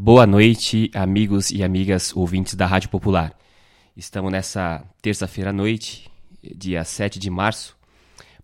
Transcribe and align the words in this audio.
Boa 0.00 0.28
noite, 0.28 0.92
amigos 0.94 1.50
e 1.50 1.60
amigas 1.64 2.16
ouvintes 2.16 2.54
da 2.54 2.66
Rádio 2.66 2.88
Popular. 2.88 3.36
Estamos 3.96 4.30
nessa 4.30 4.84
terça-feira 5.02 5.50
à 5.50 5.52
noite, 5.52 6.08
dia 6.40 6.84
7 6.84 7.18
de 7.18 7.28
março, 7.28 7.76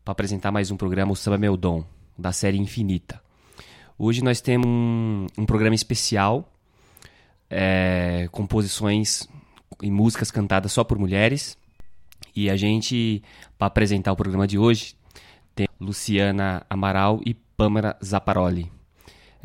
para 0.04 0.11
apresentar 0.11 0.51
mais 0.51 0.72
um 0.72 0.77
programa, 0.77 1.12
o 1.12 1.14
Samba 1.14 1.38
Meu 1.38 1.56
Dom, 1.56 1.85
da 2.19 2.32
série 2.32 2.59
Infinita. 2.59 3.22
Hoje 3.96 4.21
nós 4.21 4.40
temos 4.40 4.67
um, 4.67 5.29
um 5.38 5.46
programa 5.46 5.77
especial, 5.77 6.53
é, 7.49 8.29
composições 8.33 9.29
e 9.81 9.93
músicas 9.93 10.33
cantadas 10.33 10.73
só 10.73 10.83
por 10.83 10.99
mulheres. 10.99 11.57
E 12.35 12.51
a 12.51 12.57
gente, 12.57 13.23
para 13.57 13.69
apresentar 13.69 14.11
o 14.11 14.17
programa 14.17 14.49
de 14.49 14.59
hoje, 14.59 14.97
tem 15.55 15.69
Luciana 15.81 16.66
Amaral 16.69 17.21
e 17.25 17.33
Pâmara 17.33 17.97
Zaparoli. 18.05 18.73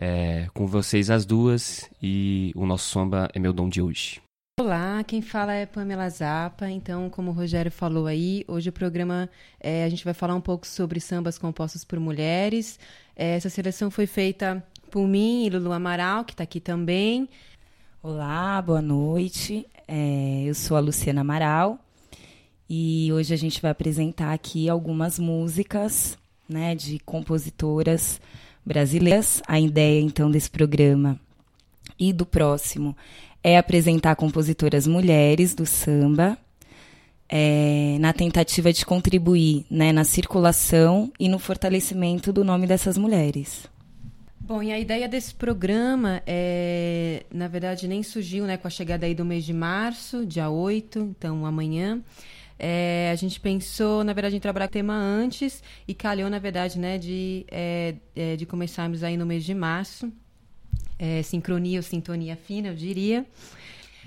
É, 0.02 0.48
com 0.54 0.66
vocês 0.66 1.10
as 1.10 1.26
duas 1.26 1.90
e 2.02 2.54
o 2.56 2.66
nosso 2.66 2.90
samba 2.90 3.30
é 3.34 3.40
meu 3.40 3.52
dom 3.52 3.68
de 3.68 3.82
hoje. 3.82 4.22
Olá, 4.58 5.04
quem 5.04 5.22
fala 5.22 5.54
é 5.54 5.66
Pamela 5.66 6.10
Zappa. 6.10 6.70
Então, 6.70 7.10
como 7.10 7.32
o 7.32 7.34
Rogério 7.34 7.70
falou 7.70 8.08
aí, 8.08 8.46
hoje 8.48 8.70
o 8.70 8.72
programa 8.74 9.30
é, 9.60 9.84
a 9.84 9.90
gente 9.90 10.06
vai 10.06 10.14
falar 10.14 10.36
um 10.36 10.42
pouco 10.42 10.66
sobre 10.66 11.02
sambas 11.02 11.38
compostos 11.38 11.84
por 11.84 12.00
mulheres. 12.00 12.80
É, 13.14 13.36
essa 13.36 13.50
seleção 13.50 13.92
foi 13.92 14.06
feita 14.06 14.64
por 14.90 15.06
mim 15.06 15.46
e 15.46 15.50
Lulu 15.50 15.74
Amaral, 15.74 16.24
que 16.24 16.32
está 16.32 16.46
aqui 16.46 16.62
também. 16.62 17.28
Olá, 18.02 18.62
boa 18.62 18.82
noite. 18.82 19.68
É, 19.86 20.44
eu 20.46 20.56
sou 20.56 20.78
a 20.78 20.80
Luciana 20.80 21.22
Amaral 21.22 21.78
e 22.70 23.12
hoje 23.12 23.34
a 23.34 23.38
gente 23.38 23.62
vai 23.62 23.72
apresentar 23.72 24.32
aqui 24.32 24.70
algumas 24.70 25.20
músicas 25.20 26.18
né, 26.48 26.74
de 26.74 27.00
compositoras 27.00 28.22
brasileiras. 28.66 29.42
A 29.48 29.60
ideia, 29.60 30.02
então, 30.02 30.30
desse 30.30 30.50
programa 30.50 31.20
e 32.00 32.14
do 32.14 32.26
próximo 32.26 32.96
é 33.44 33.58
apresentar 33.58 34.16
compositoras 34.16 34.86
mulheres 34.86 35.54
do 35.54 35.66
samba, 35.66 36.38
é, 37.28 37.98
na 38.00 38.12
tentativa 38.12 38.74
de 38.74 38.86
contribuir 38.86 39.66
né, 39.70 39.92
na 39.92 40.04
circulação 40.04 41.12
e 41.20 41.30
no 41.30 41.38
fortalecimento 41.38 42.34
do 42.34 42.44
nome 42.44 42.66
dessas 42.66 42.98
mulheres. 42.98 43.68
Bom, 44.40 44.64
e 44.64 44.72
a 44.72 44.80
ideia 44.80 45.08
desse 45.08 45.36
programa, 45.36 46.24
é, 46.26 47.24
na 47.32 47.48
verdade, 47.48 47.88
nem 47.88 48.02
surgiu 48.02 48.46
né, 48.46 48.58
com 48.58 48.68
a 48.68 48.72
chegada 48.72 49.06
aí 49.06 49.14
do 49.14 49.24
mês 49.24 49.46
de 49.46 49.54
março, 49.54 50.26
dia 50.26 50.50
8, 50.50 50.98
então 51.00 51.46
amanhã. 51.46 52.02
É, 52.60 53.10
a 53.12 53.16
gente 53.16 53.40
pensou, 53.40 54.04
na 54.04 54.12
verdade, 54.12 54.36
em 54.36 54.40
trabalhar 54.40 54.66
o 54.66 54.70
tema 54.70 54.94
antes 54.94 55.64
e 55.88 55.94
calhou, 55.94 56.30
na 56.30 56.40
verdade, 56.40 56.78
né, 56.78 56.98
de, 56.98 57.46
é, 57.50 57.96
é, 58.14 58.36
de 58.36 58.46
começarmos 58.46 59.02
aí 59.02 59.16
no 59.16 59.26
mês 59.26 59.46
de 59.46 59.54
março. 59.54 60.12
É, 60.98 61.24
sincronia 61.24 61.80
ou 61.80 61.84
sintonia 61.84 62.36
fina, 62.36 62.68
eu 62.68 62.76
diria. 62.76 63.26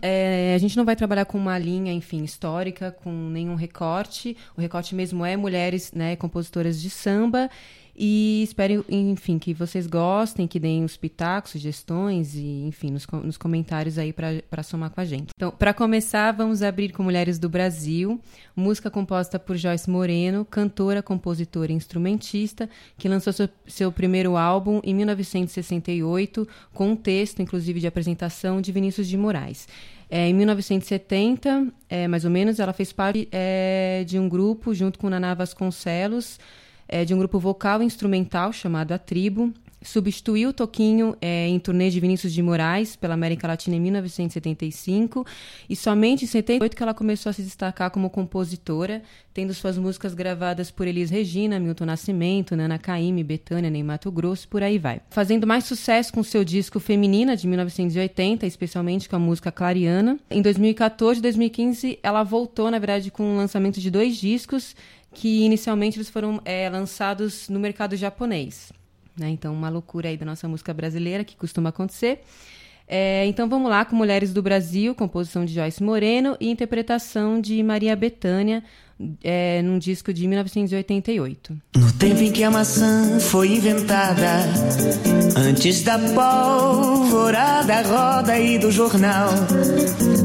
É, 0.02 0.52
a 0.54 0.58
gente 0.58 0.76
não 0.76 0.84
vai 0.84 0.94
trabalhar 0.94 1.24
com 1.24 1.38
uma 1.38 1.56
linha, 1.58 1.92
enfim, 1.92 2.24
histórica, 2.24 2.90
com 2.90 3.10
nenhum 3.10 3.54
recorte. 3.54 4.36
O 4.54 4.60
recorte 4.60 4.94
mesmo 4.94 5.24
é 5.24 5.36
mulheres, 5.36 5.92
né, 5.92 6.16
compositoras 6.16 6.82
de 6.82 6.90
samba. 6.90 7.48
E 7.94 8.42
espero, 8.42 8.84
enfim, 8.88 9.38
que 9.38 9.52
vocês 9.52 9.86
gostem, 9.86 10.46
que 10.46 10.58
deem 10.58 10.82
os 10.82 10.96
pitacos, 10.96 11.52
sugestões 11.52 12.34
e, 12.34 12.64
enfim, 12.66 12.90
nos, 12.90 13.06
nos 13.06 13.36
comentários 13.36 13.98
aí 13.98 14.12
para 14.12 14.62
somar 14.62 14.90
com 14.90 15.00
a 15.00 15.04
gente. 15.04 15.30
Então, 15.36 15.50
para 15.50 15.74
começar, 15.74 16.32
vamos 16.32 16.62
abrir 16.62 16.92
com 16.92 17.02
Mulheres 17.02 17.38
do 17.38 17.50
Brasil, 17.50 18.18
música 18.56 18.90
composta 18.90 19.38
por 19.38 19.56
Joyce 19.56 19.90
Moreno, 19.90 20.44
cantora, 20.44 21.02
compositora 21.02 21.70
e 21.70 21.74
instrumentista, 21.74 22.68
que 22.96 23.08
lançou 23.08 23.32
seu, 23.32 23.48
seu 23.66 23.92
primeiro 23.92 24.38
álbum 24.38 24.80
em 24.82 24.94
1968, 24.94 26.48
com 26.72 26.92
um 26.92 26.96
texto, 26.96 27.42
inclusive, 27.42 27.78
de 27.78 27.86
apresentação 27.86 28.62
de 28.62 28.72
Vinícius 28.72 29.06
de 29.06 29.18
Moraes. 29.18 29.68
É, 30.08 30.28
em 30.28 30.34
1970, 30.34 31.68
é, 31.88 32.06
mais 32.06 32.24
ou 32.24 32.30
menos, 32.30 32.60
ela 32.60 32.72
fez 32.72 32.92
parte 32.92 33.28
é, 33.32 34.04
de 34.06 34.18
um 34.18 34.28
grupo 34.28 34.74
junto 34.74 34.98
com 34.98 35.08
Naná 35.08 35.32
Vasconcelos, 35.32 36.38
é, 36.92 37.06
de 37.06 37.14
um 37.14 37.18
grupo 37.18 37.38
vocal 37.38 37.82
e 37.82 37.86
instrumental 37.86 38.52
chamado 38.52 38.92
A 38.92 38.98
Tribo. 38.98 39.52
Substituiu 39.84 40.50
o 40.50 40.52
Toquinho 40.52 41.16
é, 41.20 41.48
em 41.48 41.58
turnê 41.58 41.90
de 41.90 41.98
Vinícius 41.98 42.32
de 42.32 42.40
Moraes 42.40 42.94
pela 42.94 43.14
América 43.14 43.48
Latina 43.48 43.74
em 43.74 43.80
1975 43.80 45.26
e 45.68 45.74
somente 45.74 46.24
em 46.24 46.28
78 46.28 46.76
que 46.76 46.82
ela 46.84 46.94
começou 46.94 47.30
a 47.30 47.32
se 47.32 47.42
destacar 47.42 47.90
como 47.90 48.08
compositora, 48.08 49.02
tendo 49.34 49.52
suas 49.52 49.76
músicas 49.76 50.14
gravadas 50.14 50.70
por 50.70 50.86
Elis 50.86 51.10
Regina, 51.10 51.58
Milton 51.58 51.86
Nascimento, 51.86 52.54
Nana 52.54 52.78
Caymmi, 52.78 53.24
Betânia, 53.24 53.70
Ney 53.70 53.82
Mato 53.82 54.12
Grosso, 54.12 54.46
por 54.46 54.62
aí 54.62 54.78
vai. 54.78 55.00
Fazendo 55.10 55.48
mais 55.48 55.64
sucesso 55.64 56.12
com 56.12 56.22
seu 56.22 56.44
disco 56.44 56.78
Feminina 56.78 57.36
de 57.36 57.48
1980, 57.48 58.46
especialmente 58.46 59.08
com 59.08 59.16
a 59.16 59.18
música 59.18 59.50
Clariana. 59.50 60.16
Em 60.30 60.42
2014 60.42 61.18
e 61.18 61.22
2015 61.22 61.98
ela 62.04 62.22
voltou, 62.22 62.70
na 62.70 62.78
verdade, 62.78 63.10
com 63.10 63.34
o 63.34 63.36
lançamento 63.36 63.80
de 63.80 63.90
dois 63.90 64.16
discos 64.16 64.76
que 65.12 65.44
inicialmente 65.44 65.98
eles 65.98 66.08
foram 66.08 66.40
é, 66.44 66.68
lançados 66.68 67.48
no 67.48 67.60
mercado 67.60 67.96
japonês. 67.96 68.72
Né? 69.16 69.28
Então, 69.30 69.52
uma 69.52 69.68
loucura 69.68 70.08
aí 70.08 70.16
da 70.16 70.24
nossa 70.24 70.48
música 70.48 70.72
brasileira, 70.72 71.24
que 71.24 71.36
costuma 71.36 71.68
acontecer. 71.68 72.22
É, 72.86 73.24
então 73.26 73.48
vamos 73.48 73.70
lá 73.70 73.84
com 73.84 73.96
Mulheres 73.96 74.32
do 74.34 74.42
Brasil, 74.42 74.94
composição 74.94 75.44
de 75.44 75.54
Joyce 75.54 75.82
Moreno 75.82 76.36
e 76.40 76.50
interpretação 76.50 77.40
de 77.40 77.62
Maria 77.62 77.94
Bethânia, 77.96 78.62
é, 79.22 79.62
num 79.62 79.78
disco 79.78 80.12
de 80.12 80.26
1988. 80.26 81.56
No 81.76 81.92
tempo 81.92 82.20
em 82.20 82.32
que 82.32 82.44
a 82.44 82.50
maçã 82.50 83.18
foi 83.20 83.56
inventada, 83.56 84.44
antes 85.36 85.82
da 85.82 85.98
pólvora, 85.98 87.62
roda 87.82 88.38
e 88.38 88.58
do 88.58 88.70
jornal, 88.70 89.30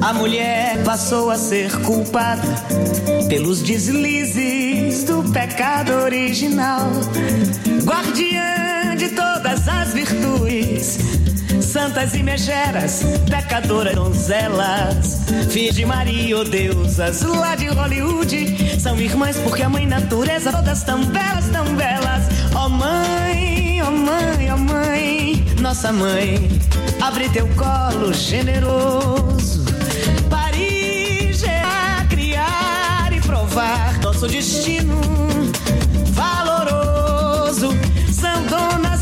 a 0.02 0.14
mulher 0.14 0.84
passou 0.84 1.30
a 1.30 1.38
ser 1.38 1.72
culpada 1.82 2.48
pelos 3.30 3.62
deslizes 3.62 5.04
do 5.04 5.24
pecado 5.32 5.92
original, 6.04 6.92
guardiã 7.84 8.96
de 8.98 9.10
todas 9.10 9.68
as 9.68 9.94
virtudes 9.94 11.27
santas 11.78 12.16
e 12.16 12.24
megeras, 12.24 13.04
pecadoras, 13.30 13.94
donzelas, 13.94 15.28
filhas 15.52 15.76
de 15.76 15.86
Maria 15.86 16.36
ou 16.36 16.44
deusas 16.44 17.22
lá 17.22 17.56
de 17.56 17.68
Hollywood, 17.68 18.80
são 18.80 19.00
irmãs 19.00 19.38
porque 19.38 19.62
a 19.62 19.70
mãe 19.70 19.86
natureza, 19.86 20.52
todas 20.52 20.82
tão 20.82 21.06
belas, 21.06 21.48
tão 21.50 21.76
belas. 21.76 22.24
Ó 22.56 22.66
oh 22.66 22.70
mãe, 22.70 23.80
ó 23.84 23.90
oh 23.90 23.92
mãe, 23.92 24.52
ó 24.52 24.56
oh 24.56 24.58
mãe, 24.58 25.46
nossa 25.62 25.94
mãe, 25.94 26.50
abre 27.00 27.30
teu 27.30 27.48
colo 27.50 28.12
generoso, 28.12 29.64
parir, 30.32 31.32
gerar, 31.32 32.08
criar 32.10 33.14
e 33.16 33.22
provar 33.22 34.00
nosso 34.02 34.28
destino 34.28 35.00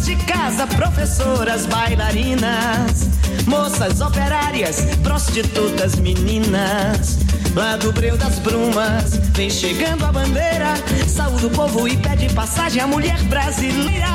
de 0.05 0.15
casa, 0.17 0.67
professoras, 0.67 1.65
bailarinas, 1.65 3.09
moças 3.47 4.01
operárias, 4.01 4.81
prostitutas, 5.01 5.95
meninas. 5.95 7.17
Lá 7.55 7.75
do 7.75 7.91
breu 7.91 8.15
das 8.15 8.37
brumas, 8.37 9.17
vem 9.33 9.49
chegando 9.49 10.05
a 10.05 10.11
bandeira. 10.11 10.75
Saúde 11.07 11.47
o 11.47 11.49
povo 11.49 11.87
e 11.87 11.97
pede 11.97 12.31
passagem 12.35 12.83
à 12.83 12.87
mulher 12.87 13.19
brasileira. 13.23 14.05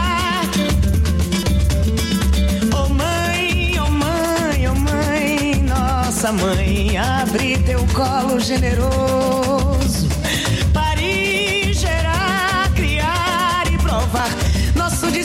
Oh 2.73 2.89
mãe, 2.89 3.75
oh 3.81 3.91
mãe, 3.91 4.69
oh 4.69 4.77
mãe, 4.77 5.65
nossa 5.65 6.31
mãe, 6.33 6.97
abre 6.99 7.59
teu 7.59 7.85
colo 7.93 8.39
generoso. 8.39 9.80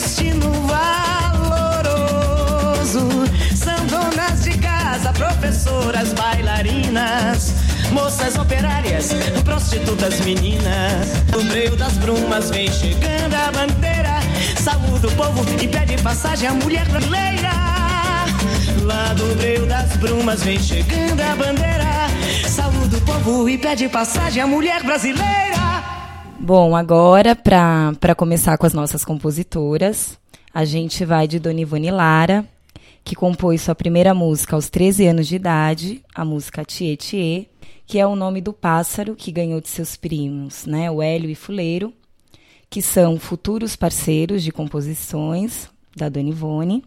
Destino 0.06 0.50
valoroso. 1.32 1.88
São 3.56 3.86
donas 3.86 4.44
de 4.44 4.56
casa, 4.58 5.12
professoras, 5.12 6.12
bailarinas, 6.12 7.52
moças 7.90 8.36
operárias, 8.38 9.10
prostitutas, 9.44 10.20
meninas. 10.20 11.08
No 11.32 11.42
meio 11.44 11.74
das 11.74 11.94
brumas 11.94 12.50
vem 12.50 12.70
chegando 12.70 13.34
a 13.34 13.50
bandeira. 13.50 14.20
Saúde 14.56 15.08
o 15.08 15.12
povo 15.12 15.44
e 15.60 15.66
pede 15.66 16.00
passagem 16.00 16.48
à 16.50 16.52
mulher 16.52 16.88
brasileira. 16.88 17.50
Lá 18.82 19.12
do 19.14 19.34
meio 19.42 19.66
das 19.66 19.96
brumas 19.96 20.44
vem 20.44 20.60
chegando 20.60 21.20
a 21.20 21.34
bandeira. 21.34 22.06
Saúde 22.48 22.94
o 22.94 23.00
povo 23.00 23.48
e 23.48 23.58
pede 23.58 23.88
passagem 23.88 24.40
à 24.40 24.46
mulher 24.46 24.84
brasileira. 24.84 25.45
Bom, 26.46 26.76
agora, 26.76 27.34
para 27.34 28.14
começar 28.14 28.56
com 28.56 28.64
as 28.64 28.72
nossas 28.72 29.04
compositoras, 29.04 30.16
a 30.54 30.64
gente 30.64 31.04
vai 31.04 31.26
de 31.26 31.40
Dona 31.40 31.62
Ivone 31.62 31.90
Lara, 31.90 32.48
que 33.02 33.16
compôs 33.16 33.62
sua 33.62 33.74
primeira 33.74 34.14
música 34.14 34.54
aos 34.54 34.70
13 34.70 35.08
anos 35.08 35.26
de 35.26 35.34
idade, 35.34 36.04
a 36.14 36.24
música 36.24 36.64
Tie 36.64 36.96
Tie, 36.96 37.50
que 37.84 37.98
é 37.98 38.06
o 38.06 38.14
nome 38.14 38.40
do 38.40 38.52
pássaro 38.52 39.16
que 39.16 39.32
ganhou 39.32 39.60
de 39.60 39.68
seus 39.68 39.96
primos, 39.96 40.66
né, 40.66 40.88
o 40.88 41.02
Hélio 41.02 41.28
e 41.28 41.34
Fuleiro, 41.34 41.92
que 42.70 42.80
são 42.80 43.18
futuros 43.18 43.74
parceiros 43.74 44.40
de 44.44 44.52
composições 44.52 45.68
da 45.96 46.08
Dona 46.08 46.28
Ivone. 46.28 46.84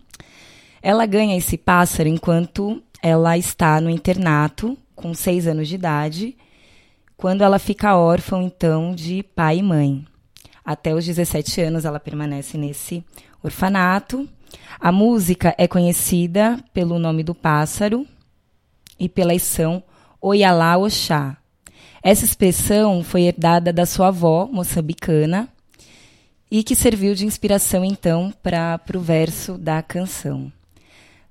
Ela 0.81 1.05
ganha 1.05 1.37
esse 1.37 1.57
pássaro 1.57 2.07
enquanto 2.07 2.81
ela 3.03 3.37
está 3.37 3.81
no 3.81 3.89
internato, 3.89 4.77
com 4.95 5.13
seis 5.13 5.45
anos 5.47 5.67
de 5.67 5.75
idade, 5.75 6.37
quando 7.19 7.41
ela 7.41 7.59
fica 7.59 7.97
órfã, 7.97 8.41
então, 8.41 8.95
de 8.95 9.23
pai 9.23 9.57
e 9.57 9.61
mãe. 9.61 10.05
Até 10.63 10.95
os 10.95 11.05
17 11.05 11.59
anos 11.59 11.83
ela 11.83 11.99
permanece 11.99 12.57
nesse 12.57 13.03
orfanato. 13.43 14.25
A 14.79 14.89
música 14.89 15.53
é 15.57 15.67
conhecida 15.67 16.57
pelo 16.73 16.97
nome 16.97 17.21
do 17.21 17.35
pássaro 17.35 18.07
e 18.97 19.09
pela 19.09 19.33
expressão 19.33 19.83
Oyalá 20.21 20.77
Oxá. 20.77 21.35
Essa 22.01 22.23
expressão 22.23 23.03
foi 23.03 23.23
herdada 23.23 23.73
da 23.73 23.85
sua 23.85 24.07
avó 24.07 24.47
moçambicana 24.49 25.49
e 26.49 26.63
que 26.63 26.73
serviu 26.73 27.13
de 27.13 27.25
inspiração 27.25 27.83
então 27.83 28.33
para 28.41 28.79
o 28.95 28.99
verso 29.01 29.57
da 29.57 29.83
canção. 29.83 30.49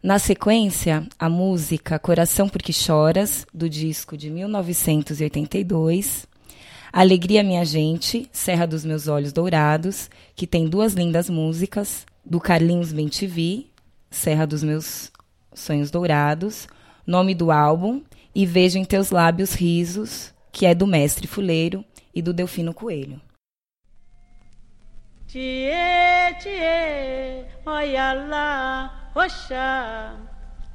Na 0.01 0.21
sequência, 0.21 1.05
a 1.19 1.29
música 1.29 1.99
Coração 1.99 2.49
Porque 2.49 2.73
Choras, 2.73 3.45
do 3.53 3.69
disco 3.69 4.17
de 4.17 4.31
1982, 4.31 6.25
Alegria 6.93 7.43
Minha 7.43 7.65
Gente, 7.65 8.29
Serra 8.33 8.65
dos 8.65 8.85
Meus 8.85 9.09
Olhos 9.09 9.33
Dourados, 9.33 10.09
que 10.37 10.47
tem 10.47 10.69
duas 10.69 10.93
lindas 10.93 11.29
músicas, 11.29 12.07
do 12.25 12.39
Carlinhos 12.39 12.93
Bentivi, 12.93 13.73
Serra 14.09 14.47
dos 14.47 14.63
Meus 14.63 15.11
Sonhos 15.53 15.91
Dourados, 15.91 16.69
nome 17.05 17.35
do 17.35 17.51
álbum, 17.51 18.01
e 18.33 18.47
Vejo 18.47 18.79
em 18.79 18.85
Teus 18.85 19.11
Lábios 19.11 19.53
Risos, 19.53 20.33
que 20.53 20.65
é 20.65 20.77
do 20.77 20.87
Mestre 20.87 21.27
Fuleiro 21.27 21.85
e 22.15 22.23
do 22.23 22.33
Delfino 22.33 22.73
Coelho. 22.73 23.21
Tchê, 25.27 25.73
tchê, 26.39 27.45
olha 27.67 28.13
lá, 28.13 28.98
oxá. 29.19 30.15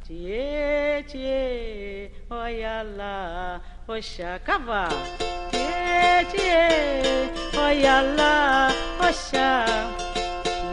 Tchê, 0.03 1.03
tchê, 1.07 2.11
olha 2.29 2.83
lá, 2.97 3.61
oxá, 3.87 4.37
cavalo. 4.43 5.01
Tchê, 5.49 6.25
tchê, 6.29 7.57
olha 7.57 8.01
lá, 8.17 8.67
oxá. 8.99 9.65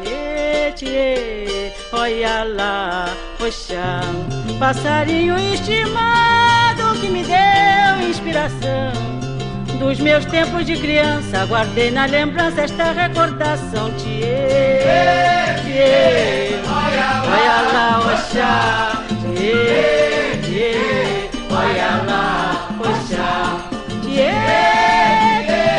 Tchê, 0.02 0.72
tchê, 0.74 1.72
olha 1.92 2.42
lá, 2.42 3.06
oxá. 3.40 4.00
Passarinho 4.58 5.38
estimado 5.38 7.00
que 7.00 7.08
me 7.08 7.22
deu 7.22 8.08
inspiração 8.08 9.19
dos 9.80 9.98
meus 9.98 10.26
tempos 10.26 10.66
de 10.66 10.76
criança, 10.76 11.46
guardei 11.46 11.90
na 11.90 12.04
lembrança 12.04 12.60
esta 12.60 12.92
recordação. 12.92 13.90
Tchê, 13.94 14.84
tchê, 15.64 16.60
olha 16.68 17.22
lá, 17.72 18.12
oxá. 18.12 19.02
Tchê, 19.34 20.38
tchê, 20.42 21.30
olha 21.50 22.02
lá, 22.06 22.68
oxá. 22.78 23.68
Tchê, 24.02 24.32
tchê, 25.46 25.70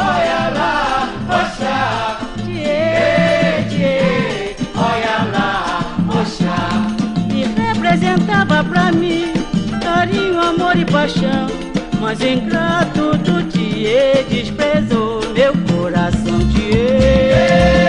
olha 0.00 0.42
lá, 0.56 1.08
oxá. 1.28 2.18
Tchê, 2.38 3.68
tchê, 3.68 4.56
olha 4.74 5.16
lá, 5.30 5.50
oxá. 6.08 6.56
E 7.34 7.44
representava 7.60 8.64
pra 8.64 8.90
mim 8.92 9.30
carinho, 9.82 10.40
amor 10.40 10.74
e 10.74 10.86
paixão. 10.86 11.71
Mas 12.02 12.20
ingrato 12.20 13.16
do 13.18 13.44
Tiê 13.44 14.24
desprezou 14.28 15.20
meu 15.32 15.52
coração, 15.72 16.36
Tiê. 16.48 17.81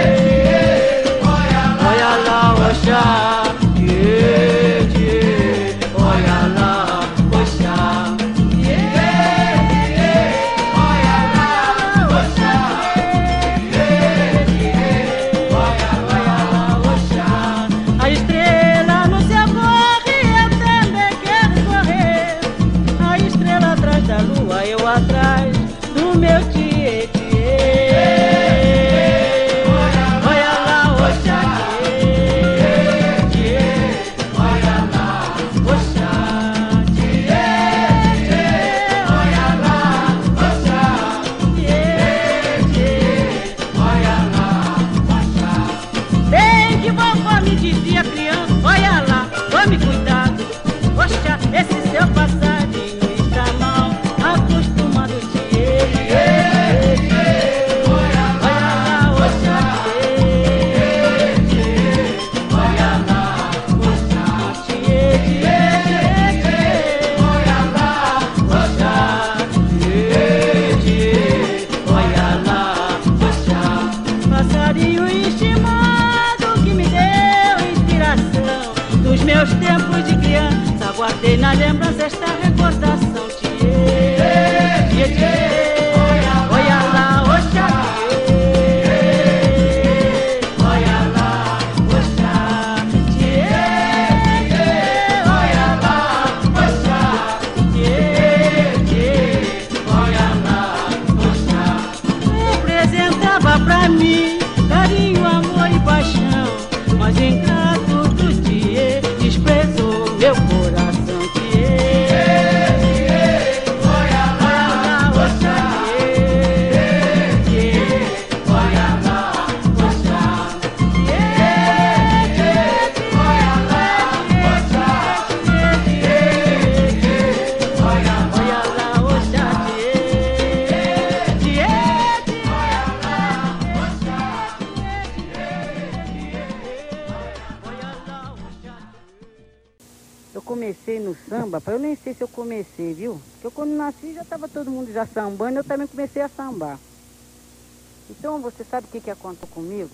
Então 148.10 148.40
você 148.40 148.64
sabe 148.64 148.88
o 148.88 148.90
que, 148.90 149.02
que 149.02 149.12
aconteceu 149.12 149.48
comigo? 149.48 149.92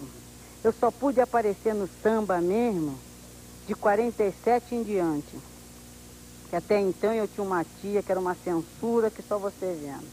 Eu 0.64 0.74
só 0.74 0.92
pude 0.92 1.22
aparecer 1.22 1.74
no 1.74 1.90
samba 2.04 2.42
mesmo 2.42 2.98
de 3.68 3.76
47 3.76 4.76
em 4.76 4.84
diante. 4.84 5.38
Que 6.50 6.56
até 6.56 6.80
então 6.80 7.14
eu 7.14 7.28
tinha 7.28 7.46
uma 7.46 7.64
tia 7.64 8.02
que 8.02 8.12
era 8.12 8.20
uma 8.20 8.36
censura 8.36 9.10
que 9.10 9.22
só 9.22 9.38
você 9.38 9.78
vendo. 9.80 10.08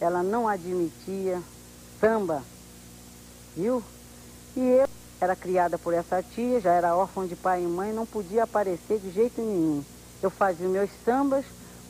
Ela 0.00 0.22
não 0.22 0.48
admitia 0.48 1.40
samba, 2.00 2.42
viu? 3.56 3.82
E 4.56 4.60
eu 4.60 4.88
era 5.20 5.36
criada 5.36 5.78
por 5.78 5.94
essa 5.94 6.22
tia, 6.22 6.60
já 6.60 6.72
era 6.72 6.96
órfã 6.96 7.26
de 7.26 7.36
pai 7.36 7.62
e 7.62 7.66
mãe, 7.66 7.92
não 7.92 8.06
podia 8.06 8.44
aparecer 8.44 8.98
de 8.98 9.10
jeito 9.10 9.40
nenhum. 9.40 9.84
Eu 10.22 10.30
fazia 10.30 10.68
meus 10.68 10.90
sambas, 11.04 11.44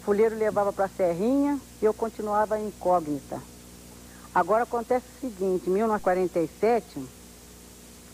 fuleiro 0.04 0.36
levava 0.36 0.72
para 0.72 0.86
a 0.86 0.88
serrinha 0.88 1.58
e 1.80 1.84
eu 1.84 1.94
continuava 1.94 2.58
incógnita. 2.58 3.40
Agora 4.34 4.62
acontece 4.62 5.04
o 5.16 5.20
seguinte, 5.20 5.68
em 5.68 5.72
1947, 5.72 7.04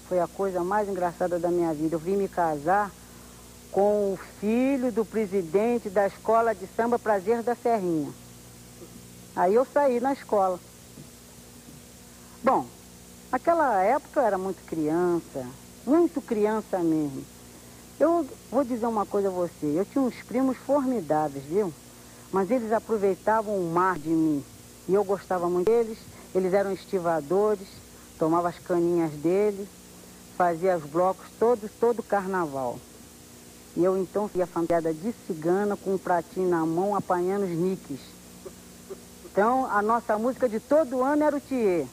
foi 0.08 0.18
a 0.18 0.26
coisa 0.26 0.64
mais 0.64 0.88
engraçada 0.88 1.38
da 1.38 1.50
minha 1.50 1.74
vida. 1.74 1.94
Eu 1.94 1.98
vim 1.98 2.16
me 2.16 2.26
casar 2.26 2.90
com 3.70 4.14
o 4.14 4.18
filho 4.40 4.90
do 4.90 5.04
presidente 5.04 5.90
da 5.90 6.06
escola 6.06 6.54
de 6.54 6.66
samba 6.68 6.98
Prazer 6.98 7.42
da 7.42 7.54
Serrinha. 7.54 8.10
Aí 9.34 9.54
eu 9.54 9.66
saí 9.66 10.00
na 10.00 10.14
escola. 10.14 10.58
Bom, 12.42 12.64
naquela 13.30 13.82
época 13.82 14.20
eu 14.20 14.24
era 14.24 14.38
muito 14.38 14.64
criança, 14.64 15.46
muito 15.84 16.22
criança 16.22 16.78
mesmo. 16.78 17.22
Eu 18.00 18.26
vou 18.50 18.64
dizer 18.64 18.86
uma 18.86 19.04
coisa 19.04 19.28
a 19.28 19.30
você, 19.30 19.66
eu 19.66 19.84
tinha 19.84 20.02
uns 20.02 20.22
primos 20.22 20.56
formidáveis, 20.56 21.44
viu? 21.44 21.72
Mas 22.32 22.50
eles 22.50 22.72
aproveitavam 22.72 23.54
o 23.54 23.70
mar 23.70 23.98
de 23.98 24.08
mim. 24.08 24.42
E 24.88 24.94
eu 24.94 25.04
gostava 25.04 25.48
muito 25.48 25.66
deles, 25.66 25.98
eles 26.34 26.52
eram 26.52 26.72
estivadores, 26.72 27.66
tomava 28.18 28.48
as 28.48 28.58
caninhas 28.58 29.12
dele, 29.12 29.66
fazia 30.36 30.76
os 30.76 30.84
blocos 30.84 31.26
todos, 31.38 31.70
todo 31.80 32.02
carnaval. 32.02 32.78
E 33.76 33.84
eu 33.84 33.96
então 33.96 34.28
fui 34.28 34.40
a 34.40 34.46
fantasiada 34.46 34.94
de 34.94 35.12
cigana 35.26 35.76
com 35.76 35.94
um 35.94 35.98
pratinho 35.98 36.48
na 36.48 36.64
mão 36.64 36.94
apanhando 36.94 37.44
os 37.44 37.50
niques. 37.50 38.00
Então 39.24 39.66
a 39.70 39.82
nossa 39.82 40.16
música 40.16 40.48
de 40.48 40.60
todo 40.60 41.02
ano 41.02 41.24
era 41.24 41.36
o 41.36 41.40
Thier. 41.40 41.86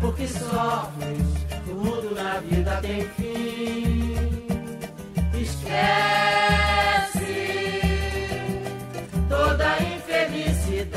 Porque 0.00 0.26
sofres, 0.26 1.22
tudo 1.64 2.14
na 2.14 2.40
vida 2.40 2.78
tem 2.80 3.08
fim. 3.16 4.16
Esquece 5.34 6.90
toda 9.28 9.72
a 9.72 9.82
infelicidade, 9.82 10.88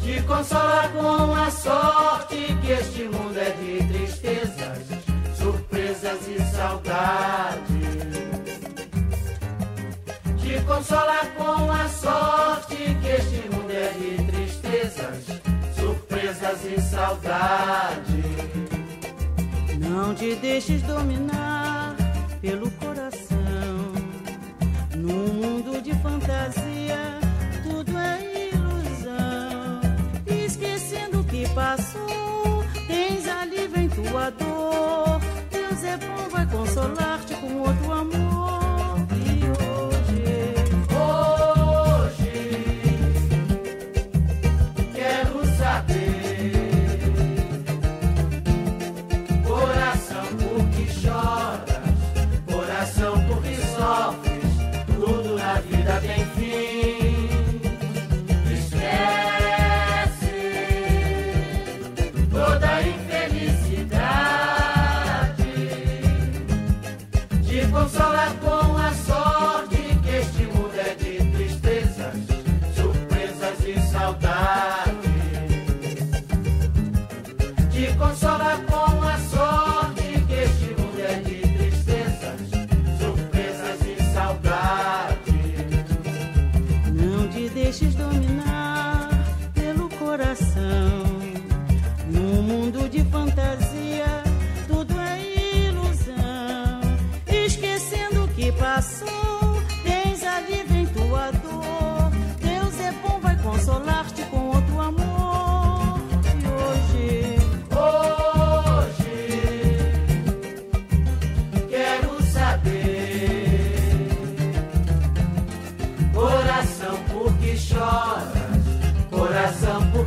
te 0.00 0.22
consola 0.22 0.88
com 0.88 1.34
a 1.34 1.50
sorte 1.50 2.56
que 2.62 2.72
este 2.72 3.04
mundo 3.04 3.38
é 3.38 3.50
de 3.50 3.84
tristezas, 3.88 4.86
surpresas 5.36 6.28
e 6.28 6.38
saudades. 6.54 7.64
Te 10.40 10.60
consola 10.64 11.26
com 11.36 11.72
a 11.72 11.88
sorte 11.88 12.73
surpresas 15.76 16.64
e 16.64 16.80
saudade. 16.80 18.22
Não 19.78 20.14
te 20.14 20.34
deixes 20.36 20.82
dominar 20.82 21.96
pelo 22.40 22.70
coração. 22.72 23.34
Num 24.96 25.32
mundo 25.34 25.82
de 25.82 25.92
fantasia, 25.94 27.18
tudo 27.62 27.98
é 27.98 28.50
ilusão. 28.52 29.80
Esquecendo 30.26 31.20
o 31.20 31.24
que 31.24 31.48
passou, 31.50 32.64
tens 32.86 33.28
alívio 33.28 33.80
em 33.82 33.88
tua 33.88 34.30
dor. 34.30 35.20
Deus 35.50 35.84
é 35.84 35.96
bom, 35.96 36.28
vai 36.30 36.46
consolar-te 36.46 37.34
com 37.34 37.58
outro 37.58 37.92
amor. 37.92 38.53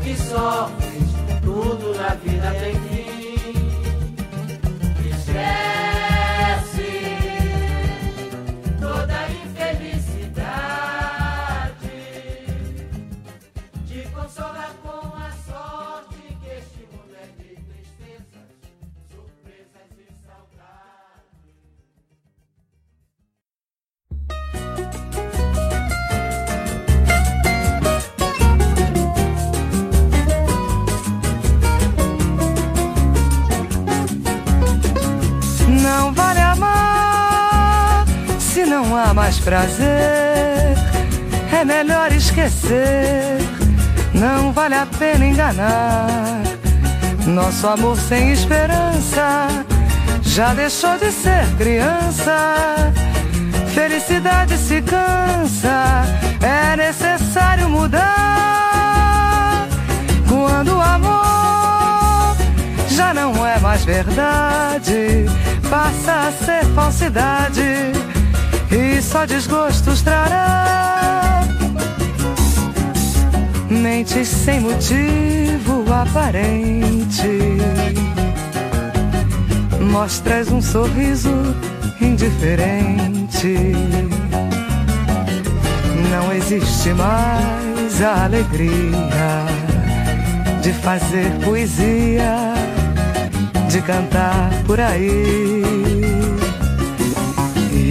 que 0.08 0.16
só 0.16 0.57
mais 39.28 39.40
prazer, 39.40 40.78
é 41.52 41.66
melhor 41.66 42.10
esquecer. 42.14 43.38
Não 44.14 44.54
vale 44.54 44.76
a 44.76 44.86
pena 44.86 45.26
enganar. 45.26 46.42
Nosso 47.26 47.68
amor 47.68 47.98
sem 47.98 48.32
esperança 48.32 49.50
já 50.22 50.54
deixou 50.54 50.98
de 50.98 51.12
ser 51.12 51.46
criança. 51.58 52.94
Felicidade 53.76 54.58
se 54.58 54.82
cansa, 54.82 56.06
é 56.42 56.78
necessário 56.78 57.68
mudar. 57.68 58.08
Quando 60.30 60.78
o 60.78 60.82
amor 60.82 62.38
já 62.88 63.14
não 63.14 63.46
é 63.46 63.60
mais 63.60 63.84
verdade, 63.84 65.26
passa 65.70 66.30
a 66.30 66.46
ser 66.46 66.66
falsidade 66.74 68.07
e 68.72 69.02
só 69.02 69.26
desgostos 69.26 70.02
trará. 70.02 71.42
Mentes 73.70 74.28
sem 74.28 74.60
motivo 74.60 75.86
aparente. 75.94 77.40
Mostras 79.80 80.52
um 80.52 80.62
sorriso 80.62 81.32
indiferente. 82.02 83.58
Não 86.12 86.32
existe 86.34 86.90
mais 86.94 88.02
a 88.02 88.26
alegria 88.26 89.46
de 90.62 90.74
fazer 90.74 91.32
poesia, 91.44 92.54
de 93.70 93.82
cantar 93.82 94.50
por 94.66 94.80
aí 94.80 95.98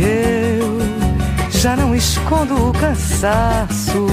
eu 0.03 0.46
já 1.67 1.75
não 1.75 1.97
escondo 1.97 2.69
o 2.69 2.73
cansaço 2.73 4.07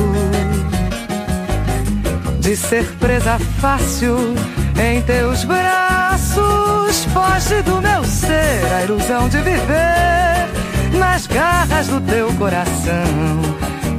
de 2.40 2.58
ser 2.58 2.84
presa 2.96 3.38
fácil 3.62 4.18
em 4.84 5.00
teus 5.04 5.44
braços. 5.44 7.06
Foge 7.14 7.62
do 7.62 7.80
meu 7.80 8.04
ser 8.06 8.66
a 8.76 8.84
ilusão 8.86 9.30
de 9.30 9.38
viver 9.38 10.98
nas 10.98 11.28
garras 11.28 11.86
do 11.90 12.02
teu 12.02 12.34
coração. 12.40 13.06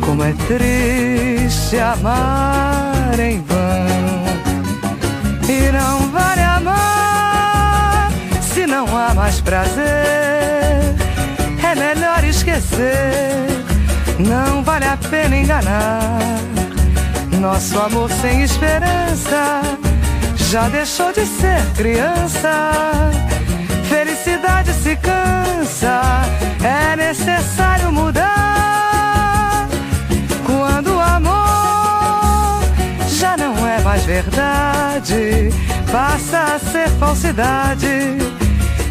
Como 0.04 0.24
é 0.24 0.32
triste 0.48 1.78
amar 1.78 3.20
em 3.20 3.40
vão. 3.40 4.26
E 5.48 5.70
não 5.70 6.08
vale 6.10 6.42
amar 6.42 8.10
se 8.52 8.66
não 8.66 8.84
há 8.98 9.14
mais 9.14 9.40
prazer. 9.40 10.24
É 11.74 11.76
melhor 11.76 12.22
esquecer, 12.22 13.48
não 14.20 14.62
vale 14.62 14.84
a 14.84 14.96
pena 14.96 15.36
enganar. 15.36 16.20
Nosso 17.40 17.76
amor 17.80 18.08
sem 18.12 18.42
esperança 18.42 19.60
já 20.36 20.68
deixou 20.68 21.12
de 21.12 21.26
ser 21.26 21.60
criança. 21.76 22.70
Felicidade 23.88 24.72
se 24.72 24.94
cansa, 24.94 26.00
é 26.62 26.94
necessário 26.94 27.90
mudar. 27.90 29.66
Quando 30.46 30.94
o 30.94 31.00
amor 31.00 32.62
já 33.08 33.36
não 33.36 33.66
é 33.66 33.80
mais 33.80 34.04
verdade, 34.04 35.50
passa 35.90 36.54
a 36.54 36.58
ser 36.70 36.88
falsidade 37.00 38.16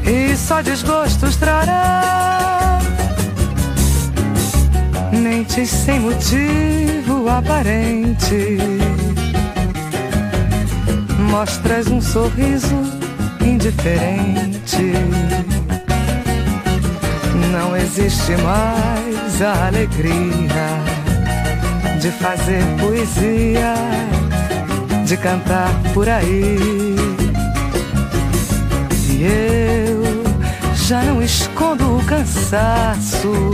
e 0.04 0.36
só 0.36 0.62
desgostos 0.62 1.38
trará. 1.38 2.63
Mentes 5.24 5.70
sem 5.70 6.02
motivo 6.02 7.30
aparente 7.30 8.58
mostras 11.32 11.88
um 11.88 12.02
sorriso 12.02 12.76
indiferente. 13.42 14.94
Não 17.54 17.76
existe 17.78 18.36
mais 18.38 19.42
a 19.42 19.68
alegria 19.68 20.68
de 22.02 22.12
fazer 22.12 22.62
poesia, 22.80 23.76
de 25.06 25.16
cantar 25.16 25.74
por 25.94 26.10
aí. 26.10 26.58
E 29.10 29.24
eu 29.24 30.04
já 30.76 31.02
não 31.02 31.24
escondo 31.24 31.98
o 31.98 32.04
cansaço 32.04 33.54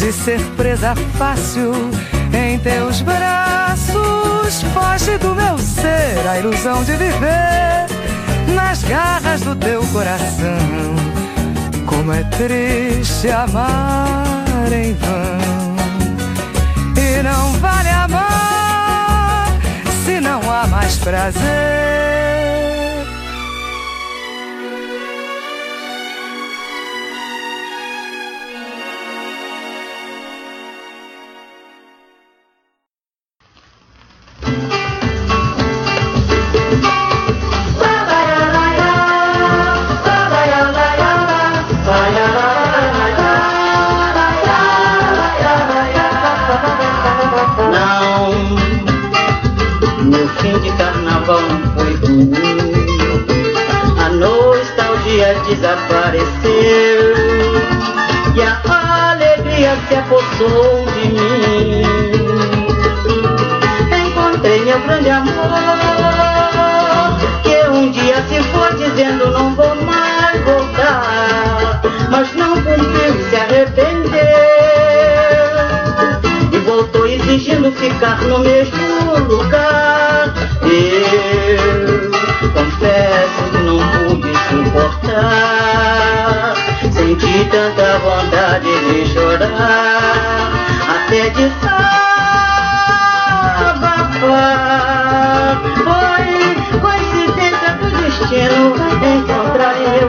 de 0.00 0.12
ser 0.12 0.40
presa 0.56 0.94
fácil 1.18 1.72
em 2.32 2.58
teus 2.58 3.02
braços. 3.02 4.62
Foge 4.72 5.18
do 5.18 5.34
meu 5.34 5.58
ser 5.58 6.26
a 6.26 6.38
ilusão 6.38 6.82
de 6.84 6.92
viver 6.92 7.86
nas 8.54 8.82
garras 8.82 9.42
do 9.42 9.54
teu 9.54 9.82
coração. 9.88 10.96
Como 11.84 12.12
é 12.12 12.24
triste 12.24 13.28
amar 13.28 14.72
em 14.72 14.94
vão. 14.94 15.76
E 16.96 17.22
não 17.22 17.52
vale 17.58 17.90
amar 17.90 19.48
se 20.04 20.18
não 20.18 20.40
há 20.50 20.66
mais 20.66 20.96
prazer. 20.96 21.99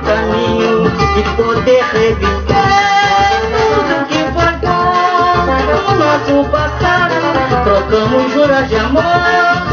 Caminho 0.02 0.92
e 1.18 1.24
poder 1.36 1.84
reviver 1.94 2.42
tudo 3.58 4.06
que 4.08 4.22
foi 4.34 4.52
bom 4.62 5.46
no 5.68 5.96
nosso 5.98 6.50
passado. 6.50 7.16
Trocamos 7.64 8.34
juras 8.34 8.70
de 8.70 8.76
amor 8.78 9.71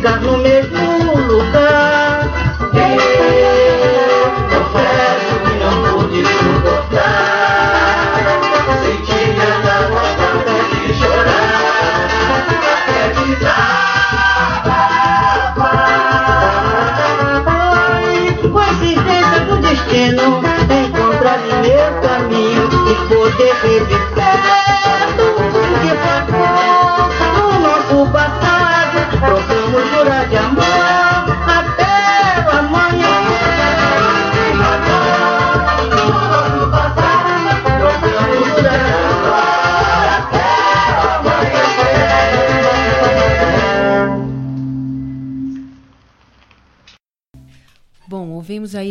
got 0.00 0.22
no 0.22 0.39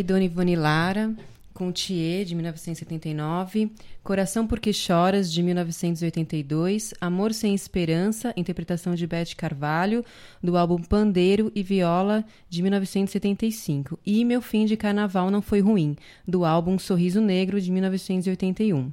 Aí 0.00 0.02
Dona 0.02 0.24
Ivone 0.24 0.56
Lara 0.56 1.14
com 1.52 1.70
Thier, 1.70 2.24
de 2.24 2.34
1979, 2.34 3.70
Coração 4.02 4.46
Porque 4.46 4.72
Choras, 4.72 5.30
de 5.30 5.42
1982, 5.42 6.94
Amor 6.98 7.34
Sem 7.34 7.54
Esperança, 7.54 8.32
interpretação 8.34 8.94
de 8.94 9.06
Beth 9.06 9.34
Carvalho, 9.36 10.02
do 10.42 10.56
álbum 10.56 10.78
Pandeiro 10.78 11.52
e 11.54 11.62
Viola, 11.62 12.24
de 12.48 12.62
1975, 12.62 13.98
e 14.06 14.24
Meu 14.24 14.40
Fim 14.40 14.64
de 14.64 14.74
Carnaval 14.74 15.30
Não 15.30 15.42
Foi 15.42 15.60
Ruim, 15.60 15.96
do 16.26 16.46
álbum 16.46 16.78
Sorriso 16.78 17.20
Negro, 17.20 17.60
de 17.60 17.70
1981. 17.70 18.90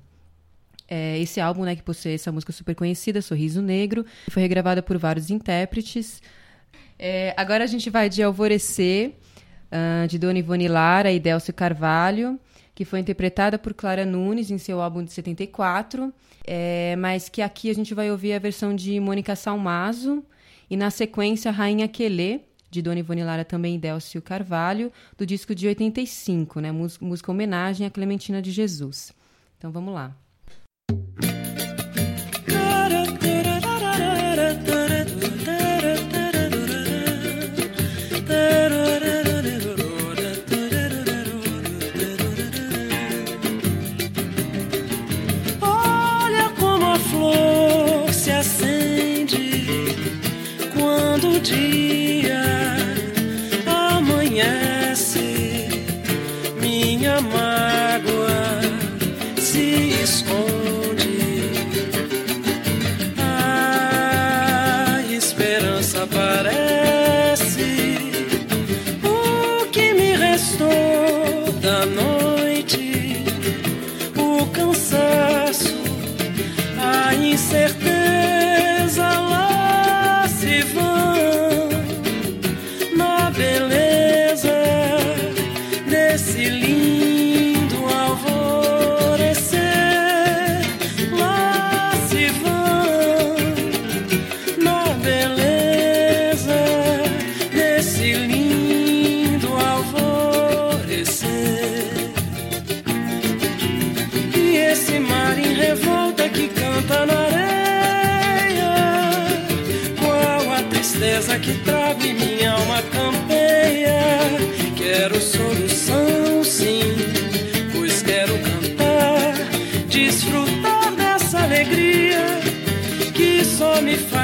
É, 0.89 1.17
esse 1.20 1.39
álbum, 1.39 1.63
né, 1.63 1.74
que 1.74 1.84
possui 1.84 2.15
essa 2.15 2.34
música 2.34 2.52
super 2.52 2.76
conhecida, 2.76 3.22
Sorriso 3.22 3.62
Negro, 3.62 4.06
foi 4.30 4.41
regravada 4.41 4.84
por 4.84 4.98
vários 4.98 5.30
intérpretes. 5.30 6.22
É, 7.00 7.34
agora 7.38 7.63
a 7.63 7.67
gente 7.67 7.89
vai 7.89 8.10
de 8.10 8.22
Alvorecer, 8.22 9.13
uh, 9.71 10.08
de 10.08 10.17
Dona 10.17 10.39
Ivone 10.39 10.67
Lara 10.67 11.12
e 11.12 11.19
Delcio 11.19 11.53
Carvalho, 11.53 12.39
que 12.73 12.86
foi 12.86 12.99
interpretada 12.99 13.58
por 13.58 13.73
Clara 13.73 14.06
Nunes 14.06 14.51
em 14.51 14.58
seu 14.58 14.82
álbum 14.82 15.03
de 15.03 15.12
74, 15.12 16.13
é, 16.45 16.95
mas 16.97 17.27
que 17.27 17.41
aqui 17.41 17.69
a 17.69 17.73
gente 17.73 17.93
vai 17.93 18.12
ouvir 18.12 18.34
a 18.34 18.39
versão 18.39 18.75
de 18.75 18.99
Mônica 18.99 19.36
Salmazo 19.36 20.23
e 20.69 20.77
na 20.77 20.91
sequência 20.91 21.51
Rainha 21.51 21.88
Quelê, 21.88 22.41
de 22.69 22.82
Dona 22.82 22.99
Ivone 22.99 23.23
Lara 23.23 23.45
também 23.45 23.75
e 23.75 23.80
Delcio 23.80 24.21
Carvalho, 24.21 24.91
do 25.17 25.25
disco 25.25 25.56
de 25.56 25.67
85, 25.67 26.60
né, 26.60 26.71
música 26.71 27.32
homenagem 27.32 27.88
a 27.88 27.89
Clementina 27.89 28.41
de 28.41 28.51
Jesus. 28.51 29.13
Então 29.58 29.71
vamos 29.71 29.93
lá. 29.93 30.15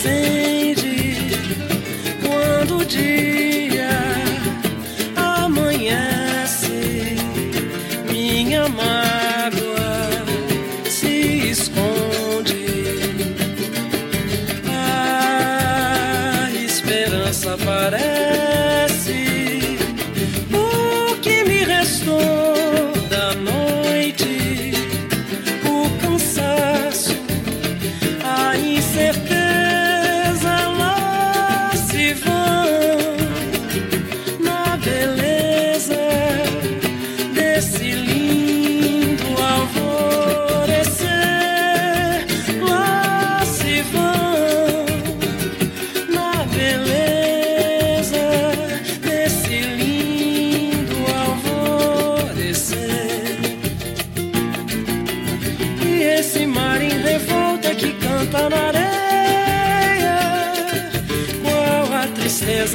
acende 0.00 1.18
quando 2.24 2.78
o. 2.78 3.29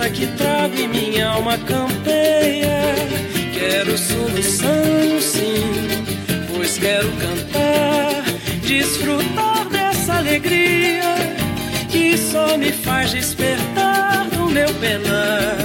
que 0.04 0.28
trago 0.28 0.78
em 0.78 0.90
minha 0.90 1.26
alma 1.30 1.58
campeia. 1.58 2.94
Quero 3.54 3.98
solução, 3.98 5.22
sim, 5.22 5.64
pois 6.54 6.78
quero 6.78 7.10
cantar, 7.14 8.24
desfrutar 8.62 9.66
dessa 9.70 10.16
alegria 10.16 11.16
que 11.90 12.18
só 12.18 12.58
me 12.58 12.74
faz 12.74 13.12
despertar 13.12 14.28
do 14.32 14.50
meu 14.50 14.68
penar. 14.76 15.58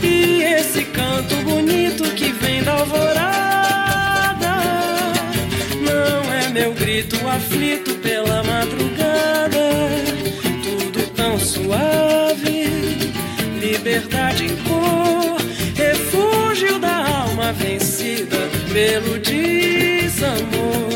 E 0.00 0.44
esse 0.44 0.84
canto 0.84 1.34
bonito 1.42 2.04
que 2.14 2.30
vem 2.30 2.62
da 2.62 2.72
alvorada 2.72 4.62
não 5.82 6.32
é 6.32 6.48
meu 6.50 6.72
grito 6.72 7.16
aflito 7.28 7.96
pela 7.96 8.44
madrugada, 8.44 8.95
liberdade 13.96 14.44
em 14.44 14.56
cor, 14.56 15.38
refúgio 15.74 16.78
da 16.78 17.06
alma 17.22 17.52
vencida 17.54 18.36
pelo 18.70 19.18
desamor, 19.18 20.90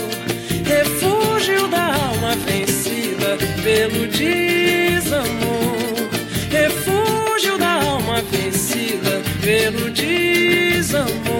refúgio 0.66 1.66
da 1.68 1.94
alma 1.94 2.36
vencida 2.44 3.38
pelo 3.62 4.06
desamor, 4.06 5.30
refúgio 6.50 7.56
da 7.56 7.72
alma 7.82 8.20
vencida 8.30 9.22
pelo 9.40 9.90
desamor. 9.90 11.39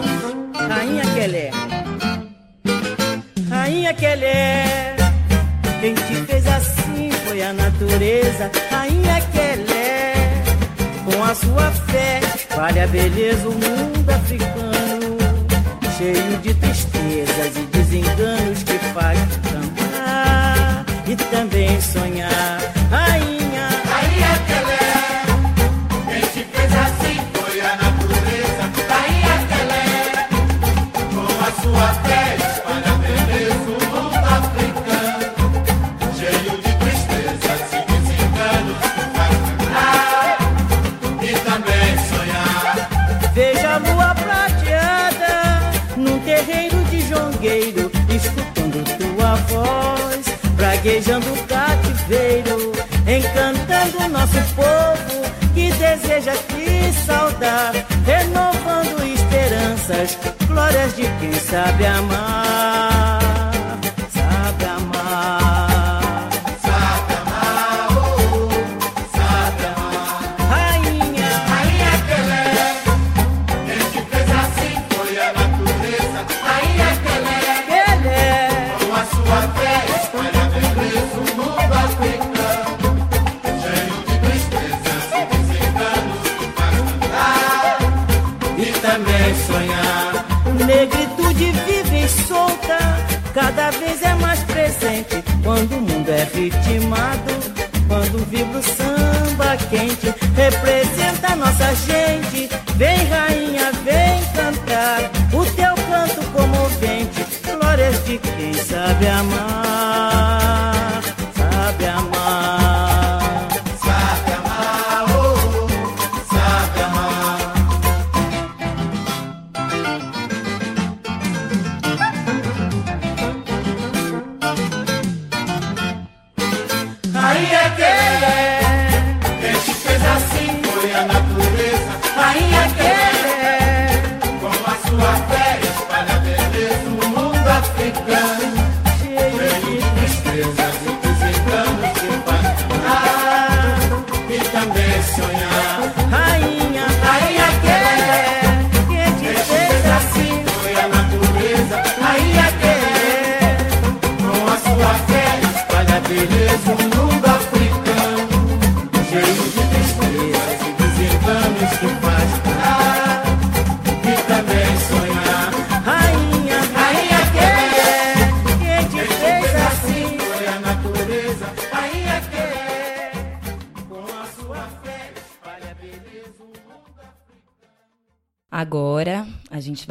Querida 0.00 0.33
Clementina 0.33 0.33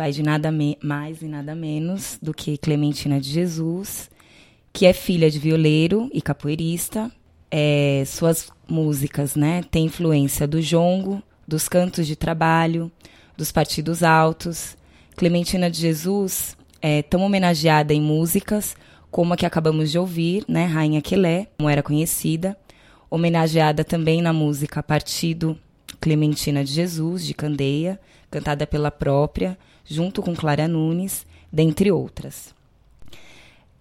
vai 0.03 0.11
de 0.11 0.21
nada 0.21 0.49
mais 0.83 1.21
e 1.21 1.27
nada 1.27 1.55
menos 1.55 2.19
do 2.21 2.33
que 2.33 2.57
Clementina 2.57 3.21
de 3.21 3.29
Jesus, 3.29 4.11
que 4.73 4.85
é 4.85 4.91
filha 4.91 5.31
de 5.31 5.39
violeiro 5.39 6.09
e 6.13 6.21
capoeirista. 6.21 7.09
É, 7.49 8.03
suas 8.05 8.49
músicas 8.67 9.37
né, 9.37 9.63
têm 9.71 9.85
influência 9.85 10.45
do 10.45 10.61
jongo, 10.61 11.23
dos 11.47 11.69
cantos 11.69 12.05
de 12.05 12.17
trabalho, 12.17 12.91
dos 13.37 13.49
partidos 13.49 14.03
altos. 14.03 14.75
Clementina 15.15 15.71
de 15.71 15.79
Jesus 15.79 16.57
é 16.81 17.01
tão 17.01 17.21
homenageada 17.21 17.93
em 17.93 18.01
músicas 18.01 18.75
como 19.09 19.33
a 19.33 19.37
que 19.37 19.45
acabamos 19.45 19.89
de 19.89 19.97
ouvir, 19.97 20.43
né, 20.49 20.65
Rainha 20.65 21.01
Quelé, 21.01 21.47
como 21.57 21.69
era 21.69 21.81
conhecida, 21.81 22.57
homenageada 23.09 23.85
também 23.85 24.21
na 24.21 24.33
música 24.33 24.83
Partido 24.83 25.57
Clementina 26.01 26.61
de 26.61 26.73
Jesus, 26.73 27.25
de 27.25 27.33
Candeia, 27.33 27.97
cantada 28.29 28.67
pela 28.67 28.91
própria, 28.91 29.57
junto 29.85 30.21
com 30.21 30.35
Clara 30.35 30.67
Nunes, 30.67 31.25
dentre 31.51 31.91
outras. 31.91 32.53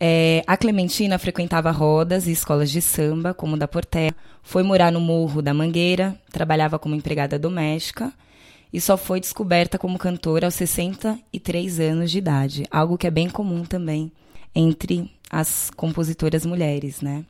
É, 0.05 0.43
a 0.49 0.57
Clementina 0.57 1.17
frequentava 1.17 1.71
rodas 1.71 2.27
e 2.27 2.33
escolas 2.33 2.73
de 2.73 2.83
samba, 2.83 3.33
como 3.33 3.57
da 3.57 3.69
Portela, 3.69 4.13
foi 4.43 4.65
morar 4.65 4.91
no 4.91 5.01
Morro 5.01 5.41
da 5.41 5.55
Mangueira, 5.55 6.21
trabalhava 6.33 6.77
como 6.77 6.97
empregada 6.97 7.39
doméstica 7.39 8.13
e 8.73 8.81
só 8.81 8.97
foi 8.97 9.21
descoberta 9.21 9.79
como 9.79 9.99
cantora 10.01 10.49
aos 10.49 10.55
63 10.55 11.79
anos 11.79 12.11
de 12.11 12.19
idade, 12.19 12.67
algo 12.69 12.99
que 12.99 13.07
é 13.07 13.13
bem 13.13 13.31
comum 13.31 13.65
também 13.65 14.11
entre 14.53 15.09
as 15.31 15.71
compositoras 15.77 16.45
mulheres, 16.45 17.01
né? 17.01 17.25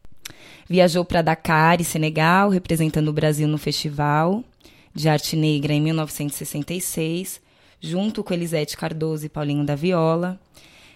Viajou 0.67 1.05
para 1.05 1.21
Dakar 1.21 1.79
e 1.79 1.85
Senegal, 1.85 2.49
representando 2.49 3.09
o 3.09 3.13
Brasil 3.13 3.47
no 3.47 3.59
Festival 3.59 4.43
de 4.95 5.11
Arte 5.11 5.37
Negra 5.37 5.75
em 5.75 5.81
1966, 5.83 7.39
junto 7.83 8.23
com 8.23 8.33
Elisete 8.33 8.77
Cardoso 8.77 9.27
e 9.27 9.29
Paulinho 9.29 9.67
da 9.67 9.75
Viola. 9.75 10.41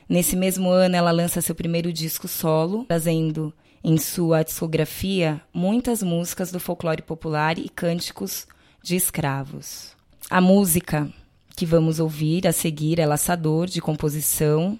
Nesse 0.08 0.36
mesmo 0.36 0.70
ano, 0.70 0.94
ela 0.94 1.10
lança 1.10 1.42
seu 1.42 1.54
primeiro 1.54 1.92
disco 1.92 2.28
solo, 2.28 2.84
trazendo 2.84 3.52
em 3.82 3.98
sua 3.98 4.44
discografia 4.44 5.40
muitas 5.52 6.02
músicas 6.02 6.52
do 6.52 6.60
folclore 6.60 7.02
popular 7.02 7.58
e 7.58 7.68
cânticos 7.68 8.46
de 8.82 8.94
escravos. 8.94 9.96
A 10.30 10.40
música 10.40 11.12
que 11.56 11.66
vamos 11.66 11.98
ouvir 11.98 12.46
a 12.46 12.52
seguir 12.52 13.00
é 13.00 13.06
Laçador, 13.06 13.66
de 13.66 13.80
composição 13.80 14.78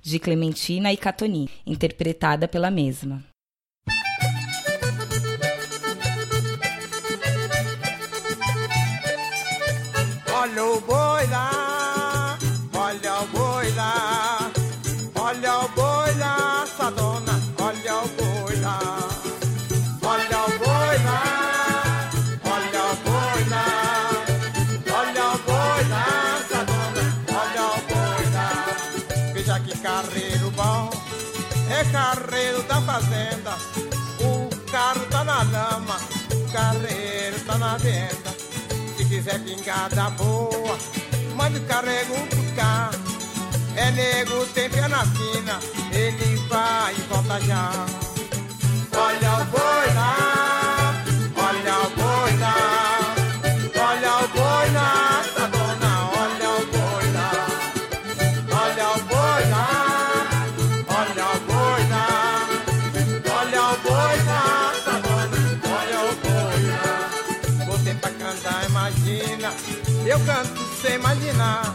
de 0.00 0.18
Clementina 0.18 0.92
e 0.92 0.96
Catoni, 0.96 1.48
interpretada 1.66 2.48
pela 2.48 2.70
mesma. 2.70 3.22
Quiser 39.32 39.38
pingada 39.44 40.10
boa, 40.10 40.78
mande 41.36 41.60
carrego 41.60 42.14
um 42.14 42.26
pro 42.26 42.42
cá. 42.54 42.90
É 43.76 43.90
nego, 43.90 44.44
tem 44.46 44.68
perna 44.68 45.04
fina, 45.06 45.58
ele 45.90 46.36
vai 46.48 46.94
e 46.94 47.00
volta 47.02 47.40
já. 47.40 47.70
Olha 48.94 49.32
o 49.40 49.44
boi 49.46 49.94
lá, 49.94 50.61
eu 70.12 70.20
canto 70.26 70.60
sem 70.80 70.96
imaginar. 70.96 71.74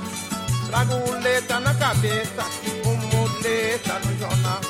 Trago 0.67 1.11
letra 1.23 1.59
na 1.59 1.73
cabeça, 1.73 2.45
como 2.83 3.27
letra 3.41 3.99
no 4.05 4.19
jornal. 4.19 4.61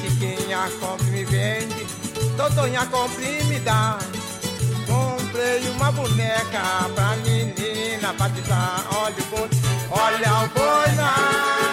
Se 0.00 0.16
quem 0.18 0.54
a 0.54 0.68
compra 0.80 1.06
me 1.06 1.24
vende, 1.24 1.86
Dodonha 2.36 2.86
compra 2.86 3.24
e 3.24 3.44
me 3.44 3.58
dá. 3.60 3.98
Comprei 4.86 5.68
uma 5.70 5.90
boneca 5.90 6.60
pra 6.94 7.16
menina 7.24 8.12
batizar. 8.16 8.84
Olha 8.96 9.14
o 9.18 9.24
boi, 9.24 9.48
olha 9.90 10.32
o 10.44 10.48
boi 10.50 10.94
lá, 10.96 11.63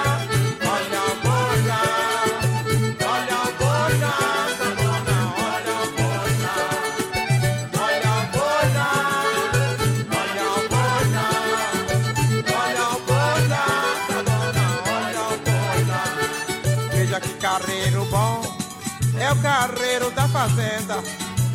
fazenda. 20.41 21.03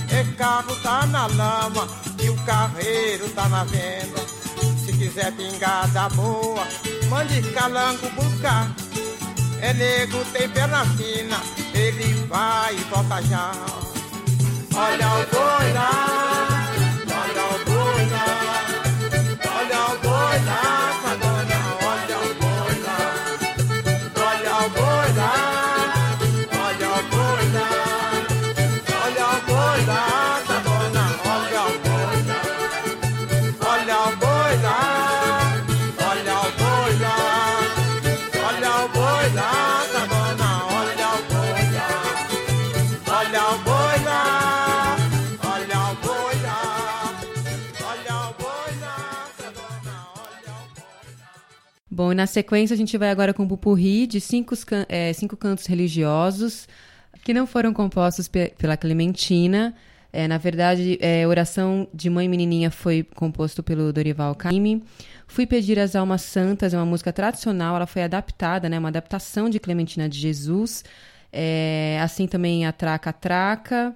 Esse 0.08 0.32
carro 0.32 0.76
tá 0.76 1.06
na 1.06 1.26
lama 1.26 1.88
e 2.22 2.30
o 2.30 2.36
carreiro 2.44 3.28
tá 3.30 3.48
na 3.48 3.64
venda. 3.64 4.20
Se 4.84 4.92
quiser 4.92 5.32
pingada 5.32 6.08
boa, 6.10 6.66
mande 7.08 7.42
calango 7.52 8.08
buscar. 8.10 8.70
É 9.60 9.72
nego, 9.72 10.24
tem 10.26 10.48
perna 10.48 10.84
fina, 10.84 11.38
ele 11.74 12.14
vai 12.26 12.74
e 12.74 12.84
volta 12.84 13.20
já. 13.22 13.50
Olha 14.74 15.08
o 15.08 15.26
boi 15.32 15.72
lá, 15.72 16.25
na 52.16 52.26
sequência 52.26 52.74
a 52.74 52.76
gente 52.76 52.96
vai 52.98 53.10
agora 53.10 53.32
com 53.34 53.44
o 53.44 53.48
pupurri 53.48 54.06
de 54.06 54.20
cinco, 54.20 54.54
eh, 54.88 55.12
cinco 55.12 55.36
cantos 55.36 55.66
religiosos 55.66 56.66
que 57.22 57.32
não 57.34 57.46
foram 57.46 57.72
compostos 57.72 58.26
pe- 58.28 58.52
pela 58.58 58.76
Clementina. 58.76 59.74
Eh, 60.12 60.26
na 60.26 60.38
verdade, 60.38 60.98
eh, 61.00 61.26
Oração 61.26 61.86
de 61.92 62.08
Mãe 62.10 62.28
Menininha 62.28 62.70
foi 62.70 63.02
composto 63.14 63.62
pelo 63.62 63.92
Dorival 63.92 64.34
Caymmi. 64.34 64.82
Fui 65.26 65.46
Pedir 65.46 65.78
as 65.78 65.94
Almas 65.94 66.22
Santas, 66.22 66.72
é 66.72 66.76
uma 66.78 66.86
música 66.86 67.12
tradicional, 67.12 67.76
ela 67.76 67.86
foi 67.86 68.02
adaptada, 68.02 68.68
né, 68.68 68.78
uma 68.78 68.88
adaptação 68.88 69.50
de 69.50 69.58
Clementina 69.60 70.08
de 70.08 70.18
Jesus. 70.18 70.84
Eh, 71.32 71.98
assim 72.00 72.26
também 72.26 72.64
a 72.66 72.72
Traca 72.72 73.12
Traca 73.12 73.94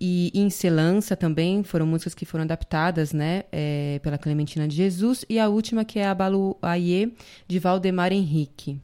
e 0.00 0.30
Incelança 0.34 1.14
também 1.14 1.62
foram 1.62 1.86
músicas 1.86 2.14
que 2.14 2.24
foram 2.24 2.44
adaptadas, 2.44 3.12
né, 3.12 3.44
eh, 3.52 4.00
pela 4.02 4.16
Clementina 4.16 4.66
de 4.66 4.74
Jesus 4.74 5.24
e 5.28 5.38
a 5.38 5.48
última 5.48 5.84
que 5.84 5.98
é 5.98 6.06
a 6.06 6.16
Aie 6.62 7.12
de 7.46 7.58
Valdemar 7.58 8.12
Henrique. 8.12 8.80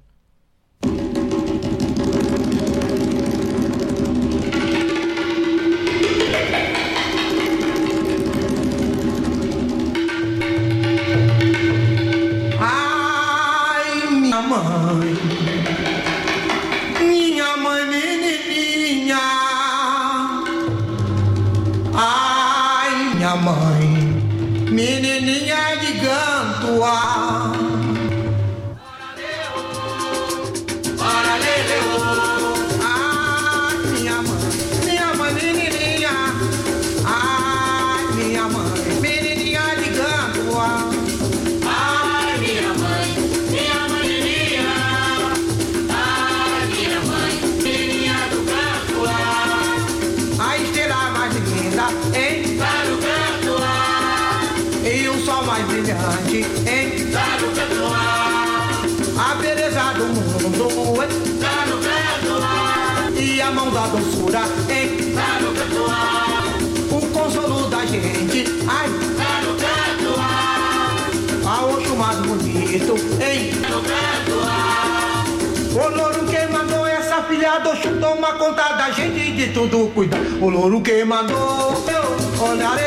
Menininha 24.76 25.76
de 25.80 25.92
Gantua. 26.04 26.92
Ai, 26.92 27.45
da 63.76 63.86
doçura, 63.88 64.40
hein? 64.70 65.12
Tá 65.14 65.38
no 65.38 65.52
canto 65.52 66.96
O 66.96 67.00
consolo 67.08 67.68
da 67.68 67.84
gente, 67.84 68.46
ai? 68.66 68.88
Tá 69.18 69.42
no 69.42 69.52
canto 69.54 70.18
a 71.46 71.60
outro 71.66 71.94
mais 71.94 72.16
bonito, 72.20 72.94
hein? 73.20 73.52
O 75.74 75.88
louro 75.94 76.24
que 76.26 76.46
mandou 76.50 76.86
essa 76.86 77.22
filha 77.24 77.58
do 77.58 77.68
Oxum 77.68 78.00
toma 78.00 78.32
conta 78.38 78.72
da 78.76 78.90
gente 78.92 79.32
de 79.32 79.52
tudo 79.52 79.92
cuida. 79.92 80.16
O 80.40 80.48
louro 80.48 80.80
que 80.80 81.04
mandou, 81.04 81.84
eu, 81.86 82.44
olha 82.46 82.85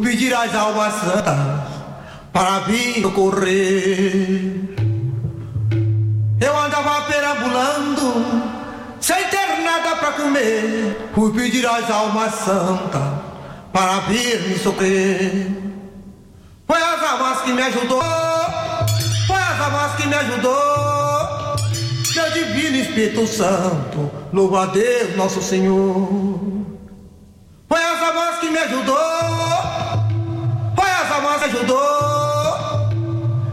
pedir 0.00 0.34
às 0.34 0.54
almas 0.54 0.94
santas 0.94 1.36
para 2.32 2.60
vir 2.60 3.02
socorrer. 3.02 4.52
Eu 6.40 6.58
andava 6.58 7.02
perambulando, 7.02 8.24
sem 9.00 9.24
ter 9.28 9.62
nada 9.62 9.96
pra 9.96 10.12
comer. 10.12 11.10
Fui 11.14 11.32
pedir 11.32 11.66
às 11.66 11.90
almas 11.90 12.34
santas 12.34 13.02
para 13.72 14.00
vir 14.00 14.40
me 14.48 14.58
socorrer. 14.58 15.46
Foi 16.66 16.82
as 16.82 17.02
almas 17.02 17.40
que 17.42 17.52
me 17.52 17.62
ajudou, 17.62 18.02
foi 19.26 19.36
as 19.36 19.60
almas 19.60 19.94
que 19.96 20.06
me 20.06 20.14
ajudou. 20.14 20.60
Eu 22.16 22.30
devia 22.32 22.70
Divino 22.70 22.76
Espírito 22.76 23.26
Santo, 23.26 24.10
louva 24.32 24.64
a 24.64 24.66
Deus 24.66 25.16
Nosso 25.16 25.40
Senhor. 25.40 26.60
Foi 27.70 27.80
essa 27.80 28.12
voz 28.12 28.40
que 28.40 28.50
me 28.50 28.58
ajudou, 28.58 28.96
ajudou. 31.50 31.80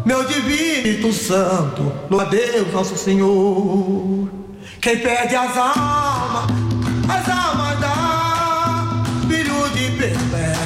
Meu 0.05 0.23
Divino 0.23 1.11
Santo, 1.11 1.91
a 2.17 2.23
Deus 2.25 2.71
Nosso 2.71 2.95
Senhor. 2.95 4.29
Quem 4.81 4.97
perde 4.99 5.35
as 5.35 5.57
almas, 5.57 6.51
as 7.09 7.29
almas 7.29 7.79
dá. 7.79 9.03
Filho 9.27 9.69
de 9.69 9.91
pé 9.97 10.13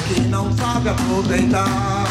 que 0.08 0.20
não 0.22 0.52
sabe 0.56 0.90
aproveitar. 0.90 2.04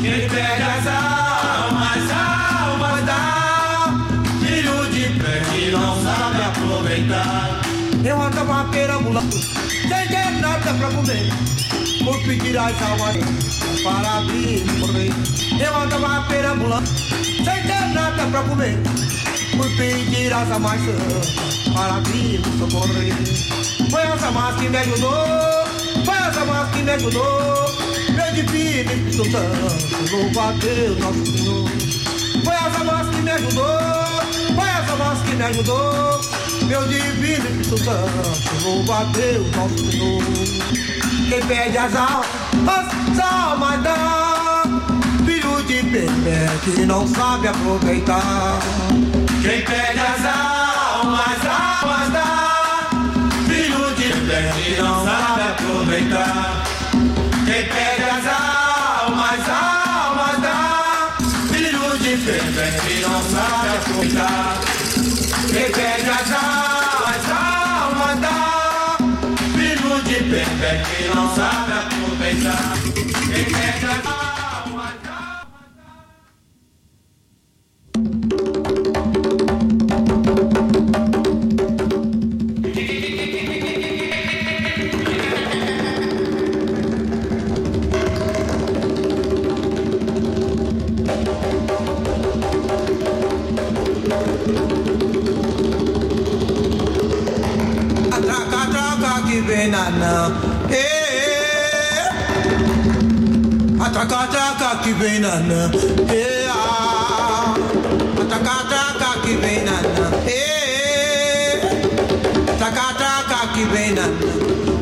Quem 0.00 0.28
perde 0.28 0.62
as 0.62 0.86
almas, 0.86 1.96
as 1.96 2.10
almas 2.10 3.04
dá. 3.04 4.06
Filho 4.40 4.90
de 4.90 5.20
pé 5.20 5.42
que 5.52 5.70
não 5.70 6.02
sabe 6.02 6.42
aproveitar. 6.42 7.60
Eu 8.04 8.20
andava 8.20 8.68
perambulando, 8.70 9.36
sem 9.36 10.08
ter 10.08 10.40
nada 10.40 10.74
pra 10.74 10.90
comer. 10.90 11.30
Por 12.04 12.18
pedir 12.24 12.56
as 12.56 12.82
almas 12.82 13.16
para 13.82 14.22
e 14.32 14.64
morrer. 14.78 15.12
Eu 15.60 15.76
andava 15.76 16.26
perambulando, 16.28 16.88
sem 16.88 17.44
ter 17.44 17.94
nada 17.94 18.26
pra 18.30 18.42
comer. 18.42 18.76
Por 19.56 19.70
pedir 19.76 20.32
as 20.32 20.50
almas 20.50 20.80
para 21.74 22.02
e 22.14 22.40
socorrer. 22.58 23.14
Foi 23.90 24.02
essa 24.02 24.30
mais 24.30 24.56
que 24.56 24.68
me 24.68 24.76
ajudou, 24.78 25.26
foi 26.04 26.16
essa 26.16 26.44
mais 26.44 26.70
que 26.70 26.82
me 26.82 26.90
ajudou. 26.90 27.72
Meu 28.14 28.32
divino 28.34 28.92
Espírito 28.92 29.30
Santo, 29.30 30.12
louva 30.12 30.48
a 30.48 30.52
Deus 30.52 30.98
nosso 30.98 31.26
Senhor. 31.26 31.70
Foi 32.44 32.54
essa 32.54 32.84
voz 32.84 33.08
que 33.14 33.22
me 33.22 33.30
ajudou, 33.30 33.64
foi 34.54 34.71
voz 34.96 35.22
que 35.22 35.34
me 35.34 35.42
ajudou. 35.44 36.20
Meu 36.66 36.86
divino 36.88 37.12
Espírito 37.72 37.78
Santo, 37.78 38.64
louva 38.64 39.04
Deus 39.12 39.46
nosso 39.56 39.90
Senhor. 39.90 40.22
Quem 41.28 41.40
pede 41.46 41.78
as 41.78 41.94
almas, 41.94 42.86
as 43.10 43.18
almas 43.20 43.82
dá. 43.82 44.62
Filho 45.24 45.62
de 45.64 45.82
bebê 45.82 46.48
que 46.64 46.84
não 46.84 47.06
sabe 47.06 47.48
aproveitar. 47.48 48.58
Quem 49.42 49.62
pede 49.62 49.98
as 49.98 50.24
almas, 50.24 51.20
as 51.26 51.46
almas 51.46 52.12
dá. 52.12 52.90
Filho 53.46 53.94
de 53.94 54.12
bebê 54.12 54.52
que 54.62 54.82
não 54.82 55.04
sabe 55.04 55.42
aproveitar. 55.42 56.64
Quem 57.46 57.64
pede 57.64 57.91
que 70.84 71.14
não 71.14 71.34
sabe 71.34 71.72
aproveitar. 71.72 72.74
Quem 73.32 73.44
pede 73.44 73.86
as 73.86 74.06
almas, 74.06 74.94
as 99.74 100.51
Takata 103.92 104.78
que 104.82 104.92
vem 104.94 105.20
nanã, 105.20 105.70
ea. 106.10 106.52
Atacataca 108.20 109.18
que 113.52 113.64
vem 113.64 113.92
vem. 113.92 114.81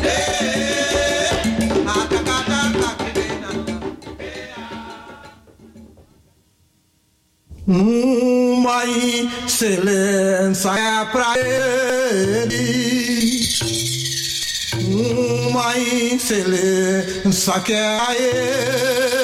Hey! 0.00 0.77
Uma 7.70 8.82
excelência 8.86 10.70
é 10.70 11.04
pra 11.12 11.34
ele. 11.36 12.66
Uma 14.88 15.76
excelência 15.76 17.60
que 17.60 17.74
é 17.74 18.00
a 18.00 18.16
ele. 18.16 19.18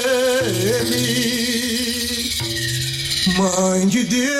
Mãe 3.39 3.89
de 3.89 4.05
Deus, 4.05 4.35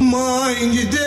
Mãe 0.00 0.70
de 0.72 0.84
Deus, 0.84 0.84
Mãe 0.84 0.84
de 0.84 0.84
Deus, 0.86 0.97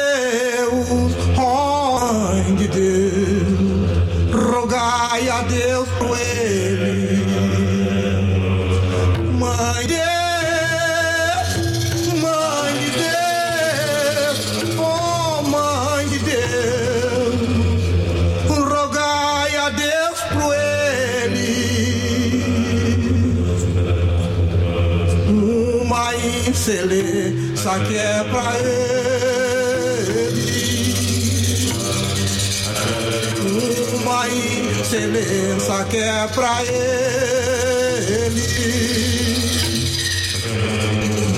excelência 34.92 35.86
que 35.86 35.98
é 35.98 36.28
pra 36.28 36.62
ele. 36.66 38.42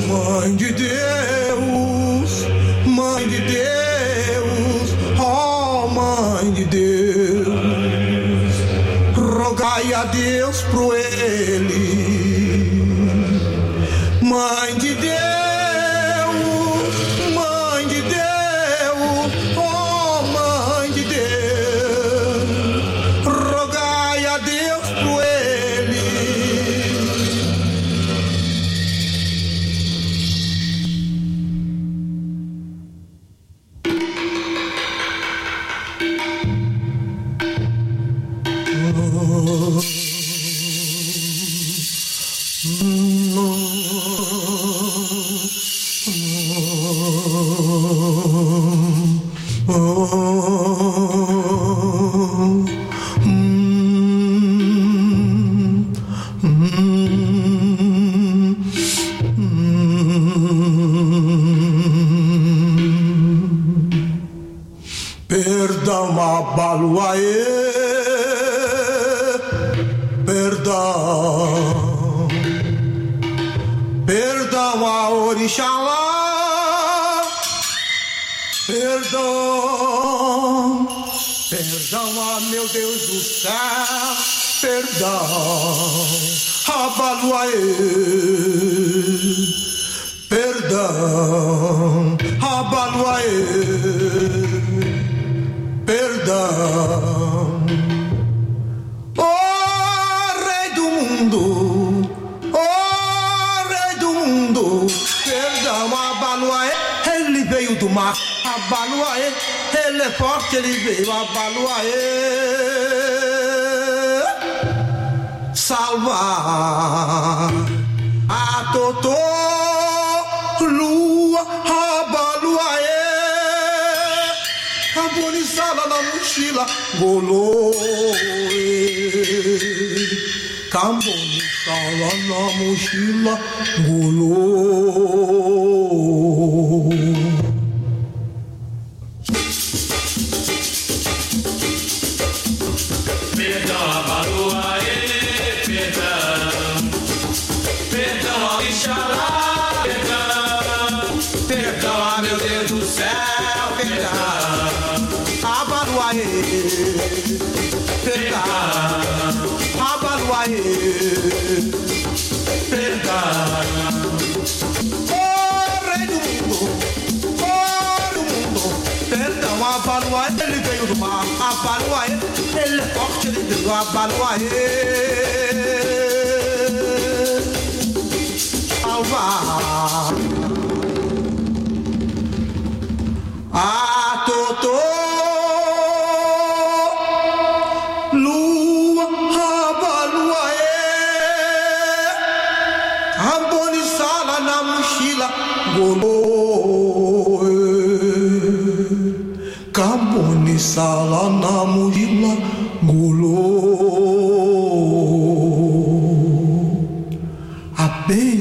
Mãe 0.08 0.56
de 0.56 0.72
Deus, 0.74 2.48
Mãe 2.88 3.30
de 3.30 3.42
Deus, 3.42 4.96
oh 5.20 5.88
Mãe 5.88 6.52
de 6.52 6.66
Deus, 6.66 7.48
rogai 9.16 9.94
a 9.94 10.06
Deus 10.06 10.62
pro 10.64 10.96
ele. 10.96 11.93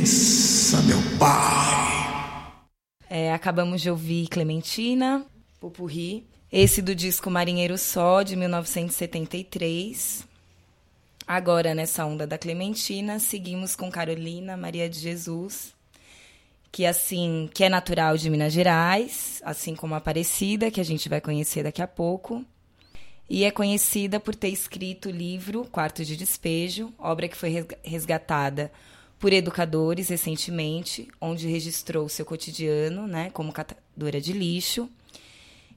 Benção, 0.02 0.82
meu 0.82 0.98
pai. 1.18 1.92
É, 3.08 3.32
acabamos 3.32 3.80
de 3.80 3.88
ouvir 3.90 4.26
Clementina, 4.26 5.24
Pupurri. 5.60 6.26
Esse 6.50 6.82
do 6.82 6.94
disco 6.94 7.30
Marinheiro 7.30 7.78
Só, 7.78 8.22
de 8.22 8.34
1973. 8.36 10.26
Agora, 11.26 11.74
nessa 11.74 12.04
onda 12.04 12.26
da 12.26 12.36
Clementina, 12.36 13.18
seguimos 13.20 13.76
com 13.76 13.90
Carolina 13.90 14.56
Maria 14.56 14.88
de 14.88 14.98
Jesus, 14.98 15.72
que 16.72 16.84
assim, 16.84 17.48
que 17.54 17.62
é 17.62 17.68
natural 17.68 18.16
de 18.16 18.28
Minas 18.28 18.52
Gerais, 18.52 19.40
assim 19.44 19.74
como 19.74 19.94
a 19.94 19.98
Aparecida, 19.98 20.70
que 20.70 20.80
a 20.80 20.84
gente 20.84 21.08
vai 21.08 21.20
conhecer 21.20 21.62
daqui 21.62 21.80
a 21.80 21.86
pouco. 21.86 22.44
E 23.30 23.44
é 23.44 23.50
conhecida 23.50 24.18
por 24.18 24.34
ter 24.34 24.48
escrito 24.48 25.08
o 25.08 25.12
livro 25.12 25.64
Quarto 25.70 26.04
de 26.04 26.16
Despejo, 26.16 26.92
obra 26.98 27.28
que 27.28 27.36
foi 27.36 27.50
resga- 27.50 27.78
resgatada 27.84 28.70
por 29.22 29.32
educadores 29.32 30.08
recentemente, 30.08 31.06
onde 31.20 31.46
registrou 31.46 32.08
seu 32.08 32.26
cotidiano, 32.26 33.06
né, 33.06 33.30
como 33.30 33.52
catadora 33.52 34.20
de 34.20 34.32
lixo, 34.32 34.90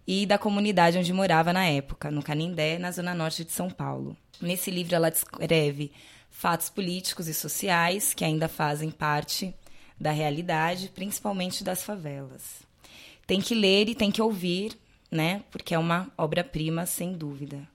e 0.08 0.26
da 0.26 0.36
comunidade 0.36 0.98
onde 0.98 1.14
morava 1.14 1.54
na 1.54 1.64
época, 1.64 2.10
no 2.10 2.24
Canindé, 2.24 2.80
na 2.80 2.90
zona 2.90 3.14
norte 3.14 3.46
de 3.46 3.52
São 3.52 3.70
Paulo. 3.70 4.18
Nesse 4.42 4.72
livro 4.72 4.96
ela 4.96 5.12
descreve 5.12 5.92
fatos 6.32 6.72
políticos 6.72 7.28
e 7.28 7.36
sociais 7.36 8.16
que 8.16 8.26
ainda 8.26 8.48
fazem 8.48 8.90
parte 8.90 9.54
da 10.00 10.10
realidade, 10.10 10.90
principalmente 10.90 11.64
das 11.64 11.84
favelas. 11.84 12.64
Tem 13.28 13.40
que 13.40 13.54
ler 13.54 13.88
e 13.90 13.94
tem 13.94 14.10
que 14.10 14.24
ouvir, 14.24 14.76
né? 15.12 15.44
Porque 15.52 15.76
é 15.76 15.78
uma 15.78 16.12
obra-prima, 16.18 16.88
sem 16.88 17.14
dúvida. 17.14 17.75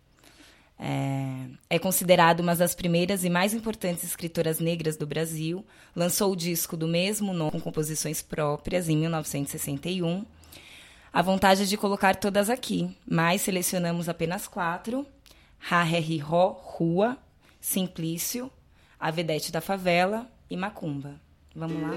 É, 0.82 1.44
é 1.68 1.78
considerada 1.78 2.42
uma 2.42 2.56
das 2.56 2.74
primeiras 2.74 3.22
e 3.22 3.28
mais 3.28 3.52
importantes 3.52 4.02
escritoras 4.02 4.58
negras 4.58 4.96
do 4.96 5.06
Brasil. 5.06 5.62
Lançou 5.94 6.32
o 6.32 6.36
disco 6.36 6.74
do 6.74 6.88
mesmo 6.88 7.34
nome, 7.34 7.52
com 7.52 7.60
composições 7.60 8.22
próprias, 8.22 8.88
em 8.88 8.96
1961. 8.96 10.24
A 11.12 11.20
vontade 11.20 11.64
é 11.64 11.66
de 11.66 11.76
colocar 11.76 12.16
todas 12.16 12.48
aqui, 12.48 12.96
mas 13.06 13.42
selecionamos 13.42 14.08
apenas 14.08 14.48
quatro: 14.48 15.06
Harry 15.58 16.22
Ho, 16.22 16.56
Rua, 16.62 17.18
Simplício, 17.60 18.50
A 18.98 19.10
Vedete 19.10 19.52
da 19.52 19.60
Favela 19.60 20.26
e 20.48 20.56
Macumba. 20.56 21.20
Vamos 21.54 21.82
lá? 21.82 21.90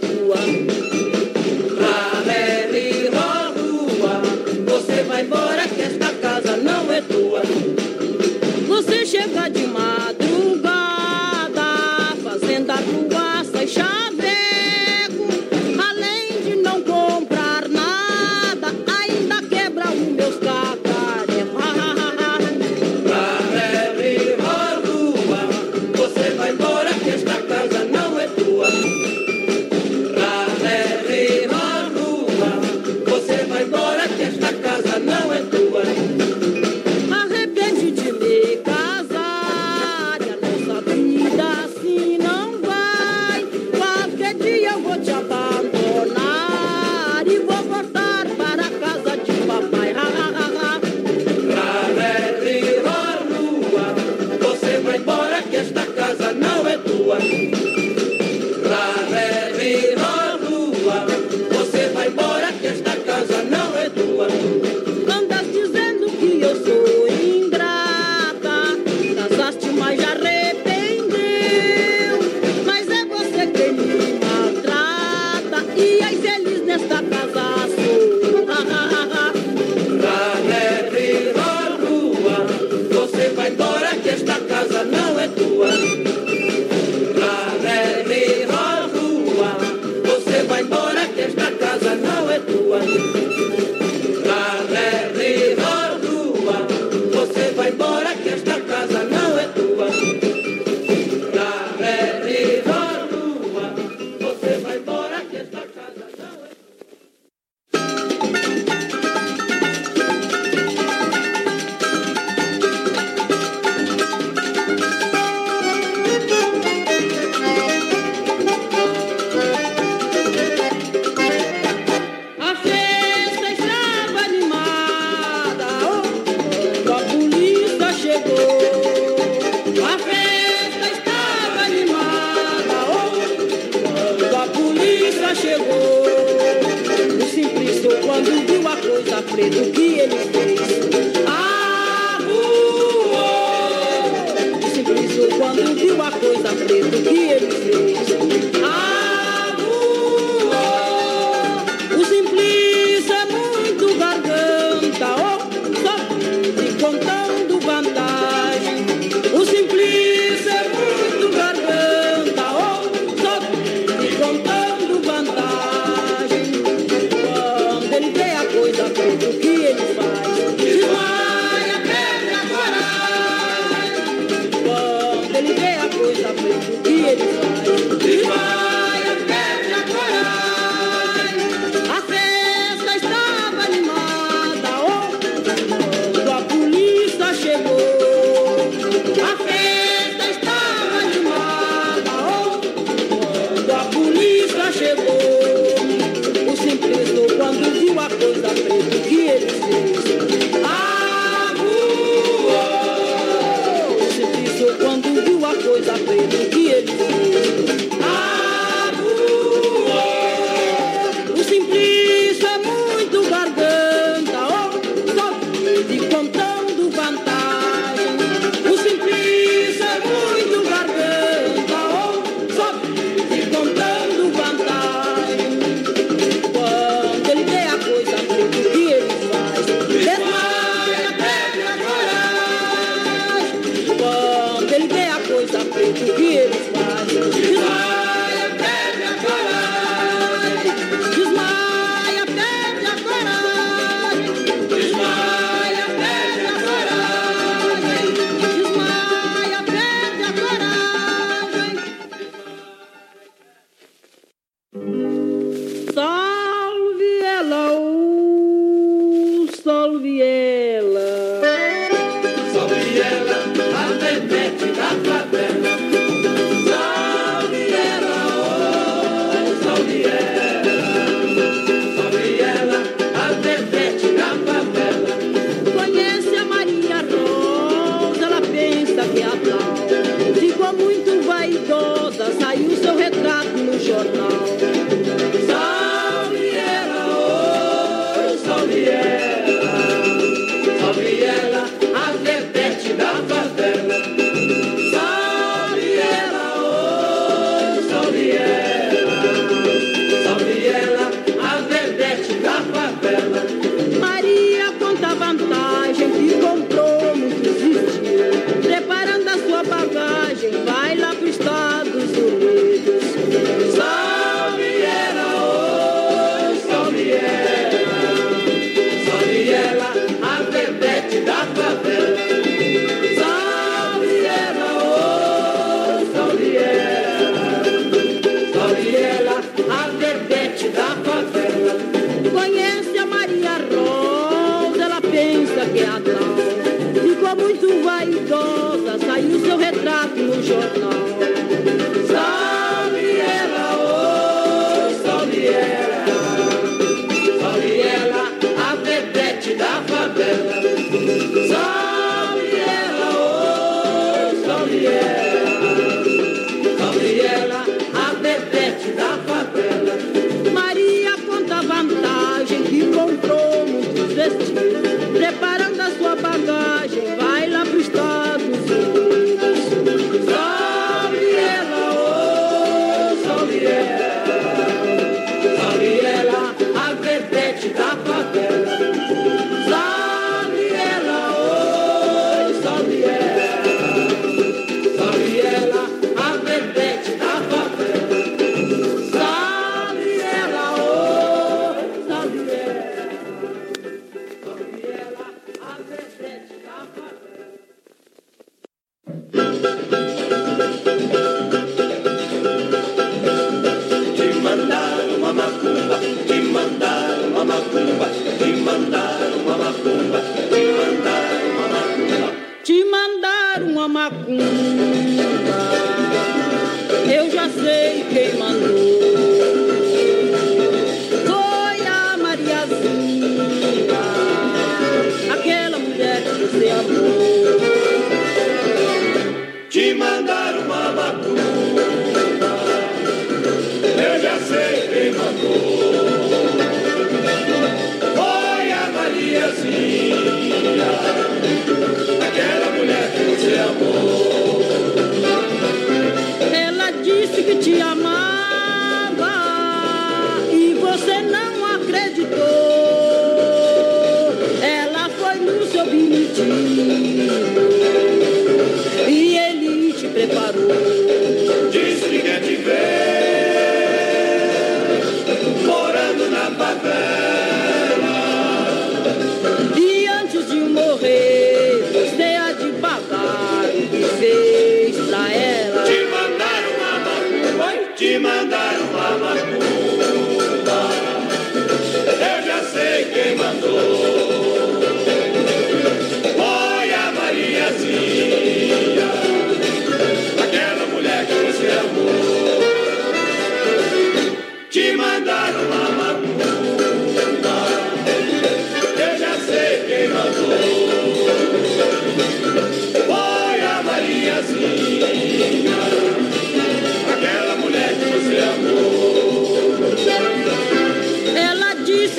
thank 0.00 0.14
you 0.14 0.25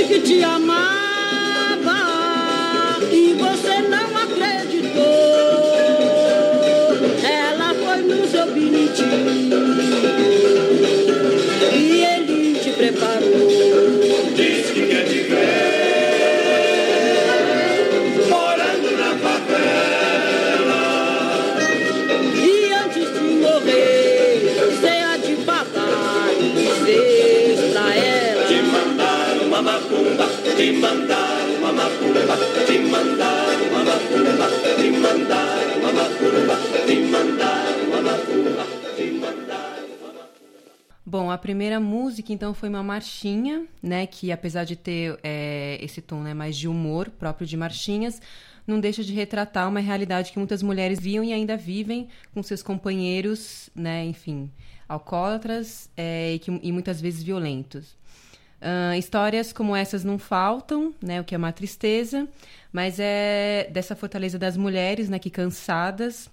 Thank 0.07 0.25
you, 0.25 0.39
Giamma. 0.39 0.76
a 41.37 41.39
primeira 41.39 41.79
música, 41.79 42.33
então, 42.33 42.51
foi 42.51 42.67
uma 42.67 42.81
marchinha, 42.81 43.65
né? 43.81 44.07
Que 44.07 44.31
apesar 44.31 44.63
de 44.63 44.75
ter 44.75 45.19
é, 45.23 45.77
esse 45.79 46.01
tom 46.01 46.21
né, 46.21 46.33
mais 46.33 46.57
de 46.57 46.67
humor 46.67 47.11
próprio 47.11 47.45
de 47.45 47.55
marchinhas, 47.55 48.19
não 48.65 48.79
deixa 48.79 49.03
de 49.03 49.13
retratar 49.13 49.69
uma 49.69 49.79
realidade 49.79 50.31
que 50.31 50.39
muitas 50.39 50.63
mulheres 50.63 50.99
viam 50.99 51.23
e 51.23 51.31
ainda 51.31 51.55
vivem 51.55 52.09
com 52.33 52.41
seus 52.41 52.63
companheiros, 52.63 53.69
né? 53.75 54.03
Enfim, 54.05 54.51
alcoólatras 54.89 55.89
é, 55.95 56.33
e, 56.33 56.39
que, 56.39 56.59
e 56.63 56.71
muitas 56.71 56.99
vezes 56.99 57.21
violentos. 57.21 57.95
Uh, 58.59 58.95
histórias 58.97 59.53
como 59.53 59.75
essas 59.75 60.03
não 60.03 60.17
faltam, 60.17 60.91
né? 60.99 61.21
O 61.21 61.23
que 61.23 61.35
é 61.35 61.37
uma 61.37 61.51
tristeza, 61.51 62.27
mas 62.73 62.99
é 62.99 63.69
dessa 63.71 63.95
fortaleza 63.95 64.39
das 64.39 64.57
mulheres, 64.57 65.07
né? 65.07 65.19
Que 65.19 65.29
cansadas 65.29 66.27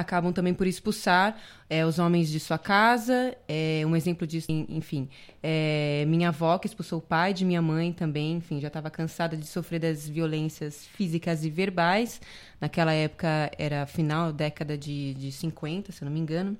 acabam 0.00 0.32
também 0.32 0.52
por 0.52 0.66
expulsar 0.66 1.38
é, 1.68 1.84
os 1.86 1.98
homens 1.98 2.28
de 2.28 2.40
sua 2.40 2.58
casa. 2.58 3.36
É, 3.46 3.82
um 3.86 3.94
exemplo 3.94 4.26
disso, 4.26 4.46
enfim, 4.50 5.08
é, 5.42 6.04
minha 6.08 6.28
avó 6.28 6.58
que 6.58 6.66
expulsou 6.66 6.98
o 6.98 7.02
pai 7.02 7.32
de 7.32 7.44
minha 7.44 7.62
mãe 7.62 7.92
também, 7.92 8.32
enfim, 8.32 8.60
já 8.60 8.68
estava 8.68 8.90
cansada 8.90 9.36
de 9.36 9.46
sofrer 9.46 9.80
das 9.80 10.08
violências 10.08 10.86
físicas 10.86 11.44
e 11.44 11.50
verbais. 11.50 12.20
Naquela 12.60 12.92
época 12.92 13.50
era 13.58 13.86
final 13.86 14.32
década 14.32 14.76
de, 14.76 15.14
de 15.14 15.30
50, 15.30 15.92
se 15.92 16.02
eu 16.02 16.06
não 16.06 16.12
me 16.12 16.20
engano, 16.20 16.56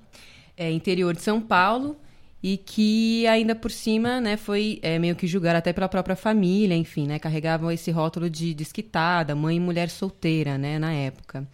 é, 0.55 0.71
interior 0.71 1.13
de 1.15 1.21
São 1.21 1.41
Paulo 1.41 1.97
e 2.43 2.57
que 2.57 3.27
ainda 3.27 3.53
por 3.53 3.69
cima, 3.69 4.19
né, 4.19 4.35
foi 4.35 4.79
é, 4.81 4.97
meio 4.97 5.15
que 5.15 5.27
julgada 5.27 5.59
até 5.59 5.71
pela 5.71 5.87
própria 5.87 6.15
família, 6.15 6.75
enfim, 6.75 7.05
né, 7.05 7.19
carregavam 7.19 7.71
esse 7.71 7.91
rótulo 7.91 8.29
de 8.29 8.53
desquitada, 8.53 9.35
mãe 9.35 9.57
e 9.57 9.59
mulher 9.59 9.89
solteira, 9.89 10.57
né, 10.57 10.79
na 10.79 10.91
época. 10.91 11.47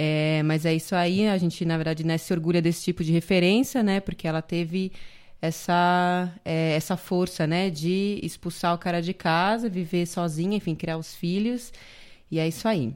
É, 0.00 0.44
mas 0.44 0.64
é 0.64 0.72
isso 0.72 0.94
aí, 0.94 1.26
a 1.26 1.36
gente, 1.38 1.64
na 1.64 1.76
verdade, 1.76 2.06
né, 2.06 2.16
se 2.16 2.32
orgulha 2.32 2.62
desse 2.62 2.84
tipo 2.84 3.02
de 3.02 3.10
referência, 3.10 3.82
né? 3.82 3.98
Porque 3.98 4.28
ela 4.28 4.40
teve 4.40 4.92
essa, 5.42 6.32
é, 6.44 6.74
essa 6.76 6.96
força, 6.96 7.48
né? 7.48 7.68
De 7.68 8.20
expulsar 8.22 8.72
o 8.74 8.78
cara 8.78 9.02
de 9.02 9.12
casa, 9.12 9.68
viver 9.68 10.06
sozinha, 10.06 10.56
enfim, 10.56 10.76
criar 10.76 10.98
os 10.98 11.16
filhos. 11.16 11.72
E 12.30 12.38
é 12.38 12.46
isso 12.46 12.68
aí. 12.68 12.94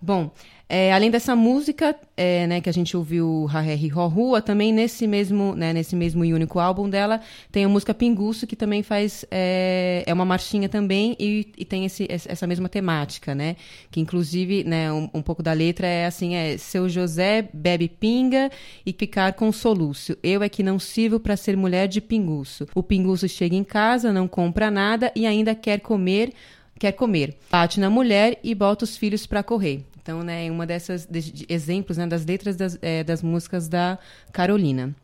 Bom, 0.00 0.30
é, 0.66 0.92
além 0.92 1.10
dessa 1.10 1.36
música, 1.36 1.94
é, 2.16 2.46
né, 2.46 2.60
que 2.60 2.70
a 2.70 2.72
gente 2.72 2.96
ouviu 2.96 3.44
Hahehi 3.46 3.88
Rua, 3.88 4.40
também 4.40 4.72
nesse 4.72 5.06
mesmo, 5.06 5.54
né, 5.54 5.72
nesse 5.74 5.94
mesmo 5.94 6.24
e 6.24 6.32
único 6.32 6.58
álbum 6.58 6.88
dela, 6.88 7.20
tem 7.52 7.64
a 7.64 7.68
música 7.68 7.92
Pinguço, 7.92 8.46
que 8.46 8.56
também 8.56 8.82
faz, 8.82 9.26
é, 9.30 10.02
é 10.06 10.14
uma 10.14 10.24
marchinha 10.24 10.68
também 10.68 11.14
e, 11.20 11.52
e 11.58 11.64
tem 11.66 11.84
esse, 11.84 12.08
essa 12.10 12.46
mesma 12.46 12.68
temática, 12.68 13.34
né, 13.34 13.56
que 13.90 14.00
inclusive, 14.00 14.64
né, 14.64 14.90
um, 14.90 15.10
um, 15.12 15.22
pouco 15.22 15.42
da 15.42 15.52
letra 15.52 15.86
é 15.86 16.06
assim, 16.06 16.34
é, 16.34 16.56
seu 16.56 16.88
José 16.88 17.46
bebe 17.52 17.88
pinga 17.88 18.50
e 18.86 18.92
ficar 18.92 19.34
com 19.34 19.52
soluço, 19.52 20.16
eu 20.22 20.42
é 20.42 20.48
que 20.48 20.62
não 20.62 20.78
sirvo 20.78 21.20
para 21.20 21.36
ser 21.36 21.56
mulher 21.56 21.86
de 21.86 22.00
pinguço. 22.00 22.66
O 22.74 22.82
pinguço 22.82 23.28
chega 23.28 23.54
em 23.54 23.64
casa, 23.64 24.12
não 24.12 24.26
compra 24.26 24.70
nada 24.70 25.12
e 25.14 25.26
ainda 25.26 25.54
quer 25.54 25.80
comer 25.80 26.32
quer 26.76 26.92
comer. 26.92 27.36
Bate 27.50 27.78
na 27.78 27.88
mulher 27.88 28.38
e 28.42 28.52
bota 28.54 28.84
os 28.84 28.96
filhos 28.96 29.26
para 29.26 29.44
correr. 29.44 29.84
Então, 30.04 30.22
né, 30.22 30.50
uma 30.50 30.66
dessas 30.66 31.06
de, 31.06 31.32
de 31.32 31.46
exemplos 31.48 31.96
né, 31.96 32.06
das 32.06 32.26
letras 32.26 32.56
das, 32.56 32.78
é, 32.82 33.02
das 33.02 33.22
músicas 33.22 33.68
da 33.68 33.98
Carolina. 34.32 34.94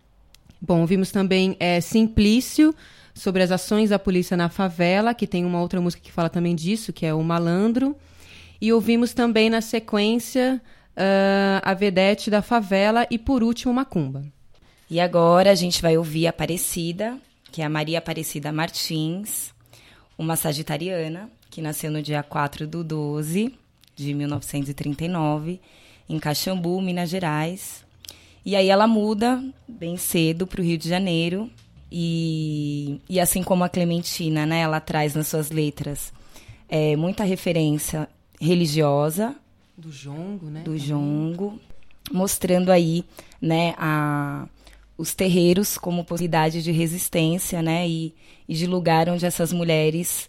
Bom, 0.61 0.85
vimos 0.85 1.11
também 1.11 1.57
é, 1.59 1.81
Simplício, 1.81 2.75
sobre 3.15 3.43
as 3.43 3.51
ações 3.51 3.89
da 3.89 3.99
polícia 3.99 4.37
na 4.37 4.51
favela, 4.51 5.15
que 5.15 5.27
tem 5.27 5.47
uma 5.47 5.59
outra 5.59 5.81
música 5.81 6.03
que 6.03 6.13
fala 6.13 6.29
também 6.29 6.55
disso, 6.55 6.93
que 6.93 7.07
é 7.07 7.15
o 7.15 7.23
Malandro. 7.23 7.97
E 8.61 8.75
ouvimos 8.75 9.15
também 9.15 9.49
na 9.49 9.63
sequência 9.63 10.61
uh, 10.95 11.63
a 11.63 11.73
Vedete 11.73 12.29
da 12.29 12.43
Favela 12.43 13.07
e, 13.11 13.19
por 13.19 13.43
último, 13.43 13.73
Macumba. 13.73 14.23
E 14.91 15.01
agora 15.01 15.51
a 15.51 15.55
gente 15.55 15.81
vai 15.81 15.97
ouvir 15.97 16.27
Aparecida, 16.27 17.17
que 17.51 17.63
é 17.63 17.65
a 17.65 17.71
Maria 17.71 18.01
Aparecida 18.01 18.53
Martins, 18.53 19.55
uma 20.19 20.37
sagitariana, 20.37 21.31
que 21.51 21.63
nasceu 21.63 21.91
no 21.91 22.03
dia 22.03 22.23
4 22.23 22.67
do 22.67 22.85
12 22.85 23.59
de 24.01 24.15
1939, 24.15 25.61
em 26.09 26.19
Caxambu, 26.19 26.81
Minas 26.81 27.11
Gerais. 27.11 27.85
E 28.45 28.57
aí 28.57 28.69
ela 28.69 28.87
muda 28.87 29.43
bem 29.69 29.97
cedo 29.97 30.47
para 30.47 30.61
o 30.61 30.65
Rio 30.65 30.79
de 30.79 30.89
Janeiro. 30.89 31.51
E, 31.93 33.01
e 33.09 33.21
assim 33.21 33.43
como 33.43 33.65
a 33.65 33.69
Clementina, 33.69 34.47
né, 34.47 34.61
ela 34.61 34.81
traz 34.81 35.15
nas 35.15 35.29
suas 35.29 35.51
letras 35.51 36.13
é, 36.69 36.97
muita 36.97 37.25
referência 37.25 38.09
religiosa. 38.41 39.35
Do 39.77 39.91
jongo, 39.91 40.47
né? 40.47 40.63
Do 40.63 40.79
jongo. 40.79 41.61
Mostrando 42.13 42.71
aí 42.71 43.05
né, 43.41 43.75
a, 43.77 44.47
os 44.97 45.15
terreiros 45.15 45.77
como 45.77 46.05
possibilidade 46.05 46.63
de 46.63 46.73
resistência 46.73 47.63
né, 47.63 47.89
e, 47.89 48.15
e 48.49 48.55
de 48.55 48.67
lugar 48.67 49.09
onde 49.09 49.27
essas 49.27 49.53
mulheres 49.53 50.29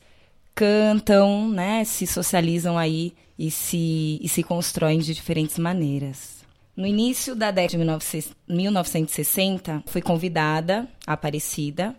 cantam, 0.55 1.49
né, 1.49 1.83
se 1.83 2.05
socializam 2.05 2.77
aí 2.77 3.13
e 3.37 3.49
se, 3.49 4.19
e 4.21 4.29
se 4.29 4.43
constroem 4.43 4.99
de 4.99 5.13
diferentes 5.13 5.57
maneiras. 5.57 6.41
No 6.75 6.85
início 6.85 7.35
da 7.35 7.51
década 7.51 7.77
de 7.77 8.25
1960, 8.47 9.83
fui 9.87 10.01
convidada, 10.01 10.87
Aparecida, 11.05 11.95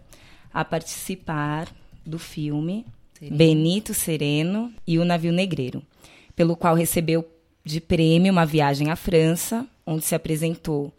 a 0.53 0.64
participar 0.64 1.68
do 2.05 2.18
filme 2.18 2.86
Sereno. 3.18 3.36
Benito 3.36 3.94
Sereno 3.94 4.72
e 4.86 4.98
o 4.98 5.05
Navio 5.05 5.32
Negreiro, 5.32 5.82
pelo 6.34 6.57
qual 6.57 6.74
recebeu 6.74 7.24
de 7.64 7.80
prêmio 7.80 8.32
uma 8.32 8.44
viagem 8.44 8.90
à 8.90 8.96
França, 8.96 9.66
onde 9.86 10.05
se 10.05 10.14
apresentou, 10.14 10.92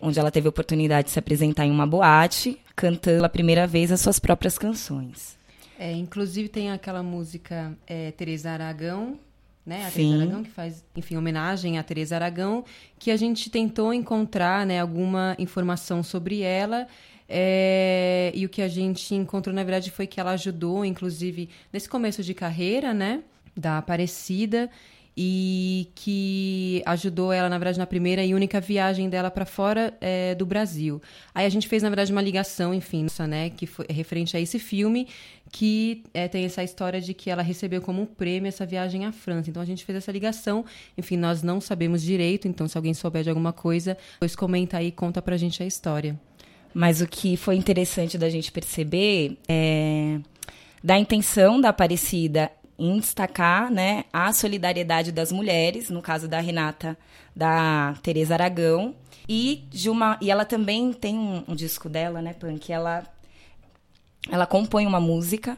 onde 0.00 0.18
ela 0.18 0.30
teve 0.30 0.46
a 0.48 0.50
oportunidade 0.50 1.06
de 1.06 1.12
se 1.12 1.18
apresentar 1.18 1.64
em 1.64 1.70
uma 1.70 1.86
boate, 1.86 2.58
cantando 2.74 3.16
pela 3.16 3.28
primeira 3.28 3.66
vez 3.66 3.90
as 3.92 4.00
suas 4.00 4.18
próprias 4.18 4.58
canções. 4.58 5.38
É, 5.82 5.90
inclusive 5.90 6.48
tem 6.48 6.70
aquela 6.70 7.02
música 7.02 7.76
é, 7.88 8.12
Teresa 8.12 8.52
Aragão, 8.52 9.18
né? 9.66 9.84
A 9.84 9.90
Sim. 9.90 10.10
Teresa 10.10 10.22
Aragão, 10.22 10.44
que 10.44 10.50
faz, 10.50 10.84
enfim, 10.94 11.16
homenagem 11.16 11.76
a 11.76 11.82
Teresa 11.82 12.14
Aragão, 12.14 12.64
que 13.00 13.10
a 13.10 13.16
gente 13.16 13.50
tentou 13.50 13.92
encontrar 13.92 14.64
né, 14.64 14.78
alguma 14.78 15.34
informação 15.40 16.00
sobre 16.00 16.40
ela. 16.40 16.86
É, 17.28 18.30
e 18.32 18.46
o 18.46 18.48
que 18.48 18.62
a 18.62 18.68
gente 18.68 19.12
encontrou, 19.12 19.52
na 19.52 19.64
verdade, 19.64 19.90
foi 19.90 20.06
que 20.06 20.20
ela 20.20 20.30
ajudou, 20.30 20.84
inclusive, 20.84 21.48
nesse 21.72 21.88
começo 21.88 22.22
de 22.22 22.32
carreira, 22.32 22.94
né? 22.94 23.24
Da 23.56 23.78
Aparecida 23.78 24.70
e 25.16 25.88
que 25.94 26.82
ajudou 26.86 27.32
ela, 27.32 27.48
na 27.48 27.58
verdade, 27.58 27.78
na 27.78 27.86
primeira 27.86 28.24
e 28.24 28.34
única 28.34 28.60
viagem 28.60 29.08
dela 29.10 29.30
para 29.30 29.44
fora 29.44 29.92
é, 30.00 30.34
do 30.34 30.46
Brasil. 30.46 31.02
Aí 31.34 31.44
a 31.44 31.48
gente 31.48 31.68
fez, 31.68 31.82
na 31.82 31.88
verdade, 31.88 32.10
uma 32.10 32.22
ligação, 32.22 32.72
enfim, 32.72 33.06
né, 33.28 33.50
que 33.50 33.66
foi 33.66 33.86
referente 33.90 34.36
a 34.36 34.40
esse 34.40 34.58
filme, 34.58 35.06
que 35.50 36.02
é, 36.14 36.28
tem 36.28 36.44
essa 36.44 36.64
história 36.64 37.00
de 37.00 37.12
que 37.12 37.30
ela 37.30 37.42
recebeu 37.42 37.82
como 37.82 38.00
um 38.00 38.06
prêmio 38.06 38.48
essa 38.48 38.64
viagem 38.64 39.04
à 39.04 39.12
França. 39.12 39.50
Então 39.50 39.62
a 39.62 39.66
gente 39.66 39.84
fez 39.84 39.98
essa 39.98 40.10
ligação. 40.10 40.64
Enfim, 40.96 41.18
nós 41.18 41.42
não 41.42 41.60
sabemos 41.60 42.02
direito, 42.02 42.48
então 42.48 42.66
se 42.66 42.76
alguém 42.78 42.94
souber 42.94 43.22
de 43.22 43.28
alguma 43.28 43.52
coisa, 43.52 43.96
depois 44.14 44.34
comenta 44.34 44.78
aí 44.78 44.86
e 44.86 44.92
conta 44.92 45.20
pra 45.20 45.36
gente 45.36 45.62
a 45.62 45.66
história. 45.66 46.18
Mas 46.72 47.02
o 47.02 47.06
que 47.06 47.36
foi 47.36 47.56
interessante 47.56 48.16
da 48.16 48.30
gente 48.30 48.50
perceber 48.50 49.36
é 49.46 50.20
da 50.82 50.98
intenção 50.98 51.60
da 51.60 51.68
Aparecida 51.68 52.50
em 52.78 52.98
destacar 52.98 53.70
né, 53.70 54.04
a 54.12 54.32
solidariedade 54.32 55.12
das 55.12 55.30
mulheres, 55.30 55.90
no 55.90 56.02
caso 56.02 56.26
da 56.28 56.40
Renata, 56.40 56.96
da 57.34 57.94
Teresa 58.02 58.34
Aragão, 58.34 58.94
e 59.28 59.64
de 59.70 59.88
uma 59.88 60.18
e 60.20 60.30
ela 60.30 60.44
também 60.44 60.92
tem 60.92 61.16
um, 61.16 61.44
um 61.48 61.54
disco 61.54 61.88
dela, 61.88 62.20
né, 62.20 62.34
Pan, 62.34 62.56
que 62.58 62.72
ela 62.72 63.04
ela 64.30 64.46
compõe 64.46 64.86
uma 64.86 65.00
música 65.00 65.56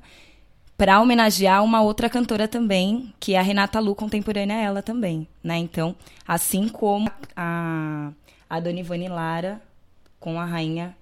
para 0.77 1.01
homenagear 1.01 1.63
uma 1.63 1.83
outra 1.83 2.11
cantora 2.11 2.49
também, 2.49 3.15
que 3.21 3.35
é 3.35 3.39
a 3.39 3.43
Renata 3.43 3.79
Lu, 3.79 3.95
contemporânea 3.95 4.57
a 4.57 4.61
ela 4.61 4.83
também, 4.83 5.29
né? 5.43 5.57
Então, 5.57 5.95
assim 6.27 6.69
como 6.69 7.11
a, 7.37 8.11
a 8.51 8.61
Dona 8.61 8.81
Ivone 8.81 9.09
Lara 9.09 9.61
com 10.19 10.41
a 10.41 10.45
rainha 10.45 10.97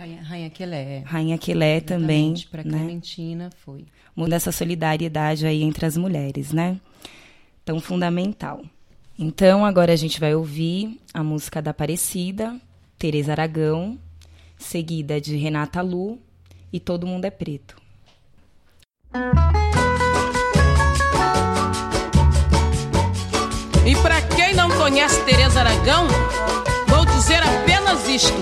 Rainha 0.00 0.48
Quelé. 0.48 1.02
Rainha 1.04 1.36
Quelé 1.36 1.80
também. 1.80 2.34
Para 2.50 2.64
né? 2.64 2.70
Clementina 2.70 3.50
foi. 3.64 3.84
Muda 4.16 4.36
essa 4.36 4.50
solidariedade 4.50 5.46
aí 5.46 5.62
entre 5.62 5.84
as 5.84 5.96
mulheres, 5.96 6.52
né? 6.52 6.80
Tão 7.64 7.78
fundamental. 7.80 8.62
Então, 9.18 9.62
agora 9.62 9.92
a 9.92 9.96
gente 9.96 10.18
vai 10.18 10.34
ouvir 10.34 10.98
a 11.12 11.22
música 11.22 11.60
da 11.60 11.72
Aparecida, 11.72 12.58
Teresa 12.98 13.32
Aragão, 13.32 13.98
seguida 14.56 15.20
de 15.20 15.36
Renata 15.36 15.82
Lu, 15.82 16.18
e 16.72 16.80
todo 16.80 17.06
mundo 17.06 17.26
é 17.26 17.30
preto. 17.30 17.76
E 23.86 23.96
para 24.02 24.22
quem 24.34 24.54
não 24.54 24.70
conhece 24.78 25.22
Teresa 25.24 25.60
Aragão, 25.60 26.06
apenas 27.90 28.08
isto. 28.08 28.34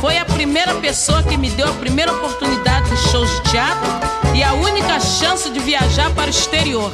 Foi 0.00 0.16
a 0.18 0.24
primeira 0.24 0.74
pessoa 0.74 1.22
que 1.22 1.36
me 1.36 1.50
deu 1.50 1.68
a 1.68 1.72
primeira 1.74 2.12
oportunidade 2.12 2.88
de 2.88 2.96
shows 3.10 3.30
de 3.30 3.50
teatro 3.50 3.90
e 4.34 4.42
a 4.42 4.52
única 4.54 4.98
chance 5.00 5.50
de 5.50 5.60
viajar 5.60 6.10
para 6.14 6.26
o 6.26 6.30
exterior. 6.30 6.90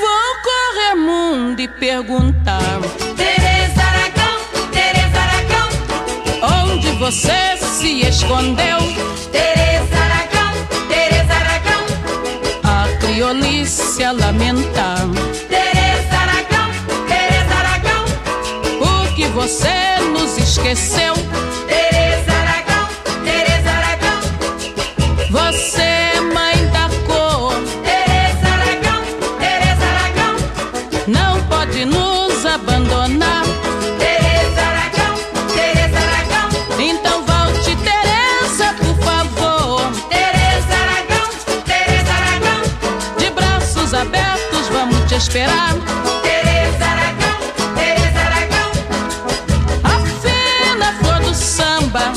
Vou 0.00 0.34
correr 0.44 0.94
mundo 0.94 1.60
e 1.60 1.68
perguntar 1.68 2.80
você 6.98 7.56
se 7.58 8.00
escondeu. 8.00 8.78
Teresa 9.30 9.55
criolice 13.66 14.04
a 14.04 14.12
lamentar. 14.12 14.98
Teresa 15.48 16.16
Aragão, 16.16 16.70
Teresa 17.08 17.54
Aragão. 17.54 18.04
O 18.80 19.14
que 19.14 19.26
você 19.28 19.98
nos 20.12 20.38
esqueceu. 20.38 21.05
Esperar. 45.16 45.74
Tereza 46.22 46.84
Aragão, 46.84 47.38
Tereza 47.74 48.20
Aragão. 48.20 48.70
A 49.82 49.98
fina 50.20 50.92
flor 51.00 51.20
do 51.20 51.34
samba. 51.34 52.12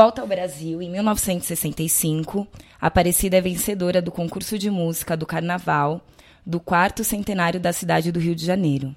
volta 0.00 0.20
ao 0.20 0.28
Brasil, 0.28 0.80
em 0.80 0.88
1965, 0.88 2.46
Aparecida 2.80 3.38
é 3.38 3.40
vencedora 3.40 4.00
do 4.00 4.12
concurso 4.12 4.56
de 4.56 4.70
música 4.70 5.16
do 5.16 5.26
Carnaval 5.26 6.06
do 6.46 6.60
quarto 6.60 7.02
centenário 7.02 7.58
da 7.58 7.72
cidade 7.72 8.12
do 8.12 8.20
Rio 8.20 8.32
de 8.32 8.46
Janeiro. 8.46 8.94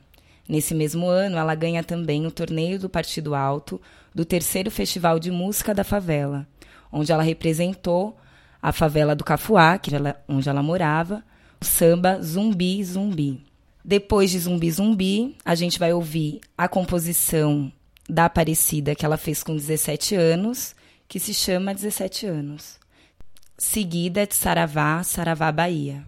Nesse 0.47 0.75
mesmo 0.75 1.07
ano, 1.07 1.39
ela 1.39 1.55
ganha 1.55 1.83
também 1.83 2.27
o 2.27 2.31
torneio 2.31 2.77
do 2.77 2.87
Partido 2.87 3.33
Alto 3.33 3.81
do 4.13 4.23
terceiro 4.23 4.69
Festival 4.69 5.17
de 5.17 5.31
Música 5.31 5.73
da 5.73 5.83
Favela, 5.83 6.45
onde 6.91 7.11
ela 7.11 7.23
representou 7.23 8.15
a 8.61 8.71
favela 8.71 9.15
do 9.15 9.23
Cafuá, 9.23 9.79
que 9.79 9.89
onde 10.27 10.47
ela 10.47 10.61
morava, 10.61 11.23
o 11.59 11.65
samba 11.65 12.21
Zumbi 12.21 12.83
Zumbi. 12.83 13.43
Depois 13.83 14.29
de 14.29 14.37
Zumbi 14.37 14.69
Zumbi, 14.69 15.35
a 15.43 15.55
gente 15.55 15.79
vai 15.79 15.93
ouvir 15.93 16.41
a 16.55 16.67
composição 16.67 17.71
da 18.07 18.25
Aparecida 18.25 18.93
que 18.93 19.03
ela 19.03 19.17
fez 19.17 19.41
com 19.41 19.55
17 19.55 20.13
anos 20.13 20.75
que 21.11 21.19
se 21.19 21.33
chama 21.33 21.73
17 21.73 22.25
anos, 22.25 22.79
seguida 23.57 24.25
de 24.25 24.33
Saravá, 24.33 25.03
Saravá 25.03 25.51
Bahia. 25.51 26.07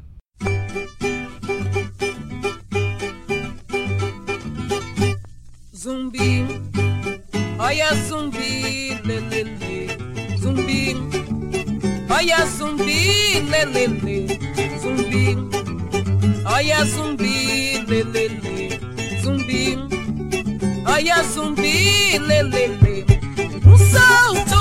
Zumbi, 5.76 6.48
olha 7.60 7.94
zumbi, 8.08 8.98
lelele, 9.04 10.38
zumbi, 10.40 10.96
olha 12.10 12.46
zumbi, 12.46 13.42
lelele, 13.42 14.40
zumbi, 14.82 15.36
olha 16.46 16.86
zumbi, 16.86 17.78
lelele, 17.90 18.80
zumbi, 19.22 19.78
olha 20.88 21.24
zumbi, 21.24 22.18
lelele, 22.20 23.06
um 23.66 23.78
salto. 23.78 24.53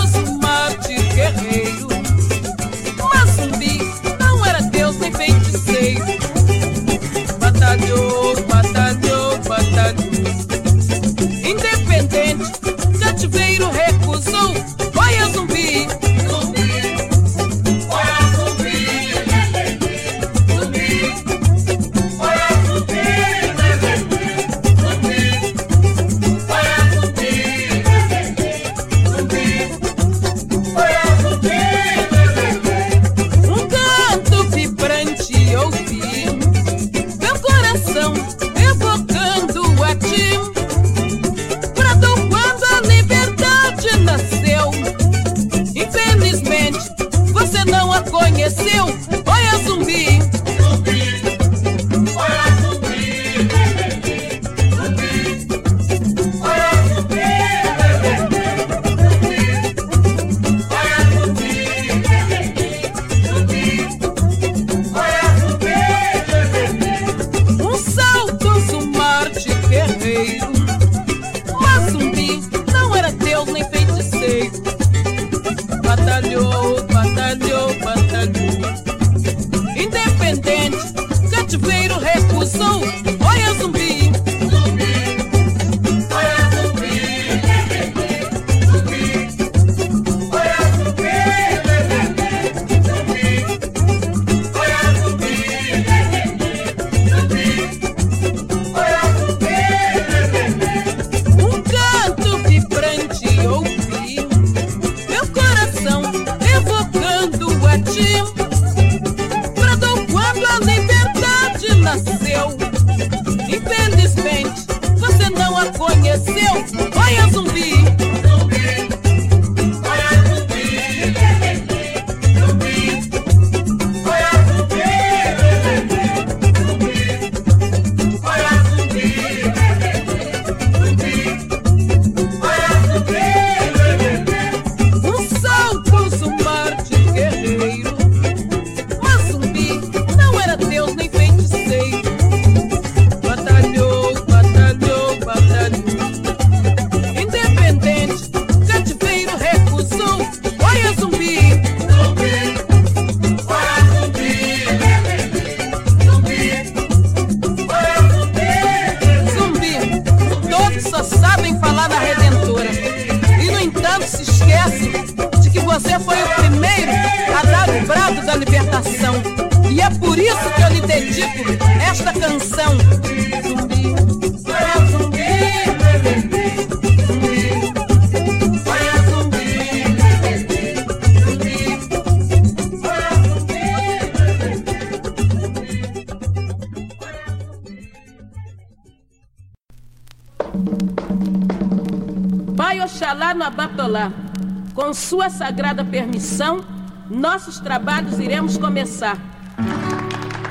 trabalhos 197.62 198.18
iremos 198.18 198.58
começar. 198.58 199.16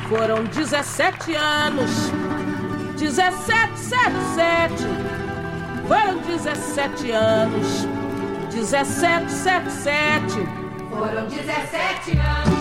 Foram 0.09 0.43
17 0.45 1.35
anos. 1.35 1.91
17, 2.97 3.79
7, 3.79 4.11
7. 4.35 4.73
Foram 5.87 6.17
17 6.19 7.11
anos. 7.11 7.87
17, 8.51 9.31
7, 9.31 9.71
7. 9.71 10.35
Foram 10.89 11.27
17 11.27 12.11
anos. 12.17 12.60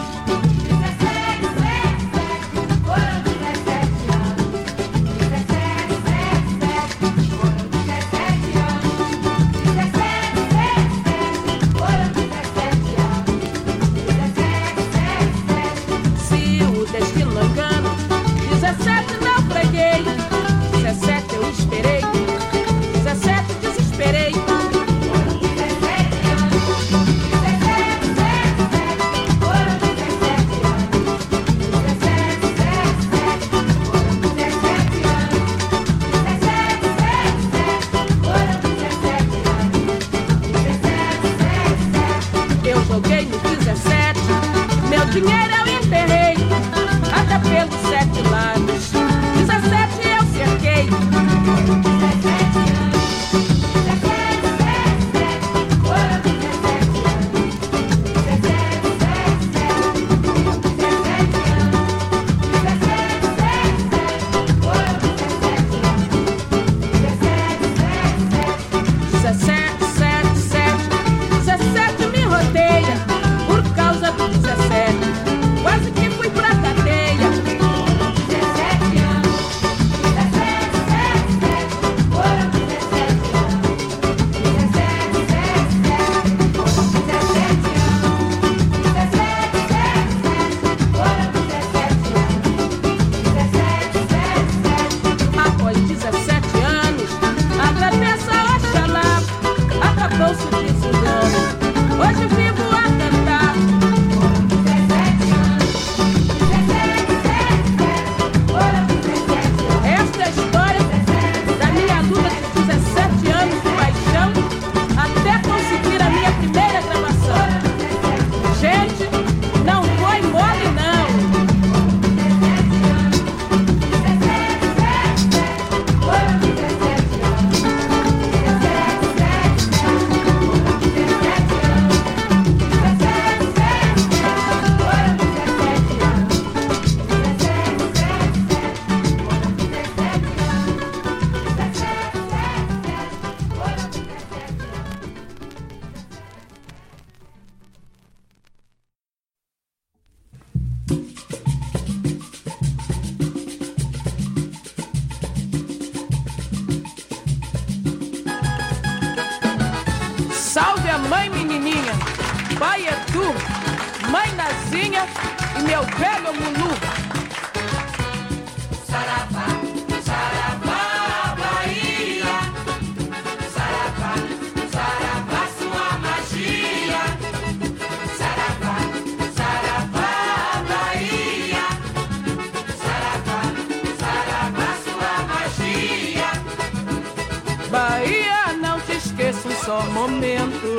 Bahia, 187.70 188.52
não 188.60 188.80
te 188.80 188.96
esqueço 188.96 189.48
um 189.48 189.64
só 189.64 189.82
momento. 189.90 190.76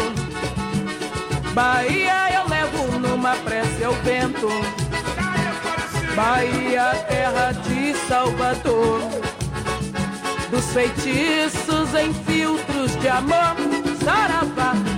Bahia, 1.54 2.34
eu 2.34 2.50
levo 2.50 3.00
numa 3.00 3.36
prece 3.38 3.84
ao 3.84 3.94
vento. 3.94 4.50
Bahia, 6.16 6.92
terra 7.08 7.54
de 7.54 7.94
Salvador. 8.08 9.00
Dos 10.50 10.66
feitiços 10.74 11.96
em 11.96 12.14
filtros 12.26 13.00
de 13.00 13.08
amor, 13.08 13.56
saravá. 14.04 14.91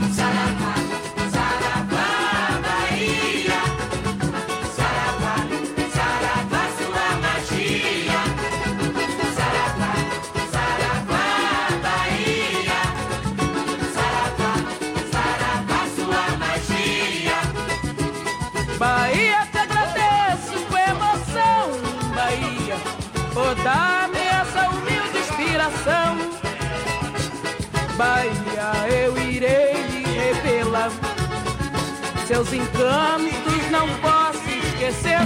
seus 32.33 32.51
encantos 32.51 33.69
não 33.69 33.87
posso 34.01 34.49
esquecer. 34.49 35.19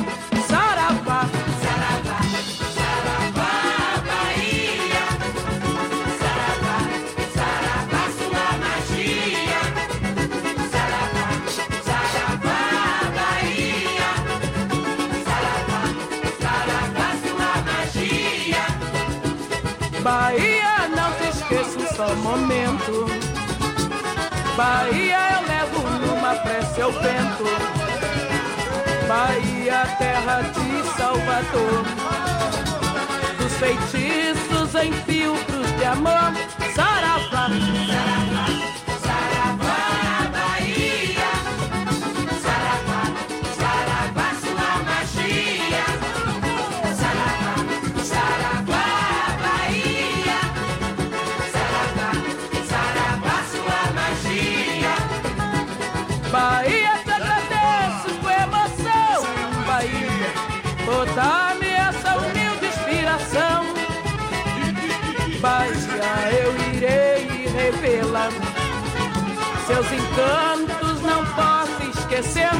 Saravá, 0.45 1.21
saravá, 1.63 2.19
saravá, 2.75 3.53
Bahia. 4.09 5.05
Saravá, 6.19 6.79
saravá, 7.37 8.03
sua 8.19 8.47
magia. 8.63 9.61
Saravá, 10.73 11.29
saravá, 11.87 12.59
Bahia. 13.15 14.11
Saravá, 15.29 15.83
saravá, 16.43 17.07
sua 17.23 17.51
magia. 17.69 18.65
Bahia, 20.01 20.73
não 20.93 21.09
te 21.13 21.27
esqueço 21.37 21.79
só 21.95 22.07
um 22.11 22.15
momento. 22.17 22.95
Bahia 24.57 25.06
ao 26.81 26.91
vento. 26.91 27.43
Bahia, 29.07 29.85
terra 29.97 30.41
de 30.41 30.97
Salvador. 30.97 31.83
Dos 33.37 33.53
feitiços 33.53 34.75
em 34.75 34.91
filtros 34.91 35.67
de 35.77 35.85
amor. 35.85 36.33
Saravá, 36.75 37.49
seus 69.67 69.85
encantos, 69.91 71.01
não 71.01 71.25
posso 71.35 71.99
esquecer. 71.99 72.56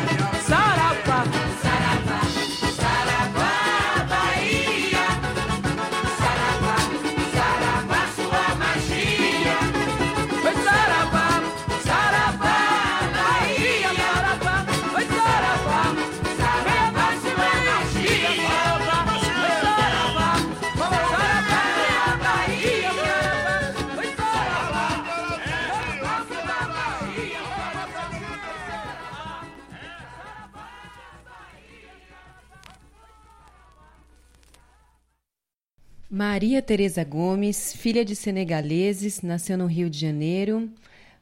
Maria 36.18 36.64
Teresa 36.64 37.04
Gomes, 37.04 37.74
filha 37.74 38.04
de 38.04 38.16
senegaleses, 38.16 39.22
nasceu 39.22 39.56
no 39.56 39.68
Rio 39.68 39.88
de 39.88 40.00
Janeiro, 40.00 40.68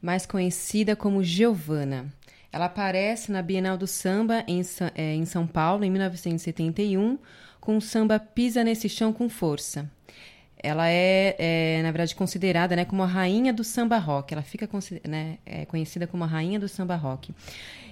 mais 0.02 0.26
conhecida 0.26 0.96
como 0.96 1.22
Giovana. 1.22 2.06
Ela 2.50 2.68
aparece 2.68 3.30
na 3.30 3.42
Bienal 3.42 3.78
do 3.78 3.88
Samba 3.88 4.46
em, 4.48 4.62
eh, 4.96 5.16
em 5.16 5.26
São 5.26 5.46
Paulo, 5.46 5.84
em 5.84 5.92
1971, 5.92 7.20
com 7.60 7.76
o 7.76 7.82
samba 7.82 8.18
Pisa 8.18 8.64
Nesse 8.64 8.88
Chão 8.88 9.12
com 9.12 9.28
Força. 9.28 9.92
Ela 10.64 10.90
é, 10.90 11.36
é, 11.38 11.82
na 11.84 11.92
verdade, 11.92 12.16
considerada 12.16 12.74
né, 12.74 12.86
como 12.86 13.04
a 13.04 13.06
rainha 13.06 13.52
do 13.52 13.66
samba 13.66 13.98
rock. 13.98 14.34
Ela 14.34 14.44
fica 14.44 14.66
né, 15.06 15.40
é, 15.46 15.66
conhecida 15.66 16.08
como 16.08 16.24
a 16.24 16.28
rainha 16.28 16.58
do 16.58 16.70
samba 16.70 16.96
rock. 16.96 17.34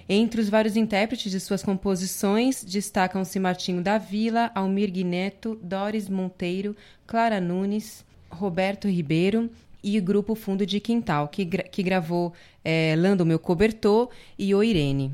Entre 0.08 0.40
os 0.40 0.48
vários 0.48 0.76
intérpretes 0.76 1.30
de 1.32 1.40
suas 1.40 1.62
composições, 1.62 2.62
destacam-se 2.62 3.38
Martinho 3.38 3.82
da 3.82 3.96
Vila, 3.96 4.50
Almir 4.54 4.90
Guineto, 4.90 5.58
Doris 5.62 6.08
Monteiro, 6.08 6.76
Clara 7.06 7.40
Nunes, 7.40 8.04
Roberto 8.30 8.86
Ribeiro 8.88 9.50
e 9.82 9.98
o 9.98 10.02
grupo 10.02 10.34
Fundo 10.34 10.66
de 10.66 10.78
Quintal, 10.80 11.28
que, 11.28 11.44
gra- 11.44 11.62
que 11.62 11.82
gravou 11.82 12.32
é, 12.64 12.94
Lando 12.98 13.24
Meu 13.24 13.38
Cobertor 13.38 14.10
e 14.38 14.54
O 14.54 14.62
Irene. 14.62 15.12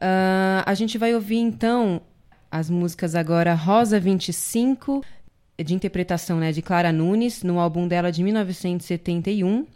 Ah, 0.00 0.62
a 0.66 0.74
gente 0.74 0.98
vai 0.98 1.14
ouvir 1.14 1.38
então 1.38 2.00
as 2.50 2.70
músicas 2.70 3.14
agora 3.16 3.54
Rosa 3.54 3.98
25, 3.98 5.02
de 5.64 5.74
interpretação 5.74 6.38
né, 6.38 6.52
de 6.52 6.62
Clara 6.62 6.92
Nunes, 6.92 7.42
no 7.42 7.58
álbum 7.58 7.86
dela 7.88 8.12
de 8.12 8.22
1971. 8.22 9.66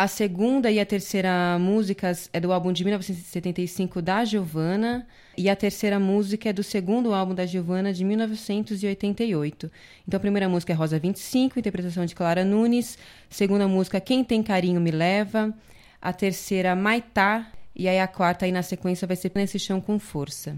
A 0.00 0.08
segunda 0.08 0.70
e 0.70 0.80
a 0.80 0.86
terceira 0.86 1.58
músicas 1.58 2.30
é 2.32 2.40
do 2.40 2.54
álbum 2.54 2.72
de 2.72 2.84
1975 2.84 4.00
da 4.00 4.24
Giovanna 4.24 5.06
e 5.36 5.50
a 5.50 5.54
terceira 5.54 6.00
música 6.00 6.48
é 6.48 6.54
do 6.54 6.62
segundo 6.62 7.12
álbum 7.12 7.34
da 7.34 7.44
Giovanna 7.44 7.92
de 7.92 8.02
1988. 8.02 9.70
Então 10.08 10.16
a 10.16 10.20
primeira 10.20 10.48
música 10.48 10.72
é 10.72 10.74
Rosa 10.74 10.98
25, 10.98 11.58
interpretação 11.58 12.06
de 12.06 12.14
Clara 12.14 12.46
Nunes. 12.46 12.96
Segunda 13.28 13.68
música 13.68 14.00
Quem 14.00 14.24
tem 14.24 14.42
carinho 14.42 14.80
me 14.80 14.90
leva. 14.90 15.52
A 16.00 16.14
terceira 16.14 16.74
Maitá 16.74 17.52
e 17.76 17.86
aí 17.86 18.00
a 18.00 18.08
quarta 18.08 18.46
aí 18.46 18.52
na 18.52 18.62
sequência 18.62 19.06
vai 19.06 19.16
ser 19.16 19.32
Nesse 19.34 19.58
chão 19.58 19.82
com 19.82 19.98
força. 19.98 20.56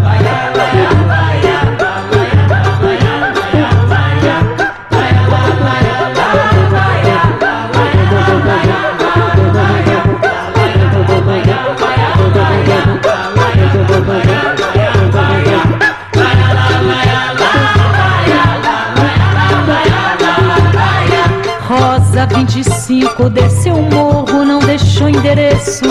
25 22.90 23.30
desceu 23.30 23.76
o 23.76 23.84
morro, 23.84 24.44
não 24.44 24.58
deixou 24.58 25.08
endereço, 25.08 25.84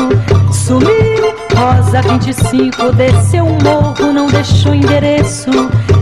sumiu. 0.52 1.32
Rosa 1.54 2.02
25 2.02 2.92
desceu 2.92 3.46
o 3.46 3.62
morro, 3.62 4.12
não 4.12 4.26
deixou 4.26 4.74
endereço, 4.74 5.48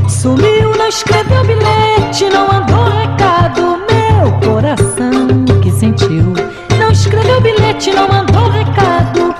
sumiu. 0.08 0.74
Não 0.74 0.88
escreveu 0.88 1.44
bilhete, 1.44 2.30
não 2.32 2.48
mandou 2.48 2.84
recado. 2.88 3.78
Meu 3.92 4.32
coração 4.40 5.44
que 5.62 5.70
sentiu. 5.70 6.32
Não 6.78 6.90
escreveu 6.90 7.42
bilhete, 7.42 7.90
não 7.92 8.08
mandou 8.08 8.48
recado. 8.48 9.34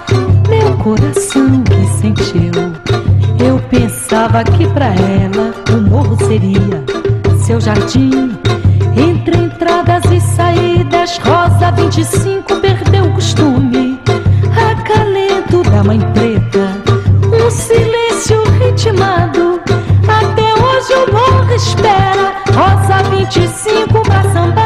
Meu 0.50 0.76
coração 0.76 1.62
que 1.62 1.86
sentiu. 2.02 2.52
Eu 3.42 3.58
pensava 3.70 4.44
que 4.44 4.68
pra 4.68 4.88
ela 4.88 5.54
o 5.74 5.80
morro 5.80 6.18
seria 6.26 6.84
seu 7.42 7.58
jardim. 7.58 8.36
Entre 8.94 9.36
entradas 9.36 10.04
e 10.10 10.20
saídas, 10.20 11.18
Rosa 11.66 11.82
25 11.82 12.60
perdeu 12.60 13.06
o 13.06 13.12
costume. 13.12 14.00
Acalento 14.70 15.68
da 15.68 15.82
mãe 15.82 15.98
preta, 15.98 16.80
um 17.44 17.50
silêncio 17.50 18.40
ritmado. 18.60 19.60
Até 20.06 20.54
hoje 20.54 20.94
o 20.94 21.12
morro 21.12 21.52
espera. 21.52 22.36
Rosa 22.54 23.02
25 23.10 24.00
pra 24.02 24.22
sambar. 24.32 24.65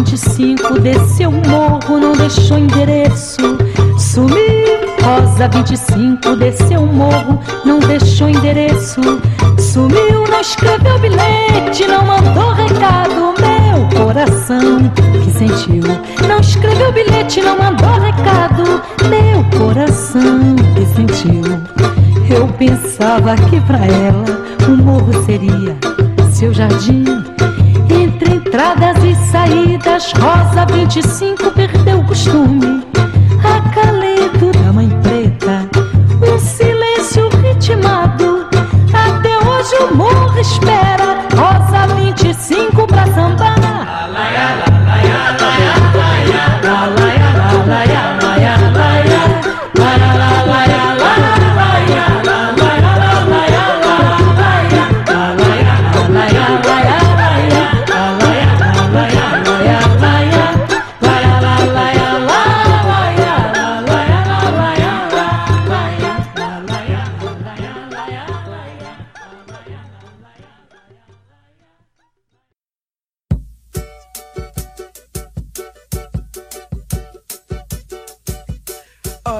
25 0.00 0.80
desceu 0.80 1.28
o 1.28 1.48
morro, 1.48 2.00
não 2.00 2.12
deixou 2.12 2.58
endereço. 2.58 3.36
Sumiu. 3.98 4.80
Rosa 5.02 5.48
25 5.48 6.36
desceu 6.36 6.82
o 6.82 6.86
morro, 6.86 7.38
não 7.66 7.80
deixou 7.80 8.30
endereço. 8.30 9.00
Sumiu, 9.58 10.24
não 10.30 10.40
escreveu 10.40 10.98
bilhete, 10.98 11.86
não 11.86 12.04
mandou 12.04 12.52
recado. 12.52 13.34
Meu 13.40 14.04
coração 14.04 14.90
que 15.22 15.30
sentiu. 15.32 15.82
Não 16.26 16.40
escreveu 16.40 16.92
bilhete, 16.92 17.42
não 17.42 17.58
mandou 17.58 18.00
recado. 18.00 18.82
Meu 19.08 19.44
coração 19.58 20.56
que 20.74 20.86
sentiu. 20.96 21.42
Eu 22.34 22.48
pensava 22.58 23.36
que 23.36 23.60
pra 23.60 23.84
ela 23.84 24.24
o 24.66 24.76
morro 24.82 25.12
seria 25.24 25.76
seu 26.32 26.54
jardim. 26.54 27.04
Entradas 28.60 29.02
e 29.02 29.14
saídas, 29.32 30.12
Rosa 30.12 30.66
25 30.66 31.50
perdeu 31.52 32.00
o 32.00 32.06
costume. 32.06 32.86
Acalento 33.42 34.09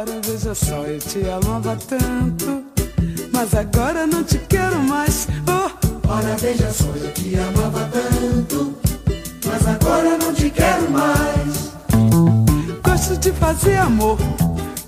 Ora, 0.00 0.18
veja 0.24 0.54
só, 0.54 0.82
eu 0.84 0.98
te 0.98 1.18
amava 1.28 1.76
tanto, 1.76 2.64
mas 3.34 3.54
agora 3.54 4.06
não 4.06 4.24
te 4.24 4.38
quero 4.38 4.78
mais. 4.78 5.28
Oh, 5.46 6.08
Ora, 6.08 6.36
veja 6.38 6.72
só, 6.72 6.86
eu 6.86 7.12
te 7.12 7.36
amava 7.38 7.86
tanto, 7.92 8.74
mas 9.44 9.66
agora 9.66 10.16
não 10.16 10.32
te 10.32 10.48
quero 10.48 10.90
mais. 10.90 11.74
gosto 12.82 13.18
de 13.18 13.30
fazer 13.32 13.76
amor. 13.76 14.16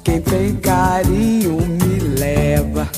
Quem 0.02 0.22
tem 0.22 0.56
carinho 0.56 1.58
me 1.60 1.98
leva. 2.18 2.88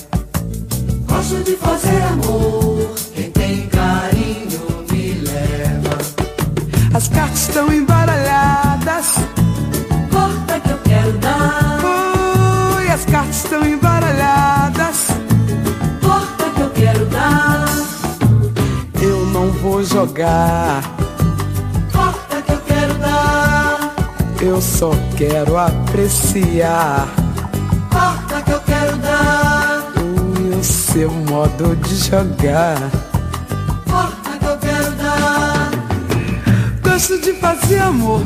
Gosto 1.09 1.43
de 1.43 1.57
fazer 1.57 2.01
amor, 2.01 2.95
quem 3.13 3.29
tem 3.33 3.67
carinho 3.67 4.87
me 4.89 5.15
leva. 5.15 5.99
As 6.95 7.09
cartas 7.09 7.41
estão 7.41 7.73
embaralhadas. 7.73 9.24
Estão 13.35 13.67
embaralhadas. 13.67 15.09
corta 16.01 16.51
que 16.55 16.61
eu 16.61 16.71
quero 16.71 17.07
dar. 17.07 17.65
Eu 19.03 19.27
não 19.27 19.51
vou 19.51 19.83
jogar. 19.83 20.83
Corta 21.93 22.43
que 22.43 22.53
eu 22.53 22.61
quero 22.61 22.95
dar, 22.95 23.95
Eu 24.41 24.61
só 24.61 24.91
quero 25.17 25.57
apreciar 25.57 27.09
corta 27.91 28.43
que 28.43 28.53
eu 28.53 28.61
quero 28.61 28.97
dar. 28.99 29.93
o 30.59 30.63
seu 30.63 31.11
modo 31.11 31.75
de 31.77 31.97
jogar. 31.97 32.79
Corta 33.91 34.39
que 34.39 34.47
eu 34.47 34.59
quero 34.59 34.91
dar, 34.93 35.71
Gosto 36.83 37.19
de 37.21 37.33
fazer 37.35 37.81
amor. 37.81 38.23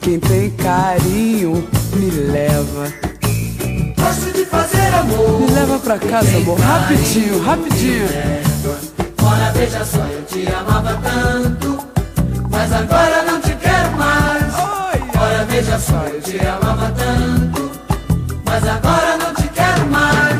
Quem 0.00 0.20
tem 0.20 0.50
carinho 0.50 1.66
me 1.94 2.10
leva. 2.10 3.05
Amor. 4.94 5.40
Me 5.40 5.50
leva 5.50 5.78
pra 5.78 5.98
casa, 5.98 6.36
amor. 6.36 6.58
Rapidinho, 6.58 7.42
rapidinho. 7.42 8.06
Ora, 9.22 9.52
veja 9.52 9.84
só, 9.84 9.98
eu 10.06 10.22
te 10.24 10.46
amava 10.52 11.00
tanto, 11.02 11.78
mas 12.50 12.72
agora 12.72 13.22
não 13.22 13.40
te 13.40 13.54
quero 13.56 13.96
mais. 13.96 14.54
Ora, 15.18 15.44
veja 15.48 15.78
só, 15.78 16.04
eu 16.04 16.20
te 16.20 16.38
amava 16.46 16.92
tanto, 16.92 17.70
mas 18.44 18.66
agora 18.68 19.16
não 19.16 19.34
te 19.34 19.48
quero 19.48 19.86
mais. 19.90 20.36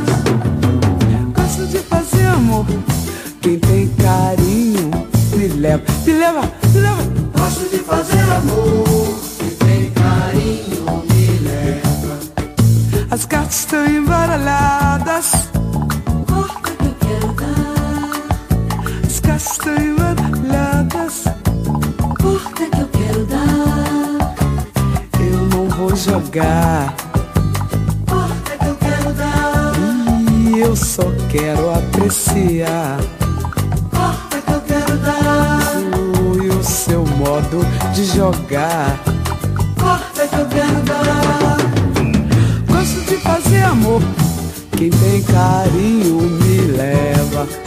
Gosto 1.35 1.67
de 1.67 1.79
fazer 1.79 2.27
amor. 2.27 2.65
Quem 3.41 3.59
tem 3.59 3.89
carinho 3.89 4.91
me 5.37 5.49
leva. 5.49 5.83
Me 6.05 6.13
leva, 6.13 6.43
me 6.73 6.81
leva. 6.81 7.03
Gosto 7.37 7.69
de 7.71 7.79
fazer 7.79 8.21
amor, 8.21 9.19
cartas 13.77 13.85
estão 13.85 13.87
embaralhadas. 13.87 15.33
Corta 16.27 16.71
que 16.71 16.85
eu 16.87 16.95
quero 16.95 17.33
dar, 17.35 18.13
As 19.05 19.21
cartas 19.21 19.51
estão 19.53 19.77
embaralhadas. 19.77 21.25
corta 22.23 22.67
que 22.71 22.81
eu 22.81 22.89
quero 22.89 23.27
dar, 23.27 24.35
Eu 25.21 25.39
não 25.49 25.69
vou 25.69 25.95
jogar. 25.95 26.95
corta 28.09 28.59
que 28.59 28.67
eu 28.67 28.77
quero 28.77 29.13
dar, 29.15 29.73
E 30.31 30.61
eu 30.61 30.77
só 30.77 31.05
quero 31.31 31.75
apreciar 31.75 32.99
corta 33.91 34.41
que 34.41 34.53
eu 34.53 34.61
quero 34.63 34.97
dar, 34.99 35.61
e 36.43 36.49
o 36.49 36.63
seu 36.65 37.05
modo 37.05 37.65
de 37.93 38.05
jogar. 38.07 39.06
Amor. 43.67 44.03
Quem 44.77 44.91
tem 44.91 45.23
carinho 45.23 46.21
me 46.21 46.61
leva. 46.73 47.66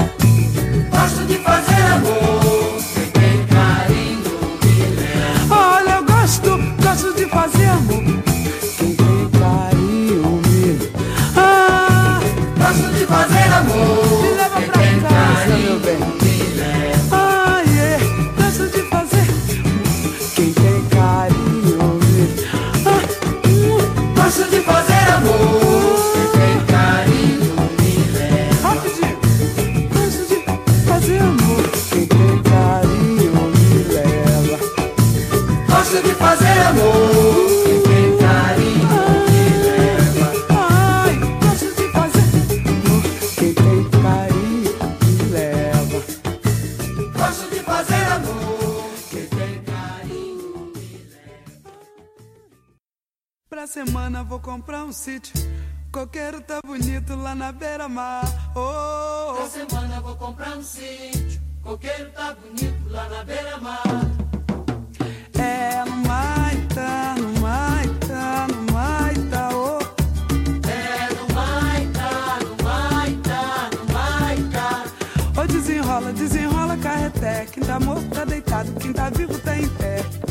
Tá 77.80 77.86
morto 77.86 78.10
tá 78.10 78.26
deitado, 78.26 78.72
quem 78.80 78.94
tá 78.94 79.10
vivo 79.10 79.40
tá 79.40 79.58
em 79.58 79.68
pé. 79.70 80.29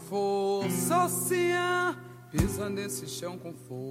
Força, 0.00 1.04
ocean. 1.04 1.96
Pisa 2.30 2.68
nesse 2.68 3.06
chão 3.06 3.38
com 3.38 3.52
força. 3.52 3.89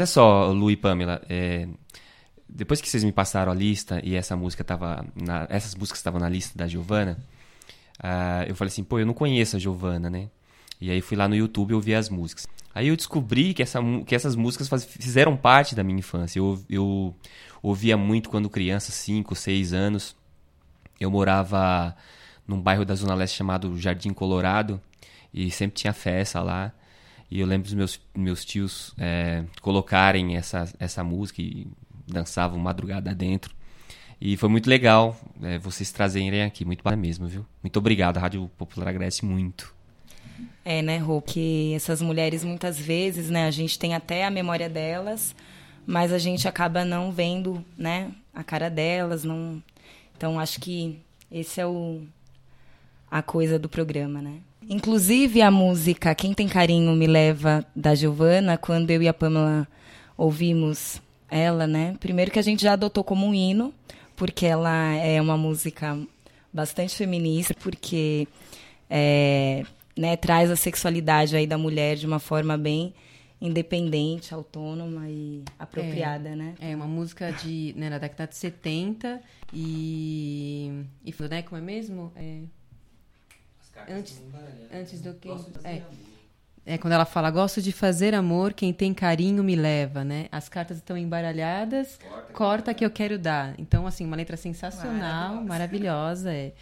Olha 0.00 0.06
só, 0.06 0.50
Lu 0.50 0.70
e 0.70 0.78
Pamela, 0.78 1.20
é, 1.28 1.68
depois 2.48 2.80
que 2.80 2.88
vocês 2.88 3.04
me 3.04 3.12
passaram 3.12 3.52
a 3.52 3.54
lista 3.54 4.00
e 4.02 4.14
essa 4.14 4.34
música 4.34 4.64
tava 4.64 5.04
na, 5.14 5.46
essas 5.50 5.74
músicas 5.74 5.98
estavam 5.98 6.18
na 6.18 6.26
lista 6.26 6.56
da 6.56 6.66
Giovana, 6.66 7.18
ah, 8.02 8.46
eu 8.48 8.56
falei 8.56 8.72
assim, 8.72 8.82
pô, 8.82 8.98
eu 8.98 9.04
não 9.04 9.12
conheço 9.12 9.56
a 9.56 9.58
Giovana, 9.58 10.08
né? 10.08 10.30
E 10.80 10.90
aí 10.90 11.02
fui 11.02 11.18
lá 11.18 11.28
no 11.28 11.34
YouTube 11.34 11.72
e 11.72 11.74
ouvi 11.74 11.94
as 11.94 12.08
músicas. 12.08 12.48
Aí 12.74 12.88
eu 12.88 12.96
descobri 12.96 13.52
que, 13.52 13.62
essa, 13.62 13.78
que 14.06 14.14
essas 14.14 14.34
músicas 14.34 14.68
faz- 14.68 14.86
fizeram 14.86 15.36
parte 15.36 15.74
da 15.74 15.84
minha 15.84 15.98
infância. 15.98 16.38
Eu, 16.38 16.58
eu 16.70 17.14
ouvia 17.62 17.94
muito 17.94 18.30
quando 18.30 18.48
criança, 18.48 18.90
5, 18.92 19.34
6 19.34 19.74
anos. 19.74 20.16
Eu 20.98 21.10
morava 21.10 21.94
num 22.48 22.58
bairro 22.58 22.86
da 22.86 22.94
Zona 22.94 23.14
Leste 23.14 23.36
chamado 23.36 23.76
Jardim 23.78 24.14
Colorado 24.14 24.80
e 25.34 25.50
sempre 25.50 25.76
tinha 25.76 25.92
festa 25.92 26.40
lá. 26.40 26.72
E 27.30 27.40
eu 27.40 27.46
lembro 27.46 27.64
dos 27.64 27.74
meus, 27.74 28.00
meus 28.14 28.44
tios 28.44 28.92
é, 28.98 29.44
colocarem 29.60 30.36
essa, 30.36 30.68
essa 30.78 31.04
música 31.04 31.40
e 31.40 31.68
dançavam 32.06 32.58
madrugada 32.58 33.14
dentro. 33.14 33.54
E 34.20 34.36
foi 34.36 34.48
muito 34.48 34.68
legal 34.68 35.18
é, 35.42 35.58
vocês 35.58 35.90
trazerem 35.92 36.42
aqui, 36.42 36.64
muito 36.64 36.82
bacana 36.82 37.00
mesmo, 37.00 37.26
viu? 37.26 37.46
Muito 37.62 37.78
obrigado, 37.78 38.18
a 38.18 38.20
Rádio 38.20 38.50
Popular 38.58 38.88
agradece 38.88 39.24
muito. 39.24 39.74
É, 40.64 40.82
né, 40.82 40.98
Rô? 40.98 41.22
Que 41.22 41.72
essas 41.74 42.02
mulheres, 42.02 42.44
muitas 42.44 42.78
vezes, 42.78 43.30
né, 43.30 43.46
a 43.46 43.50
gente 43.50 43.78
tem 43.78 43.94
até 43.94 44.24
a 44.26 44.30
memória 44.30 44.68
delas, 44.68 45.34
mas 45.86 46.12
a 46.12 46.18
gente 46.18 46.46
acaba 46.46 46.84
não 46.84 47.12
vendo, 47.12 47.64
né, 47.78 48.10
a 48.34 48.42
cara 48.42 48.68
delas, 48.68 49.24
não... 49.24 49.62
Então, 50.16 50.38
acho 50.38 50.60
que 50.60 51.00
esse 51.30 51.60
é 51.60 51.66
o... 51.66 52.02
a 53.10 53.22
coisa 53.22 53.58
do 53.58 53.70
programa, 53.70 54.20
né? 54.20 54.40
Inclusive, 54.70 55.42
a 55.42 55.50
música 55.50 56.14
Quem 56.14 56.32
Tem 56.32 56.46
Carinho 56.46 56.92
Me 56.92 57.08
Leva, 57.08 57.66
da 57.74 57.92
Giovana, 57.92 58.56
quando 58.56 58.88
eu 58.92 59.02
e 59.02 59.08
a 59.08 59.12
Pamela 59.12 59.66
ouvimos 60.16 61.02
ela, 61.28 61.66
né? 61.66 61.96
Primeiro 61.98 62.30
que 62.30 62.38
a 62.38 62.42
gente 62.42 62.62
já 62.62 62.74
adotou 62.74 63.02
como 63.02 63.26
um 63.26 63.34
hino, 63.34 63.74
porque 64.14 64.46
ela 64.46 64.94
é 64.94 65.20
uma 65.20 65.36
música 65.36 65.98
bastante 66.52 66.94
feminista, 66.94 67.52
porque 67.52 68.28
é, 68.88 69.64
né, 69.98 70.16
traz 70.16 70.52
a 70.52 70.56
sexualidade 70.56 71.34
aí 71.34 71.48
da 71.48 71.58
mulher 71.58 71.96
de 71.96 72.06
uma 72.06 72.20
forma 72.20 72.56
bem 72.56 72.94
independente, 73.40 74.32
autônoma 74.32 75.08
e 75.08 75.42
apropriada, 75.58 76.28
é, 76.28 76.36
né? 76.36 76.54
É 76.60 76.76
uma 76.76 76.86
música 76.86 77.32
de, 77.32 77.74
né, 77.76 77.90
na 77.90 77.98
década 77.98 78.28
de 78.28 78.36
70 78.36 79.20
e. 79.52 80.84
E 81.04 81.12
né, 81.28 81.42
como 81.42 81.60
é 81.60 81.64
mesmo? 81.64 82.12
É, 82.14 82.42
antes, 83.88 84.20
antes 84.72 85.00
do 85.00 85.14
que. 85.14 85.28
É, 85.64 85.82
é 86.66 86.78
quando 86.78 86.92
ela 86.92 87.04
fala, 87.04 87.30
gosto 87.30 87.60
de 87.62 87.72
fazer 87.72 88.14
amor, 88.14 88.52
quem 88.52 88.72
tem 88.72 88.92
carinho 88.92 89.42
me 89.42 89.56
leva, 89.56 90.04
né? 90.04 90.26
As 90.30 90.48
cartas 90.48 90.78
estão 90.78 90.96
embaralhadas, 90.96 91.98
corta, 92.32 92.74
que 92.74 92.84
eu 92.84 92.90
quero 92.90 93.18
dar. 93.18 93.54
Então, 93.58 93.86
assim, 93.86 94.04
uma 94.04 94.16
letra 94.16 94.36
sensacional, 94.36 95.42
maravilhosa, 95.44 96.32
é. 96.32 96.52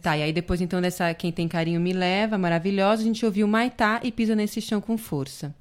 Tá, 0.00 0.16
e 0.16 0.22
aí 0.22 0.32
depois, 0.32 0.60
então, 0.60 0.80
dessa 0.80 1.12
Quem 1.14 1.32
Tem 1.32 1.48
Carinho 1.48 1.80
Me 1.80 1.92
Leva, 1.92 2.38
maravilhosa, 2.38 3.02
a 3.02 3.04
gente 3.04 3.24
ouviu 3.26 3.46
Maitá 3.48 4.00
e 4.02 4.12
Pisa 4.12 4.36
Nesse 4.36 4.60
Chão 4.60 4.80
com 4.80 4.96
Força. 4.96 5.54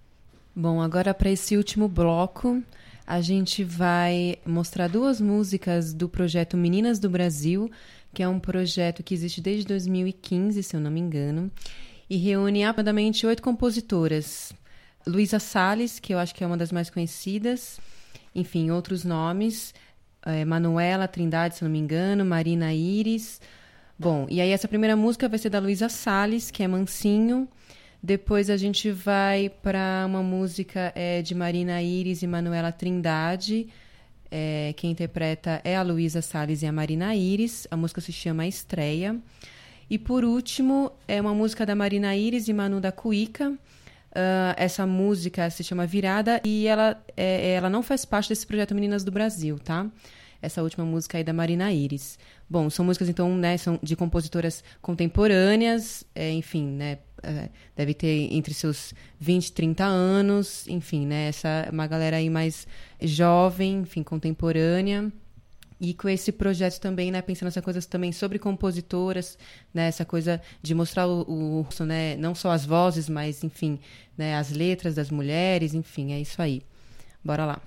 Bom, 0.56 0.82
agora 0.82 1.14
para 1.14 1.30
esse 1.30 1.58
último 1.58 1.88
bloco, 1.88 2.62
a 3.08 3.22
gente 3.22 3.64
vai 3.64 4.38
mostrar 4.46 4.88
duas 4.88 5.20
músicas 5.20 5.94
do 5.94 6.08
projeto 6.08 6.56
Meninas 6.56 7.00
do 7.00 7.10
Brasil, 7.10 7.72
que 8.14 8.24
é 8.24 8.28
um 8.28 8.40
projeto 8.40 9.04
que 9.04 9.14
existe 9.14 9.42
desde 9.42 9.66
2015, 9.66 10.62
se 10.64 10.76
eu 10.76 10.80
não 10.80 10.92
me 10.92 11.00
engano, 11.00 11.52
e 12.10 12.18
reúne 12.18 12.64
aproximadamente 12.64 13.26
oito 13.26 13.42
compositoras. 13.42 14.52
Luísa 15.06 15.40
Salles, 15.40 16.00
que 16.00 16.14
eu 16.14 16.20
acho 16.20 16.34
que 16.36 16.44
é 16.44 16.48
uma 16.48 16.58
das 16.58 16.72
mais 16.72 16.90
conhecidas, 16.90 17.80
enfim, 18.34 18.72
outros 18.72 19.04
nomes, 19.04 19.74
é, 20.26 20.44
Manuela 20.44 21.08
Trindade, 21.08 21.56
se 21.56 21.64
eu 21.64 21.68
não 21.68 21.74
me 21.74 21.80
engano, 21.80 22.26
Marina 22.26 22.74
Iris. 22.74 23.40
Bom, 23.98 24.28
e 24.30 24.40
aí 24.42 24.50
essa 24.50 24.68
primeira 24.68 24.96
música 24.96 25.28
vai 25.28 25.40
ser 25.40 25.50
da 25.50 25.60
Luísa 25.60 25.90
Salles, 25.90 26.52
que 26.52 26.64
é 26.64 26.68
Mansinho. 26.68 27.48
Depois 28.02 28.50
a 28.50 28.56
gente 28.56 28.92
vai 28.92 29.50
para 29.50 30.06
uma 30.08 30.24
música 30.24 30.92
é, 30.96 31.22
de 31.22 31.36
Marina 31.36 31.82
Iris 31.82 32.22
e 32.22 32.28
Manuela 32.28 32.72
Trindade. 32.72 33.68
É, 34.32 34.74
quem 34.78 34.92
interpreta 34.92 35.62
é 35.64 35.76
a 35.76 35.82
Luísa 35.82 36.22
Salles 36.22 36.62
e 36.62 36.66
a 36.66 36.72
Marina 36.72 37.16
Iris. 37.16 37.68
A 37.72 37.78
música 37.78 38.02
se 38.02 38.12
chama 38.12 38.48
Estreia. 38.48 39.16
E 39.90 39.98
por 39.98 40.24
último, 40.24 40.92
é 41.08 41.20
uma 41.20 41.34
música 41.34 41.66
da 41.66 41.76
Marina 41.76 42.16
Iris 42.16 42.48
e 42.48 42.54
Manu 42.54 42.80
da 42.80 42.92
Cuica. 42.92 43.50
Uh, 43.52 44.54
essa 44.58 44.88
música 44.88 45.50
se 45.50 45.64
chama 45.64 45.86
Virada 45.86 46.42
e 46.44 46.68
ela, 46.68 47.00
é, 47.16 47.52
ela 47.52 47.70
não 47.70 47.84
faz 47.84 48.06
parte 48.06 48.30
desse 48.30 48.46
projeto 48.46 48.74
Meninas 48.74 49.04
do 49.04 49.12
Brasil, 49.12 49.60
tá? 49.60 49.86
Essa 50.42 50.64
última 50.64 50.86
música 50.86 51.18
aí 51.18 51.24
da 51.24 51.34
Marina 51.34 51.72
Iris. 51.72 52.18
Bom, 52.50 52.70
são 52.70 52.86
músicas, 52.86 53.10
então, 53.10 53.36
né, 53.36 53.58
são 53.58 53.80
de 53.84 53.96
compositoras 53.96 54.64
contemporâneas, 54.82 56.04
é, 56.16 56.32
enfim, 56.32 56.66
né, 56.66 57.00
é, 57.24 57.50
deve 57.76 57.94
ter 57.94 58.34
entre 58.34 58.54
seus 58.54 58.94
20 59.20 59.48
e 59.48 59.52
30 59.52 59.84
anos, 59.84 60.68
enfim, 60.68 61.06
né? 61.06 61.28
Essa 61.28 61.68
uma 61.72 61.88
galera 61.88 62.18
aí 62.18 62.30
mais 62.30 62.68
jovem, 63.02 63.80
enfim, 63.80 64.04
contemporânea. 64.04 65.12
E 65.82 65.94
com 65.94 66.10
esse 66.10 66.32
projeto 66.34 66.80
também, 66.80 67.10
né, 67.10 67.22
pensando 67.22 67.48
nessa 67.48 67.62
coisa 67.62 67.82
também 67.82 68.12
sobre 68.12 68.38
compositoras, 68.38 69.38
né, 69.74 69.88
essa 69.88 70.04
coisa 70.04 70.42
de 70.62 70.76
mostrar 70.76 71.08
o, 71.08 71.22
o 71.62 71.84
né, 71.86 72.18
não 72.18 72.36
só 72.36 72.52
as 72.52 72.66
vozes, 72.66 73.08
mas, 73.08 73.46
enfim, 73.46 73.80
né, 74.18 74.36
as 74.36 74.52
letras 74.52 74.96
das 74.96 75.10
mulheres, 75.10 75.74
enfim, 75.74 76.12
é 76.12 76.20
isso 76.20 76.42
aí. 76.42 76.64
Bora 77.24 77.46
lá. 77.46 77.62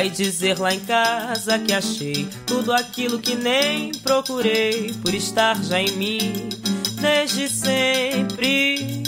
Vai 0.00 0.08
dizer 0.08 0.58
lá 0.58 0.72
em 0.72 0.80
casa 0.80 1.58
que 1.58 1.74
achei 1.74 2.26
tudo 2.46 2.72
aquilo 2.72 3.18
que 3.18 3.34
nem 3.34 3.92
procurei 3.92 4.94
por 4.94 5.14
estar 5.14 5.62
já 5.62 5.78
em 5.78 5.90
mim 5.90 6.48
desde 7.02 7.46
sempre. 7.50 9.02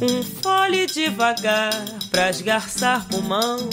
Um 0.00 0.22
fole 0.22 0.86
devagar 0.86 1.74
pra 2.12 2.30
esgarçar 2.30 3.04
pulmão. 3.08 3.68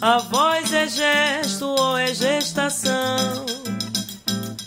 A 0.00 0.16
voz 0.16 0.72
é 0.72 0.88
gesto 0.88 1.66
ou 1.66 1.98
é 1.98 2.14
gestação. 2.14 3.44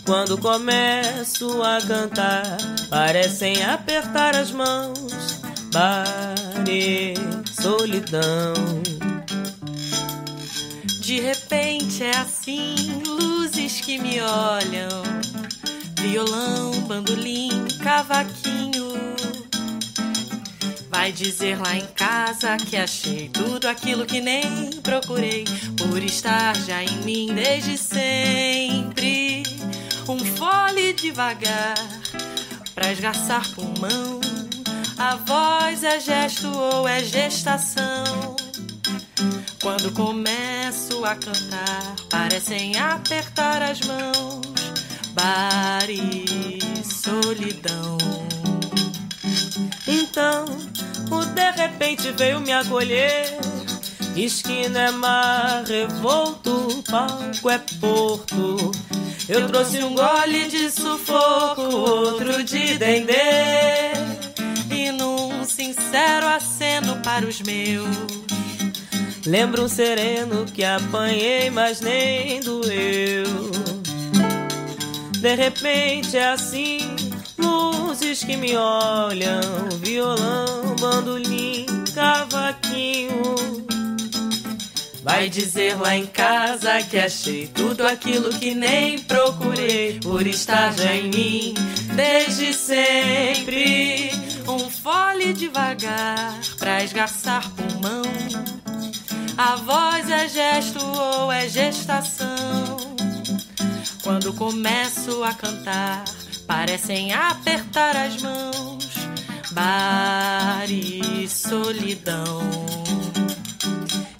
Quando 0.06 0.38
começo 0.38 1.60
a 1.60 1.80
cantar, 1.84 2.56
parecem 2.88 3.64
apertar 3.64 4.36
as 4.36 4.52
mãos. 4.52 5.40
Bare, 5.72 7.14
solidão. 7.60 8.87
De 11.08 11.20
repente 11.20 12.04
é 12.04 12.14
assim, 12.18 12.74
luzes 13.06 13.80
que 13.80 13.98
me 13.98 14.20
olham, 14.20 15.02
violão, 15.98 16.82
bandolim, 16.82 17.66
cavaquinho. 17.82 18.92
Vai 20.90 21.10
dizer 21.10 21.58
lá 21.62 21.74
em 21.74 21.86
casa 21.94 22.58
que 22.58 22.76
achei 22.76 23.30
tudo 23.30 23.68
aquilo 23.68 24.04
que 24.04 24.20
nem 24.20 24.70
procurei, 24.82 25.46
por 25.78 26.02
estar 26.02 26.54
já 26.66 26.84
em 26.84 26.98
mim 26.98 27.34
desde 27.34 27.78
sempre. 27.78 29.44
Um 30.06 30.18
fole 30.36 30.92
devagar 30.92 31.74
pra 32.74 32.92
esgarçar 32.92 33.48
pulmão. 33.54 34.20
A 34.98 35.16
voz 35.16 35.82
é 35.84 35.98
gesto 36.00 36.54
ou 36.54 36.86
é 36.86 37.02
gestação. 37.02 38.47
Quando 39.60 39.92
começo 39.92 41.04
a 41.04 41.16
cantar, 41.16 41.96
parecem 42.08 42.78
apertar 42.78 43.60
as 43.60 43.80
mãos. 43.80 44.46
Bar 45.12 45.90
e 45.90 46.84
solidão. 46.84 47.98
Então, 49.86 50.44
o 51.10 51.24
de 51.24 51.50
repente 51.50 52.12
veio 52.12 52.40
me 52.40 52.52
acolher. 52.52 53.36
Esquina 54.14 54.80
é 54.80 54.90
mar 54.92 55.64
revolto, 55.64 56.82
palco 56.88 57.50
é 57.50 57.58
porto. 57.80 58.70
Eu 59.28 59.46
trouxe 59.48 59.82
um 59.82 59.94
gole 59.94 60.46
de 60.46 60.70
sufoco, 60.70 61.62
outro 61.62 62.44
de 62.44 62.78
dendê. 62.78 63.92
E 64.70 64.92
num 64.92 65.44
sincero 65.44 66.28
aceno 66.28 66.96
para 67.02 67.26
os 67.26 67.40
meus. 67.42 68.18
Lembro 69.28 69.64
um 69.64 69.68
sereno 69.68 70.46
que 70.46 70.64
apanhei, 70.64 71.50
mas 71.50 71.82
nem 71.82 72.40
doeu. 72.40 73.26
De 75.20 75.34
repente 75.34 76.16
é 76.16 76.30
assim, 76.30 76.96
luzes 77.36 78.24
que 78.24 78.38
me 78.38 78.56
olham, 78.56 79.68
violão, 79.82 80.74
bandolim, 80.80 81.66
cavaquinho. 81.94 83.34
Vai 85.02 85.28
dizer 85.28 85.78
lá 85.78 85.94
em 85.94 86.06
casa 86.06 86.82
que 86.84 86.96
achei 86.96 87.48
tudo 87.48 87.86
aquilo 87.86 88.30
que 88.30 88.54
nem 88.54 88.98
procurei 88.98 90.00
por 90.00 90.26
estar 90.26 90.72
já 90.72 90.94
em 90.94 91.10
mim 91.10 91.54
desde 91.94 92.54
sempre. 92.54 94.10
Um 94.48 94.70
fole 94.70 95.34
devagar 95.34 96.40
pra 96.58 96.82
esgarçar 96.82 97.46
pulmão. 97.50 98.57
A 99.38 99.54
voz 99.54 100.10
é 100.10 100.28
gesto 100.28 100.84
ou 100.84 101.30
é 101.30 101.48
gestação. 101.48 102.76
Quando 104.02 104.32
começo 104.32 105.22
a 105.22 105.32
cantar, 105.32 106.02
parecem 106.44 107.12
apertar 107.12 107.96
as 107.96 108.20
mãos. 108.20 108.88
Bar 109.52 110.68
e 110.68 111.28
solidão. 111.28 112.50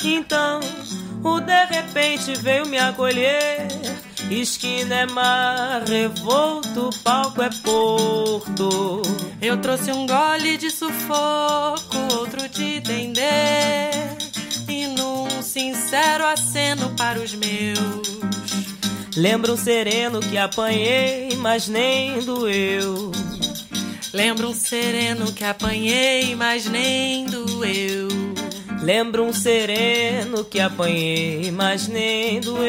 Então, 0.05 0.61
o 1.25 1.41
de 1.41 1.65
repente 1.65 2.35
veio 2.41 2.69
me 2.69 2.79
acolher. 2.79 3.67
Esquina 4.31 5.01
é 5.01 5.07
mar 5.07 5.83
revolto, 5.83 6.91
palco 7.03 7.43
é 7.43 7.51
porto. 7.65 9.03
Eu 9.43 9.61
trouxe 9.61 9.91
um 9.91 10.07
gole 10.07 10.57
de 10.57 10.71
sufoco, 10.71 11.97
outro 12.15 12.49
de 12.49 12.79
dendê. 12.79 13.98
Sincero 15.89 16.27
aceno 16.27 16.91
para 16.99 17.19
os 17.19 17.35
meus. 17.35 18.19
Lembro 19.17 19.55
um 19.55 19.57
sereno 19.57 20.21
que 20.21 20.37
apanhei, 20.37 21.35
mas 21.39 21.67
nem 21.67 22.21
doeu. 22.21 23.11
Lembro 24.13 24.51
um 24.51 24.55
sereno 24.55 25.33
que 25.33 25.43
apanhei, 25.43 26.37
mas 26.37 26.67
nem 26.67 27.25
doeu. 27.25 28.09
Lembro 28.83 29.25
um 29.25 29.33
sereno 29.33 30.45
que 30.45 30.61
apanhei, 30.61 31.51
mas 31.51 31.89
nem 31.89 32.39
doeu. 32.39 32.69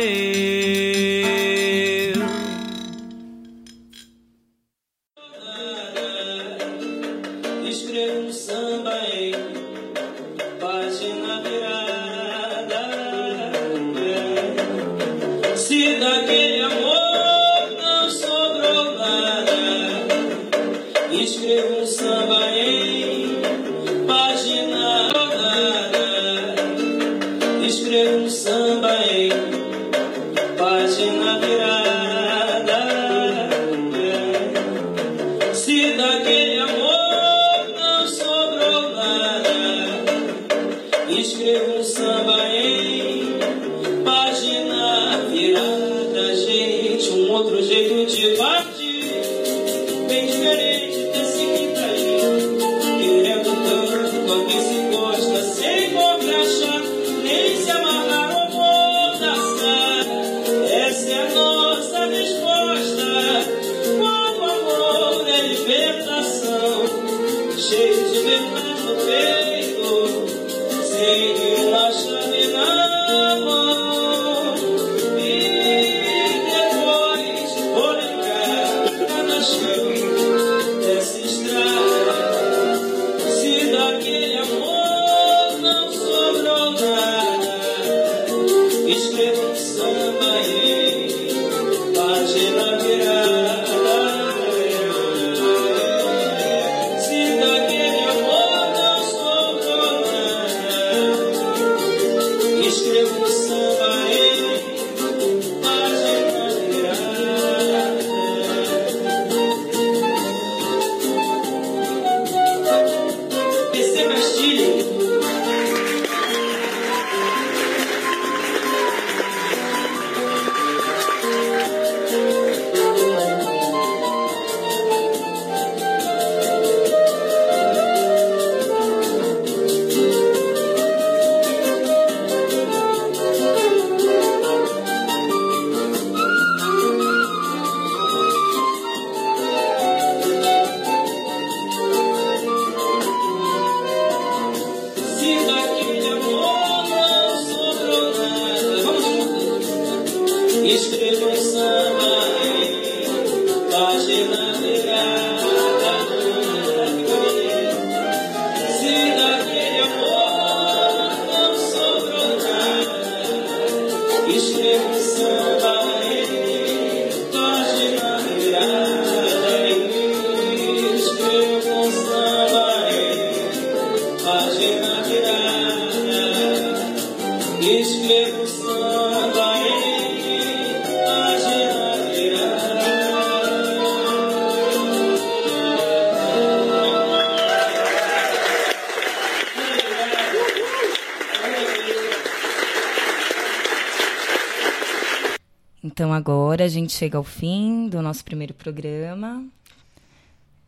Então 196.00 196.14
agora 196.14 196.64
a 196.64 196.68
gente 196.70 196.94
chega 196.94 197.18
ao 197.18 197.26
fim 197.26 197.90
do 197.90 198.02
nosso 198.02 198.24
primeiro 198.24 198.54
programa. 198.54 199.46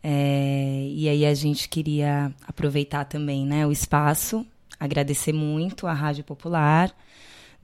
É, 0.03 0.89
e 0.91 1.07
aí 1.07 1.25
a 1.25 1.33
gente 1.33 1.69
queria 1.69 2.33
aproveitar 2.45 3.05
também 3.05 3.45
né, 3.45 3.65
o 3.65 3.71
espaço, 3.71 4.45
agradecer 4.77 5.31
muito 5.31 5.87
à 5.87 5.93
Rádio 5.93 6.25
Popular, 6.25 6.93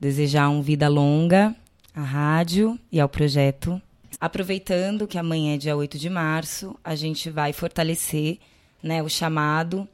desejar 0.00 0.48
um 0.48 0.62
vida 0.62 0.88
longa 0.88 1.54
à 1.94 2.00
rádio 2.00 2.80
e 2.90 2.98
ao 2.98 3.06
projeto. 3.06 3.78
Aproveitando 4.18 5.06
que 5.06 5.18
amanhã 5.18 5.54
é 5.54 5.58
dia 5.58 5.76
8 5.76 5.98
de 5.98 6.08
março, 6.08 6.74
a 6.82 6.94
gente 6.94 7.28
vai 7.28 7.52
fortalecer 7.52 8.38
né, 8.82 9.02
o 9.02 9.10
chamado 9.10 9.86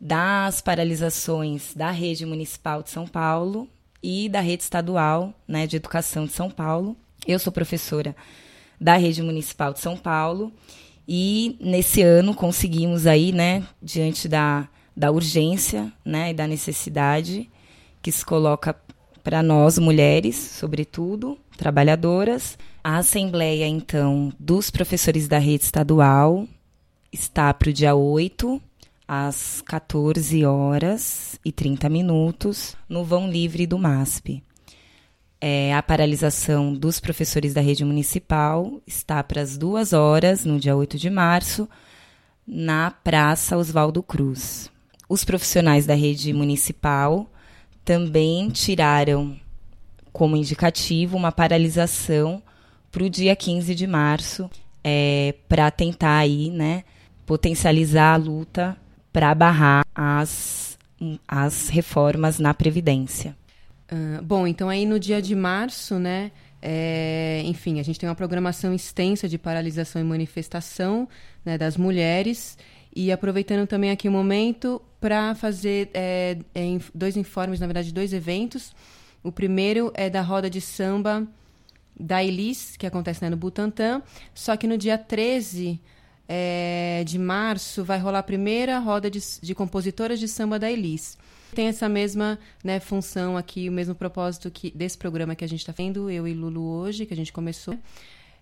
das 0.00 0.60
paralisações 0.60 1.74
da 1.76 1.92
rede 1.92 2.26
municipal 2.26 2.82
de 2.82 2.90
São 2.90 3.06
Paulo 3.06 3.68
e 4.02 4.28
da 4.28 4.40
rede 4.40 4.64
estadual 4.64 5.32
né, 5.46 5.64
de 5.64 5.76
educação 5.76 6.26
de 6.26 6.32
São 6.32 6.50
Paulo. 6.50 6.96
Eu 7.26 7.38
sou 7.38 7.52
professora 7.52 8.14
da 8.80 8.96
rede 8.96 9.22
municipal 9.22 9.72
de 9.72 9.80
São 9.80 9.96
Paulo 9.96 10.52
e 11.08 11.56
nesse 11.60 12.02
ano 12.02 12.34
conseguimos 12.34 13.06
aí, 13.06 13.32
né, 13.32 13.62
diante 13.82 14.28
da, 14.28 14.68
da 14.96 15.10
urgência 15.10 15.92
né, 16.04 16.30
e 16.30 16.34
da 16.34 16.46
necessidade 16.46 17.50
que 18.02 18.12
se 18.12 18.24
coloca 18.24 18.76
para 19.22 19.42
nós, 19.42 19.78
mulheres, 19.78 20.36
sobretudo, 20.36 21.38
trabalhadoras, 21.56 22.58
a 22.82 22.98
Assembleia, 22.98 23.66
então, 23.66 24.30
dos 24.38 24.70
professores 24.70 25.26
da 25.26 25.38
rede 25.38 25.64
estadual 25.64 26.46
está 27.10 27.54
para 27.54 27.70
o 27.70 27.72
dia 27.72 27.94
8, 27.94 28.60
às 29.08 29.62
14 29.62 30.44
horas 30.44 31.40
e 31.42 31.50
30 31.50 31.88
minutos, 31.88 32.76
no 32.86 33.02
vão 33.02 33.30
livre 33.30 33.66
do 33.66 33.78
MASP. 33.78 34.42
É, 35.46 35.74
a 35.74 35.82
paralisação 35.82 36.72
dos 36.72 36.98
professores 36.98 37.52
da 37.52 37.60
rede 37.60 37.84
municipal 37.84 38.80
está 38.86 39.22
para 39.22 39.42
as 39.42 39.58
duas 39.58 39.92
horas, 39.92 40.42
no 40.42 40.58
dia 40.58 40.74
8 40.74 40.96
de 40.96 41.10
março, 41.10 41.68
na 42.46 42.90
Praça 42.90 43.54
Oswaldo 43.54 44.02
Cruz. 44.02 44.70
Os 45.06 45.22
profissionais 45.22 45.84
da 45.84 45.92
rede 45.92 46.32
municipal 46.32 47.30
também 47.84 48.48
tiraram 48.48 49.38
como 50.14 50.34
indicativo 50.34 51.14
uma 51.14 51.30
paralisação 51.30 52.42
para 52.90 53.04
o 53.04 53.10
dia 53.10 53.36
15 53.36 53.74
de 53.74 53.86
março, 53.86 54.50
é, 54.82 55.34
para 55.46 55.70
tentar 55.70 56.16
aí, 56.16 56.48
né, 56.48 56.84
potencializar 57.26 58.14
a 58.14 58.16
luta 58.16 58.78
para 59.12 59.34
barrar 59.34 59.84
as, 59.94 60.78
as 61.28 61.68
reformas 61.68 62.38
na 62.38 62.54
Previdência. 62.54 63.36
Ah, 63.88 64.20
bom, 64.22 64.46
então 64.46 64.68
aí 64.68 64.86
no 64.86 64.98
dia 64.98 65.20
de 65.20 65.34
março, 65.34 65.98
né? 65.98 66.32
é, 66.66 67.42
enfim, 67.44 67.78
a 67.78 67.82
gente 67.82 68.00
tem 68.00 68.08
uma 68.08 68.14
programação 68.14 68.72
extensa 68.72 69.28
de 69.28 69.36
paralisação 69.36 70.00
e 70.00 70.04
manifestação 70.04 71.06
né, 71.44 71.58
das 71.58 71.76
mulheres. 71.76 72.56
E 72.96 73.12
aproveitando 73.12 73.66
também 73.66 73.90
aqui 73.90 74.08
o 74.08 74.12
momento 74.12 74.80
para 74.98 75.34
fazer 75.34 75.90
é, 75.92 76.38
é, 76.54 76.78
dois 76.94 77.18
informes, 77.18 77.60
na 77.60 77.66
verdade, 77.66 77.92
dois 77.92 78.14
eventos. 78.14 78.74
O 79.22 79.30
primeiro 79.30 79.92
é 79.94 80.08
da 80.08 80.22
roda 80.22 80.48
de 80.48 80.58
samba 80.58 81.28
da 82.00 82.24
Elis, 82.24 82.78
que 82.78 82.86
acontece 82.86 83.22
né, 83.22 83.28
no 83.28 83.36
Butantã. 83.36 84.02
Só 84.32 84.56
que 84.56 84.66
no 84.66 84.78
dia 84.78 84.96
13 84.96 85.78
é, 86.26 87.04
de 87.04 87.18
março 87.18 87.84
vai 87.84 87.98
rolar 87.98 88.20
a 88.20 88.22
primeira 88.22 88.78
roda 88.78 89.10
de, 89.10 89.20
de 89.42 89.54
compositoras 89.54 90.18
de 90.18 90.28
samba 90.28 90.58
da 90.58 90.70
Elis. 90.72 91.18
Tem 91.54 91.68
essa 91.68 91.88
mesma 91.88 92.38
né, 92.62 92.80
função 92.80 93.36
aqui, 93.36 93.68
o 93.68 93.72
mesmo 93.72 93.94
propósito 93.94 94.50
que 94.50 94.70
desse 94.70 94.98
programa 94.98 95.34
que 95.34 95.44
a 95.44 95.48
gente 95.48 95.60
está 95.60 95.72
vendo, 95.72 96.10
eu 96.10 96.26
e 96.26 96.34
Lulu 96.34 96.62
hoje, 96.62 97.06
que 97.06 97.14
a 97.14 97.16
gente 97.16 97.32
começou, 97.32 97.78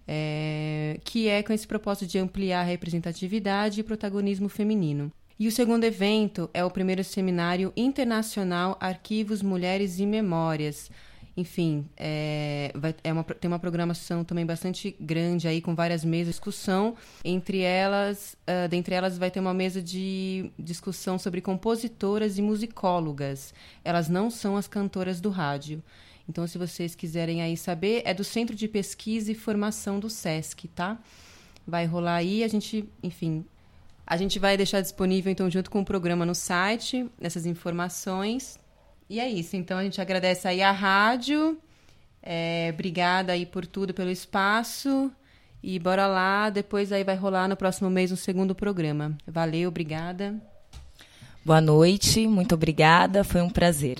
é, 0.08 0.98
que 1.04 1.28
é 1.28 1.42
com 1.42 1.52
esse 1.52 1.66
propósito 1.66 2.06
de 2.06 2.18
ampliar 2.18 2.60
a 2.60 2.64
representatividade 2.64 3.80
e 3.80 3.82
protagonismo 3.82 4.48
feminino. 4.48 5.12
E 5.38 5.48
o 5.48 5.52
segundo 5.52 5.84
evento 5.84 6.48
é 6.54 6.64
o 6.64 6.70
primeiro 6.70 7.02
seminário 7.02 7.72
internacional 7.76 8.76
Arquivos, 8.80 9.42
Mulheres 9.42 9.98
e 9.98 10.06
Memórias. 10.06 10.90
Enfim, 11.34 11.86
é, 11.96 12.70
vai- 12.74 12.94
é 13.02 13.10
uma, 13.12 13.24
tem 13.24 13.48
uma 13.48 13.58
programação 13.58 14.22
também 14.22 14.44
bastante 14.44 14.94
grande 15.00 15.48
aí, 15.48 15.62
com 15.62 15.74
várias 15.74 16.04
mesas 16.04 16.26
de 16.26 16.32
discussão. 16.32 16.94
Entre 17.24 17.60
elas, 17.60 18.36
ah, 18.46 18.66
dentre 18.66 18.94
elas, 18.94 19.16
vai 19.16 19.30
ter 19.30 19.40
uma 19.40 19.54
mesa 19.54 19.80
de 19.80 20.50
discussão 20.58 21.18
sobre 21.18 21.40
compositoras 21.40 22.36
e 22.36 22.42
musicólogas. 22.42 23.54
Elas 23.82 24.08
não 24.10 24.30
são 24.30 24.56
as 24.58 24.66
cantoras 24.66 25.20
do 25.22 25.30
rádio. 25.30 25.82
Então, 26.28 26.46
se 26.46 26.58
vocês 26.58 26.94
quiserem 26.94 27.40
aí 27.42 27.56
saber, 27.56 28.02
é 28.04 28.12
do 28.12 28.22
Centro 28.24 28.54
de 28.54 28.68
Pesquisa 28.68 29.32
e 29.32 29.34
Formação 29.34 29.98
do 29.98 30.10
SESC, 30.10 30.68
tá? 30.68 30.98
Vai 31.66 31.86
rolar 31.86 32.16
aí, 32.16 32.44
a 32.44 32.48
gente, 32.48 32.84
enfim, 33.02 33.44
a 34.06 34.16
gente 34.16 34.38
vai 34.38 34.56
deixar 34.56 34.80
disponível, 34.82 35.32
então, 35.32 35.50
junto 35.50 35.70
com 35.70 35.80
o 35.80 35.84
programa 35.84 36.26
no 36.26 36.34
site, 36.34 37.08
essas 37.20 37.46
informações. 37.46 38.58
E 39.12 39.20
é 39.20 39.28
isso. 39.28 39.56
Então, 39.56 39.76
a 39.76 39.84
gente 39.84 40.00
agradece 40.00 40.48
aí 40.48 40.62
a 40.62 40.72
rádio. 40.72 41.58
É, 42.22 42.70
obrigada 42.72 43.34
aí 43.34 43.44
por 43.44 43.66
tudo, 43.66 43.92
pelo 43.92 44.10
espaço. 44.10 45.12
E 45.62 45.78
bora 45.78 46.06
lá. 46.06 46.48
Depois 46.48 46.90
aí 46.90 47.04
vai 47.04 47.14
rolar 47.14 47.46
no 47.46 47.54
próximo 47.54 47.90
mês 47.90 48.10
um 48.10 48.16
segundo 48.16 48.54
programa. 48.54 49.14
Valeu, 49.26 49.68
obrigada. 49.68 50.34
Boa 51.44 51.60
noite, 51.60 52.26
muito 52.26 52.54
obrigada, 52.54 53.22
foi 53.22 53.42
um 53.42 53.50
prazer. 53.50 53.98